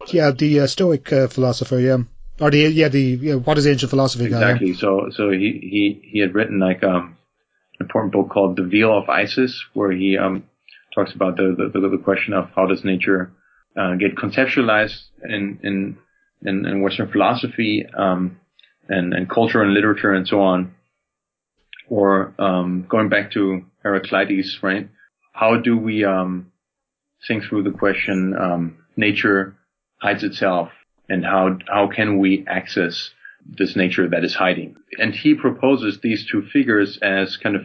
yeah, 0.08 0.32
the 0.32 0.62
uh, 0.62 0.68
Stoic 0.68 1.12
uh, 1.12 1.28
philosopher, 1.28 1.80
yeah. 1.80 1.98
Or 2.40 2.52
the 2.52 2.60
yeah 2.60 2.90
the 2.90 3.02
yeah, 3.02 3.36
what 3.36 3.58
is 3.58 3.66
ancient 3.66 3.90
philosophy? 3.90 4.26
Exactly. 4.26 4.68
Guy, 4.68 4.74
yeah? 4.74 4.80
So 4.80 5.10
so 5.12 5.32
he 5.32 5.60
he 5.62 6.10
he 6.12 6.20
had 6.20 6.36
written 6.36 6.60
like 6.60 6.84
um 6.84 7.18
an 7.80 7.86
important 7.86 8.14
book 8.14 8.30
called 8.30 8.58
The 8.58 8.64
Veil 8.64 8.98
of 8.98 9.10
Isis, 9.10 9.64
where 9.74 9.92
he 9.92 10.18
um 10.18 10.44
talks 10.96 11.14
about 11.14 11.36
the 11.36 11.70
the, 11.74 11.90
the 11.90 11.98
question 11.98 12.34
of 12.34 12.50
how 12.56 12.66
does 12.66 12.84
nature 12.84 13.32
uh, 13.78 13.96
get 13.96 14.16
conceptualized 14.16 15.04
in 15.24 15.60
in 15.62 15.98
in, 16.44 16.66
in 16.66 16.82
Western 16.82 17.12
philosophy 17.12 17.86
um 17.98 18.40
and 18.88 19.14
and 19.14 19.30
culture 19.30 19.62
and 19.62 19.74
literature 19.74 20.14
and 20.14 20.28
so 20.28 20.42
on. 20.42 20.74
Or 21.90 22.34
um 22.40 22.86
going 22.90 23.10
back 23.10 23.32
to 23.34 23.66
Heraclitus, 23.84 24.60
right? 24.64 24.90
How 25.34 25.58
do 25.58 25.78
we 25.78 26.06
um 26.06 26.52
think 27.28 27.44
through 27.44 27.64
the 27.64 27.78
question 27.78 28.36
um 28.40 28.78
nature 28.96 29.56
hides 30.02 30.24
itself 30.24 30.70
and 31.10 31.26
how 31.26 31.58
how 31.68 31.88
can 31.88 32.20
we 32.20 32.46
access 32.48 33.12
this 33.46 33.76
nature 33.76 34.10
that 34.10 34.24
is 34.24 34.36
hiding? 34.36 34.76
And 34.98 35.14
he 35.14 35.36
proposes 35.36 36.00
these 36.00 36.26
two 36.30 36.44
figures 36.54 36.98
as 37.02 37.38
kind 37.38 37.56
of 37.56 37.64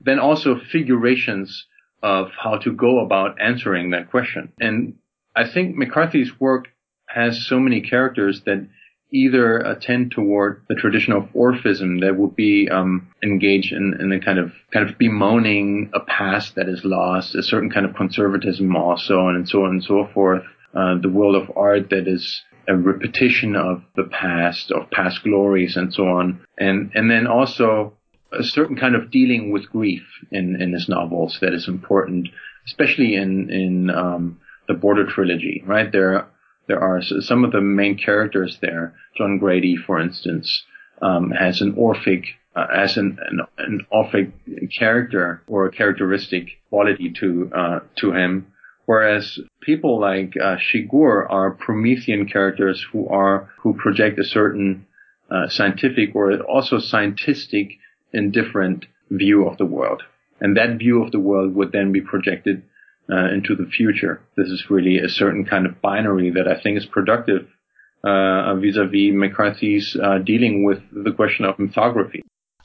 then 0.00 0.18
also 0.18 0.56
figurations 0.72 1.66
of 2.02 2.30
how 2.42 2.56
to 2.58 2.72
go 2.72 3.00
about 3.00 3.40
answering 3.40 3.90
that 3.90 4.10
question. 4.10 4.52
And 4.60 4.94
I 5.36 5.48
think 5.48 5.76
McCarthy's 5.76 6.38
work 6.40 6.68
has 7.08 7.46
so 7.46 7.58
many 7.58 7.80
characters 7.80 8.42
that 8.46 8.68
either 9.12 9.58
attend 9.58 10.12
toward 10.12 10.62
the 10.68 10.74
tradition 10.74 11.12
of 11.12 11.24
Orphism 11.34 12.00
that 12.00 12.16
would 12.16 12.36
be 12.36 12.68
um, 12.70 13.08
engaged 13.22 13.72
in, 13.72 13.96
in 14.00 14.12
a 14.12 14.20
kind 14.20 14.38
of 14.38 14.52
kind 14.72 14.88
of 14.88 14.98
bemoaning 14.98 15.90
a 15.94 16.00
past 16.00 16.54
that 16.54 16.68
is 16.68 16.84
lost, 16.84 17.34
a 17.34 17.42
certain 17.42 17.70
kind 17.70 17.86
of 17.86 17.94
conservatism 17.96 18.74
also, 18.76 19.28
and 19.28 19.48
so 19.48 19.64
on 19.64 19.70
and 19.70 19.84
so 19.84 20.08
forth. 20.14 20.44
Uh, 20.74 20.96
the 21.02 21.08
world 21.08 21.34
of 21.34 21.50
art 21.56 21.90
that 21.90 22.06
is 22.06 22.42
a 22.68 22.76
repetition 22.76 23.56
of 23.56 23.82
the 23.96 24.04
past, 24.04 24.70
of 24.70 24.90
past 24.90 25.24
glories 25.24 25.76
and 25.76 25.92
so 25.92 26.04
on. 26.04 26.40
And, 26.56 26.92
and 26.94 27.10
then 27.10 27.26
also 27.26 27.94
a 28.32 28.44
certain 28.44 28.76
kind 28.76 28.94
of 28.94 29.10
dealing 29.10 29.50
with 29.50 29.70
grief 29.70 30.02
in, 30.30 30.60
in 30.60 30.72
his 30.72 30.88
novels 30.88 31.38
that 31.40 31.52
is 31.52 31.68
important, 31.68 32.28
especially 32.66 33.14
in, 33.14 33.50
in, 33.50 33.90
um, 33.90 34.40
the 34.68 34.74
Border 34.74 35.06
trilogy, 35.06 35.62
right? 35.66 35.90
There, 35.90 36.26
there 36.68 36.80
are 36.80 37.02
some 37.02 37.44
of 37.44 37.52
the 37.52 37.60
main 37.60 37.98
characters 37.98 38.58
there. 38.60 38.94
John 39.16 39.38
Grady, 39.38 39.76
for 39.76 40.00
instance, 40.00 40.64
um, 41.02 41.30
has 41.30 41.60
an 41.60 41.74
Orphic, 41.76 42.24
uh, 42.54 42.66
as 42.72 42.96
an, 42.96 43.18
an, 43.28 43.40
an 43.58 43.86
Orphic 43.90 44.30
character 44.78 45.42
or 45.48 45.66
a 45.66 45.72
characteristic 45.72 46.50
quality 46.68 47.12
to, 47.18 47.50
uh, 47.54 47.80
to 47.96 48.12
him 48.12 48.46
Whereas 48.90 49.38
people 49.62 50.00
like 50.00 50.32
uh, 50.36 50.56
Chigurh 50.56 51.24
are 51.30 51.52
Promethean 51.52 52.28
characters 52.28 52.84
who 52.90 53.06
are 53.06 53.48
who 53.60 53.74
project 53.74 54.18
a 54.18 54.24
certain 54.24 54.84
uh, 55.30 55.48
scientific 55.48 56.16
or 56.16 56.36
also 56.40 56.78
scientistic 56.78 57.78
indifferent 58.12 58.86
view 59.10 59.46
of 59.46 59.58
the 59.58 59.66
world, 59.66 60.02
and 60.40 60.56
that 60.56 60.78
view 60.78 61.02
of 61.02 61.12
the 61.12 61.20
world 61.20 61.54
would 61.54 61.72
then 61.72 61.92
be 61.92 62.00
projected 62.00 62.62
uh, 63.12 63.28
into 63.32 63.54
the 63.54 63.66
future. 63.66 64.20
This 64.36 64.48
is 64.48 64.70
really 64.70 64.98
a 64.98 65.08
certain 65.08 65.44
kind 65.44 65.66
of 65.66 65.80
binary 65.80 66.30
that 66.30 66.46
I 66.48 66.60
think 66.60 66.78
is 66.78 66.86
productive 66.86 67.48
uh, 68.04 68.54
vis-a-vis 68.56 69.12
McCarthy's 69.12 69.96
uh, 70.02 70.18
dealing 70.18 70.64
with 70.64 70.80
the 70.92 71.12
question 71.12 71.44
of 71.44 71.56
mythography. 71.56 72.20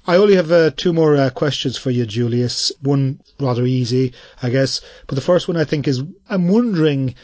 I 0.07 0.17
only 0.17 0.35
have 0.35 0.51
uh, 0.51 0.69
two 0.75 0.93
more 0.93 1.15
uh, 1.15 1.31
questions 1.31 1.77
for 1.77 1.89
you, 1.89 2.05
Julius. 2.05 2.71
One 2.81 3.19
rather 3.39 3.65
easy, 3.65 4.13
I 4.41 4.51
guess. 4.51 4.81
But 5.07 5.15
the 5.15 5.21
first 5.21 5.47
one 5.47 5.57
I 5.57 5.65
think 5.65 5.87
is 5.87 6.03
I'm 6.29 6.47
wondering 6.47 7.15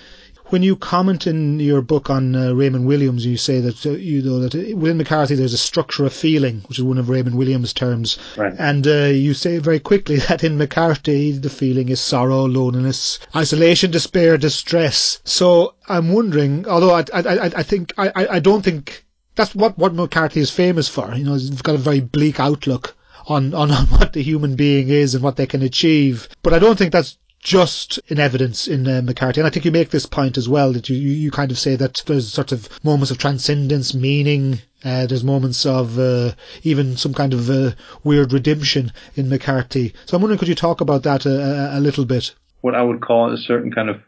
when 0.52 0.64
you 0.64 0.76
comment 0.76 1.28
in 1.28 1.60
your 1.60 1.82
book 1.82 2.10
on 2.10 2.36
uh, 2.36 2.54
Raymond 2.54 2.86
Williams, 2.86 3.26
you 3.26 3.38
say 3.38 3.60
that 3.62 3.86
uh, 3.86 3.92
you 3.92 4.22
know 4.22 4.40
that 4.40 4.54
within 4.76 4.98
McCarthy 4.98 5.36
there's 5.36 5.54
a 5.54 5.58
structure 5.58 6.06
of 6.06 6.14
feeling, 6.14 6.62
which 6.68 6.78
is 6.78 6.84
one 6.84 6.98
of 6.98 7.10
Raymond 7.10 7.38
Williams' 7.38 7.74
terms, 7.74 8.18
right. 8.38 8.54
and 8.60 8.86
uh, 8.86 9.06
you 9.06 9.34
say 9.34 9.58
very 9.58 9.80
quickly 9.80 10.16
that 10.28 10.44
in 10.44 10.58
McCarthy 10.58 11.32
the 11.32 11.50
feeling 11.50 11.90
is 11.90 12.00
sorrow, 12.00 12.46
loneliness, 12.46 13.20
isolation, 13.36 13.92
despair, 13.92 14.38
distress. 14.38 15.20
So 15.24 15.76
I'm 15.88 16.14
wondering, 16.14 16.68
although 16.68 16.94
I 16.94 17.06
I, 17.14 17.52
I 17.56 17.64
think 17.64 17.94
I, 17.98 18.12
I 18.16 18.40
don't 18.40 18.62
think 18.62 19.06
that's 19.36 19.56
what, 19.56 19.78
what 19.78 19.94
McCarthy 19.94 20.40
is 20.40 20.52
famous 20.52 20.88
for. 20.88 21.14
You 21.16 21.24
know, 21.24 21.34
he's 21.34 21.62
got 21.62 21.76
a 21.76 21.80
very 21.80 22.02
bleak 22.02 22.40
outlook 22.40 22.96
on, 23.28 23.54
on, 23.54 23.72
on 23.72 23.86
what 23.98 24.14
the 24.14 24.22
human 24.22 24.56
being 24.56 24.90
is 24.90 25.16
and 25.16 25.24
what 25.24 25.36
they 25.36 25.48
can 25.48 25.62
achieve. 25.62 26.28
But 26.44 26.54
I 26.54 26.60
don't 26.60 26.78
think 26.78 26.92
that's 26.92 27.18
just 27.42 28.00
in 28.08 28.20
evidence 28.20 28.68
in 28.68 28.88
uh, 28.88 29.02
McCarthy. 29.02 29.40
And 29.40 29.48
I 29.48 29.50
think 29.50 29.66
you 29.66 29.72
make 29.72 29.90
this 29.90 30.06
point 30.06 30.38
as 30.38 30.48
well 30.48 30.74
that 30.74 30.90
you, 30.90 30.96
you 30.96 31.32
kind 31.32 31.52
of 31.52 31.58
say 31.58 31.76
that 31.76 32.04
there's 32.06 32.32
sort 32.32 32.52
of 32.52 32.70
moments 32.84 33.12
of 33.12 33.18
transcendence, 33.18 33.94
meaning, 33.94 34.60
uh, 34.84 35.08
there's 35.08 35.24
moments 35.24 35.66
of 35.66 35.98
uh, 35.98 36.34
even 36.64 36.98
some 36.98 37.14
kind 37.14 37.34
of 37.34 37.50
uh, 37.50 37.72
weird 38.04 38.34
redemption 38.34 38.92
in 39.16 39.30
McCarthy. 39.30 39.94
So 40.06 40.16
I'm 40.16 40.22
wondering, 40.22 40.40
could 40.40 40.48
you 40.48 40.56
talk 40.56 40.82
about 40.82 41.04
that 41.04 41.26
a, 41.26 41.78
a, 41.78 41.80
little 41.80 42.06
bit? 42.06 42.34
What 42.62 42.76
I 42.76 42.84
would 42.84 43.02
call 43.02 43.34
a 43.34 43.38
certain 43.38 43.72
kind 43.72 43.90
of, 43.90 44.02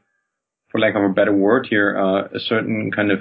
for 0.72 0.80
lack 0.80 0.96
of 0.96 1.04
a 1.04 1.10
better 1.10 1.34
word 1.34 1.68
here, 1.70 1.98
uh, 1.98 2.28
a 2.36 2.40
certain 2.40 2.92
kind 2.92 3.12
of 3.12 3.20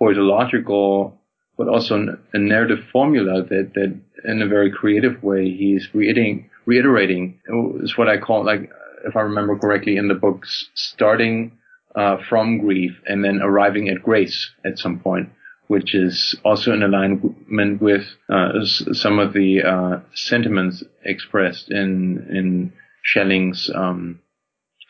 poetological 0.00 1.18
but 1.60 1.68
also 1.68 2.16
a 2.32 2.38
narrative 2.38 2.78
formula 2.90 3.42
that, 3.42 3.72
that 3.74 4.00
in 4.24 4.40
a 4.40 4.46
very 4.46 4.72
creative 4.72 5.22
way 5.22 5.44
he's 5.50 5.86
reiterating, 5.92 6.48
reiterating 6.64 7.38
is 7.82 7.98
what 7.98 8.08
I 8.08 8.16
call 8.16 8.46
like, 8.46 8.70
if 9.04 9.16
I 9.16 9.20
remember 9.20 9.58
correctly 9.58 9.96
in 9.96 10.08
the 10.08 10.14
books, 10.14 10.70
starting 10.74 11.58
uh, 11.94 12.16
from 12.28 12.58
grief 12.58 12.92
and 13.06 13.24
then 13.24 13.40
arriving 13.42 13.88
at 13.88 14.02
grace 14.02 14.50
at 14.64 14.78
some 14.78 15.00
point, 15.00 15.30
which 15.66 15.94
is 15.94 16.38
also 16.44 16.72
in 16.72 16.82
alignment 16.82 17.80
with 17.80 18.06
uh, 18.28 18.64
some 18.64 19.18
of 19.18 19.32
the 19.32 19.62
uh, 19.62 20.00
sentiments 20.14 20.82
expressed 21.04 21.70
in 21.70 22.26
in 22.30 22.72
Schelling's 23.02 23.70
um, 23.74 24.20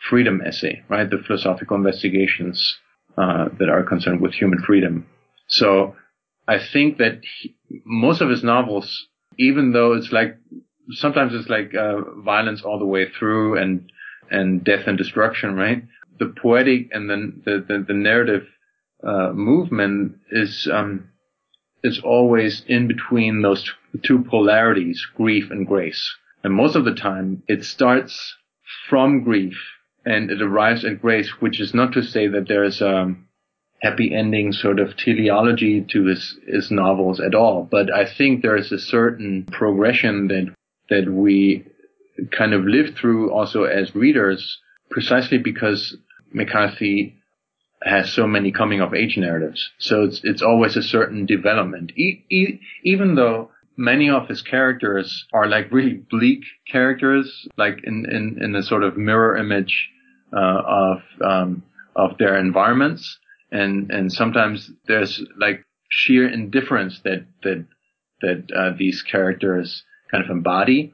freedom 0.08 0.40
essay, 0.44 0.82
right? 0.88 1.08
The 1.08 1.22
philosophical 1.26 1.76
investigations 1.76 2.78
uh, 3.16 3.48
that 3.58 3.68
are 3.68 3.82
concerned 3.82 4.20
with 4.20 4.34
human 4.34 4.62
freedom. 4.62 5.06
So 5.46 5.96
I 6.48 6.58
think 6.58 6.98
that 6.98 7.20
he, 7.22 7.54
most 7.84 8.20
of 8.20 8.30
his 8.30 8.42
novels, 8.42 9.06
even 9.38 9.72
though 9.72 9.92
it's 9.92 10.12
like 10.12 10.38
sometimes 10.92 11.34
it's 11.34 11.48
like 11.48 11.74
uh, 11.74 12.00
violence 12.22 12.62
all 12.62 12.78
the 12.78 12.86
way 12.86 13.06
through 13.18 13.58
and 13.58 13.90
and 14.30 14.64
death 14.64 14.86
and 14.86 14.96
destruction, 14.96 15.54
right? 15.56 15.82
The 16.18 16.34
poetic 16.40 16.88
and 16.92 17.08
then 17.08 17.42
the, 17.44 17.64
the, 17.66 17.84
the 17.86 17.94
narrative 17.94 18.46
uh, 19.02 19.32
movement 19.32 20.16
is 20.30 20.68
um, 20.70 21.08
is 21.82 22.00
always 22.04 22.62
in 22.66 22.86
between 22.86 23.42
those 23.42 23.72
two 24.02 24.22
polarities, 24.24 25.06
grief 25.16 25.50
and 25.50 25.66
grace. 25.66 26.14
And 26.44 26.54
most 26.54 26.76
of 26.76 26.84
the 26.84 26.94
time, 26.94 27.42
it 27.48 27.64
starts 27.64 28.36
from 28.88 29.24
grief 29.24 29.56
and 30.04 30.30
it 30.30 30.42
arrives 30.42 30.84
at 30.84 31.00
grace, 31.00 31.28
which 31.40 31.60
is 31.60 31.74
not 31.74 31.92
to 31.92 32.02
say 32.02 32.26
that 32.28 32.48
there's 32.48 32.80
a 32.80 33.14
happy 33.82 34.14
ending 34.14 34.52
sort 34.52 34.78
of 34.78 34.96
teleology 34.96 35.84
to 35.90 36.04
his, 36.04 36.38
his 36.46 36.70
novels 36.70 37.20
at 37.20 37.34
all. 37.34 37.66
But 37.70 37.92
I 37.92 38.04
think 38.06 38.42
there 38.42 38.56
is 38.56 38.72
a 38.72 38.78
certain 38.78 39.46
progression 39.50 40.28
that, 40.28 40.54
that 40.90 41.10
we 41.10 41.66
kind 42.30 42.52
of 42.52 42.64
lived 42.64 42.96
through 42.96 43.32
also 43.32 43.64
as 43.64 43.94
readers, 43.94 44.58
precisely 44.90 45.38
because 45.38 45.96
McCarthy 46.32 47.16
has 47.82 48.12
so 48.12 48.26
many 48.26 48.52
coming 48.52 48.80
of 48.80 48.94
age 48.94 49.16
narratives. 49.16 49.70
So 49.78 50.04
it's 50.04 50.20
it's 50.24 50.42
always 50.42 50.76
a 50.76 50.82
certain 50.82 51.26
development, 51.26 51.92
e- 51.96 52.24
e- 52.30 52.60
even 52.84 53.14
though 53.14 53.50
many 53.76 54.10
of 54.10 54.28
his 54.28 54.42
characters 54.42 55.26
are 55.32 55.46
like 55.48 55.72
really 55.72 55.94
bleak 56.10 56.42
characters, 56.70 57.48
like 57.56 57.78
in 57.84 58.06
in, 58.10 58.42
in 58.42 58.54
a 58.54 58.62
sort 58.62 58.84
of 58.84 58.96
mirror 58.96 59.36
image 59.36 59.88
uh, 60.32 60.62
of 60.66 60.98
um, 61.24 61.62
of 61.96 62.18
their 62.18 62.36
environments, 62.38 63.18
and 63.50 63.90
and 63.90 64.12
sometimes 64.12 64.70
there's 64.86 65.22
like 65.38 65.64
sheer 65.88 66.28
indifference 66.28 67.00
that 67.04 67.24
that 67.42 67.66
that 68.20 68.50
uh, 68.54 68.76
these 68.78 69.02
characters 69.02 69.82
kind 70.10 70.22
of 70.24 70.30
embody, 70.30 70.92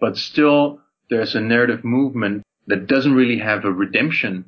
but 0.00 0.16
still 0.16 0.80
there's 1.10 1.34
a 1.34 1.40
narrative 1.40 1.84
movement 1.84 2.42
that 2.66 2.86
doesn't 2.86 3.14
really 3.14 3.38
have 3.38 3.64
a 3.64 3.72
redemption 3.72 4.44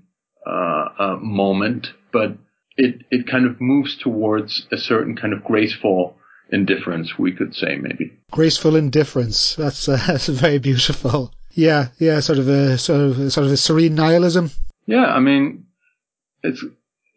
uh, 0.46 0.88
uh, 0.98 1.16
moment, 1.20 1.92
but 2.12 2.36
it 2.76 3.02
it 3.10 3.26
kind 3.26 3.46
of 3.46 3.60
moves 3.60 3.96
towards 3.96 4.66
a 4.72 4.78
certain 4.78 5.16
kind 5.16 5.32
of 5.32 5.44
graceful 5.44 6.16
indifference, 6.52 7.18
we 7.18 7.32
could 7.32 7.54
say 7.54 7.76
maybe. 7.76 8.12
Graceful 8.30 8.76
indifference. 8.76 9.54
That's 9.56 9.88
uh, 9.88 10.02
that's 10.06 10.28
very 10.28 10.58
beautiful. 10.58 11.32
Yeah, 11.52 11.88
yeah, 11.98 12.20
sort 12.20 12.38
of 12.38 12.48
a 12.48 12.78
sort 12.78 13.00
of 13.00 13.32
sort 13.32 13.46
of 13.46 13.52
a 13.52 13.56
serene 13.56 13.94
nihilism. 13.94 14.50
Yeah, 14.86 15.06
I 15.06 15.20
mean, 15.20 15.66
it's 16.42 16.64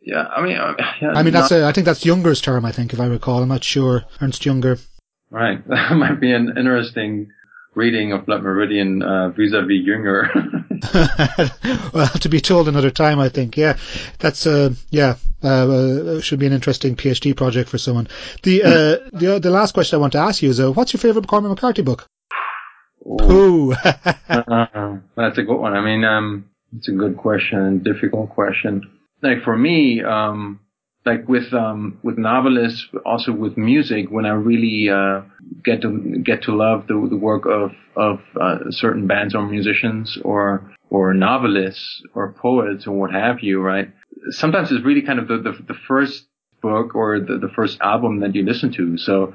yeah, 0.02 0.26
I 0.28 0.42
mean, 0.42 0.58
uh, 0.58 0.76
yeah, 1.02 1.12
I 1.12 1.24
mean 1.24 1.34
that's 1.34 1.52
not, 1.52 1.62
a, 1.62 1.66
I 1.66 1.72
think 1.72 1.86
that's 1.86 2.04
Junger's 2.04 2.42
term. 2.42 2.66
I 2.66 2.72
think 2.72 2.94
if 2.94 3.00
I 3.00 3.06
recall, 3.06 3.42
I'm 3.42 3.50
not 3.50 3.64
sure. 3.64 4.04
Ernst 4.22 4.42
Junger. 4.42 4.84
Right, 5.30 5.66
that 5.68 5.94
might 5.94 6.20
be 6.20 6.32
an 6.32 6.58
interesting 6.58 7.32
reading 7.76 8.12
of 8.12 8.26
Blood 8.26 8.44
Meridian 8.44 9.02
uh, 9.02 9.30
vis-a-vis 9.30 9.86
Junger. 9.86 10.64
well, 11.94 12.08
to 12.08 12.30
be 12.30 12.42
told 12.42 12.68
another 12.68 12.92
time, 12.92 13.20
I 13.20 13.30
think. 13.30 13.58
Yeah, 13.58 13.78
that's 14.20 14.46
uh, 14.46 14.74
yeah, 14.90 15.16
uh, 15.44 15.48
uh, 15.48 16.22
should 16.22 16.40
be 16.40 16.48
an 16.48 16.54
interesting 16.54 16.96
PhD 16.96 17.36
project 17.36 17.70
for 17.70 17.78
someone. 17.78 18.08
The 18.44 18.64
uh, 18.64 18.70
the 19.18 19.40
the 19.40 19.50
last 19.50 19.74
question 19.74 19.98
I 19.98 20.02
want 20.02 20.14
to 20.14 20.20
ask 20.20 20.42
you 20.42 20.50
is, 20.50 20.60
uh, 20.60 20.72
what's 20.72 20.94
your 20.94 21.00
favorite 21.00 21.28
Cormac 21.28 21.50
McCarthy 21.50 21.82
book? 21.82 22.08
Ooh, 23.06 23.74
uh, 23.74 24.98
that's 25.16 25.38
a 25.38 25.44
good 25.44 25.58
one. 25.58 25.74
I 25.74 25.82
mean, 25.84 26.04
um, 26.06 26.50
it's 26.76 26.88
a 26.88 26.94
good 26.94 27.18
question, 27.18 27.84
difficult 27.84 28.30
question. 28.30 28.90
Like 29.22 29.44
for 29.44 29.58
me, 29.58 30.02
um, 30.04 30.60
like 31.06 31.28
with 31.28 31.54
um 31.54 31.99
with 32.04 32.18
novelists, 32.18 32.88
also 33.06 33.32
with 33.32 33.58
music, 33.58 34.10
when 34.10 34.26
I 34.26 34.34
really 34.34 34.89
uh, 34.89 35.22
get 35.64 35.82
to 35.82 36.22
get 36.24 36.43
to 36.43 36.56
love 36.56 36.88
the, 36.88 37.08
the 37.10 37.18
work 37.18 37.45
of 37.45 37.72
of 37.95 38.20
uh, 38.39 38.72
certain 38.72 39.08
bands 39.08 39.36
or 39.36 39.45
musicians 39.45 40.18
or 40.24 40.72
or 40.89 41.14
novelists 41.14 42.04
or 42.14 42.34
poets 42.34 42.88
or 42.88 42.91
what 42.91 43.12
have 43.12 43.41
you, 43.41 43.60
right? 43.60 43.91
Sometimes 44.30 44.72
it's 44.72 44.86
really 44.86 45.01
kind 45.01 45.20
of 45.20 45.28
the 45.28 45.38
the, 45.38 45.51
the 45.68 45.80
first 45.88 46.26
book 46.62 46.95
or 46.95 47.20
the, 47.20 47.38
the 47.38 47.49
first 47.54 47.80
album 47.82 48.22
that 48.22 48.34
you 48.34 48.43
listen 48.43 48.72
to. 48.74 48.97
So 48.97 49.34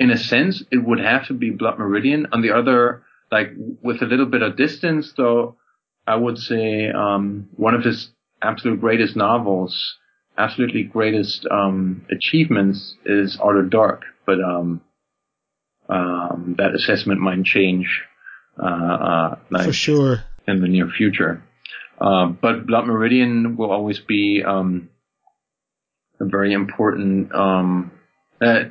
in 0.00 0.10
a 0.10 0.18
sense, 0.18 0.62
it 0.70 0.84
would 0.84 0.98
have 0.98 1.26
to 1.28 1.34
be 1.34 1.50
Blood 1.50 1.78
Meridian. 1.78 2.26
On 2.32 2.42
the 2.42 2.50
other, 2.50 3.02
like 3.30 3.52
with 3.80 4.02
a 4.02 4.06
little 4.06 4.26
bit 4.26 4.42
of 4.42 4.56
distance, 4.56 5.12
though, 5.16 5.56
I 6.06 6.16
would 6.16 6.38
say 6.38 6.90
um, 6.90 7.48
one 7.56 7.74
of 7.74 7.84
his 7.84 8.10
absolute 8.42 8.80
greatest 8.80 9.16
novels 9.16 9.96
absolutely 10.38 10.84
greatest 10.84 11.46
um, 11.50 12.04
achievements 12.10 12.96
is 13.04 13.38
Outer 13.42 13.62
Dark, 13.62 14.02
but 14.26 14.40
um, 14.40 14.80
um, 15.88 16.56
that 16.58 16.74
assessment 16.74 17.20
might 17.20 17.44
change 17.44 18.02
uh, 18.62 18.66
uh, 18.66 19.38
like 19.50 19.66
for 19.66 19.72
sure 19.72 20.24
in 20.46 20.60
the 20.60 20.68
near 20.68 20.88
future. 20.88 21.42
Uh, 22.00 22.26
but 22.26 22.66
Blood 22.66 22.86
Meridian 22.86 23.56
will 23.56 23.70
always 23.70 23.98
be 23.98 24.42
um, 24.46 24.90
a 26.20 26.24
very 26.24 26.52
important, 26.52 27.34
um, 27.34 27.90
uh, 28.40 28.64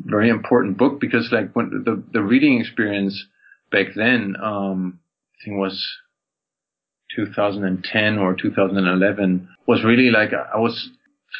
very 0.00 0.28
important 0.28 0.76
book 0.76 1.00
because 1.00 1.30
like 1.32 1.54
when 1.54 1.84
the 1.84 2.02
the 2.12 2.22
reading 2.22 2.60
experience 2.60 3.26
back 3.70 3.88
then, 3.94 4.34
um, 4.42 5.00
I 5.40 5.44
think 5.44 5.58
was 5.58 5.86
2010 7.14 8.18
or 8.18 8.34
2011 8.34 9.48
was 9.66 9.84
really 9.84 10.10
like 10.10 10.30
I 10.32 10.58
was 10.58 10.90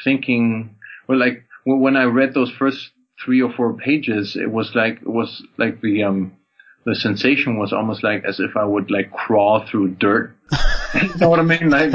thinking, 0.04 0.76
well, 1.08 1.18
like 1.18 1.44
when 1.64 1.96
I 1.96 2.04
read 2.04 2.34
those 2.34 2.52
first 2.58 2.90
three 3.24 3.42
or 3.42 3.52
four 3.52 3.74
pages, 3.74 4.36
it 4.36 4.50
was 4.50 4.72
like 4.74 5.00
it 5.02 5.08
was 5.08 5.42
like 5.58 5.80
the 5.80 6.04
um 6.04 6.36
the 6.84 6.94
sensation 6.94 7.58
was 7.58 7.72
almost 7.72 8.04
like 8.04 8.24
as 8.24 8.38
if 8.38 8.56
I 8.56 8.64
would 8.64 8.90
like 8.90 9.12
crawl 9.12 9.66
through 9.68 9.96
dirt. 9.96 10.36
you 10.94 11.16
know 11.18 11.28
what 11.28 11.40
I 11.40 11.42
mean? 11.42 11.68
Like, 11.68 11.92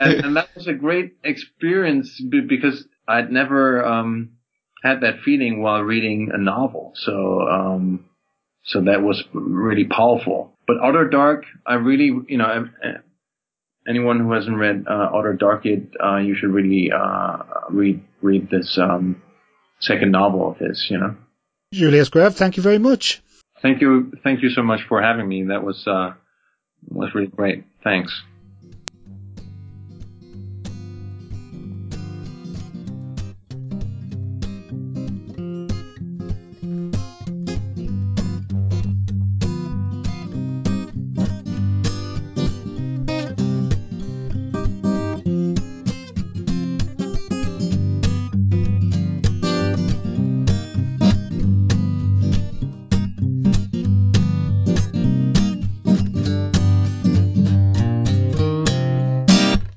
and, 0.00 0.24
and 0.24 0.36
that 0.36 0.48
was 0.54 0.66
a 0.66 0.72
great 0.72 1.16
experience 1.22 2.20
because 2.30 2.86
I'd 3.06 3.30
never 3.30 3.84
um 3.84 4.30
had 4.82 5.00
that 5.02 5.20
feeling 5.24 5.62
while 5.62 5.82
reading 5.82 6.30
a 6.32 6.38
novel. 6.38 6.92
So 6.94 7.42
um 7.42 8.06
so 8.64 8.80
that 8.82 9.02
was 9.02 9.22
really 9.32 9.84
powerful. 9.84 10.56
But 10.66 10.78
Outer 10.82 11.08
Dark, 11.08 11.44
I 11.66 11.74
really, 11.74 12.10
you 12.28 12.38
know, 12.38 12.66
anyone 13.88 14.20
who 14.20 14.32
hasn't 14.32 14.56
read 14.56 14.84
uh, 14.88 15.10
Outer 15.14 15.34
Dark 15.34 15.64
yet, 15.64 15.82
uh, 16.02 16.16
you 16.16 16.34
should 16.34 16.50
really 16.50 16.90
uh, 16.90 17.38
read 17.70 18.02
read 18.22 18.48
this 18.50 18.78
um, 18.80 19.22
second 19.80 20.12
novel 20.12 20.50
of 20.50 20.58
his. 20.58 20.86
You 20.90 20.98
know. 20.98 21.16
Julius 21.72 22.08
Greve, 22.08 22.34
thank 22.34 22.56
you 22.56 22.62
very 22.62 22.78
much. 22.78 23.22
Thank 23.62 23.80
you, 23.80 24.12
thank 24.22 24.42
you 24.42 24.50
so 24.50 24.62
much 24.62 24.80
for 24.88 25.02
having 25.02 25.28
me. 25.28 25.44
That 25.44 25.64
was 25.64 25.86
uh, 25.86 26.14
was 26.88 27.10
really 27.14 27.28
great. 27.28 27.64
Thanks. 27.82 28.12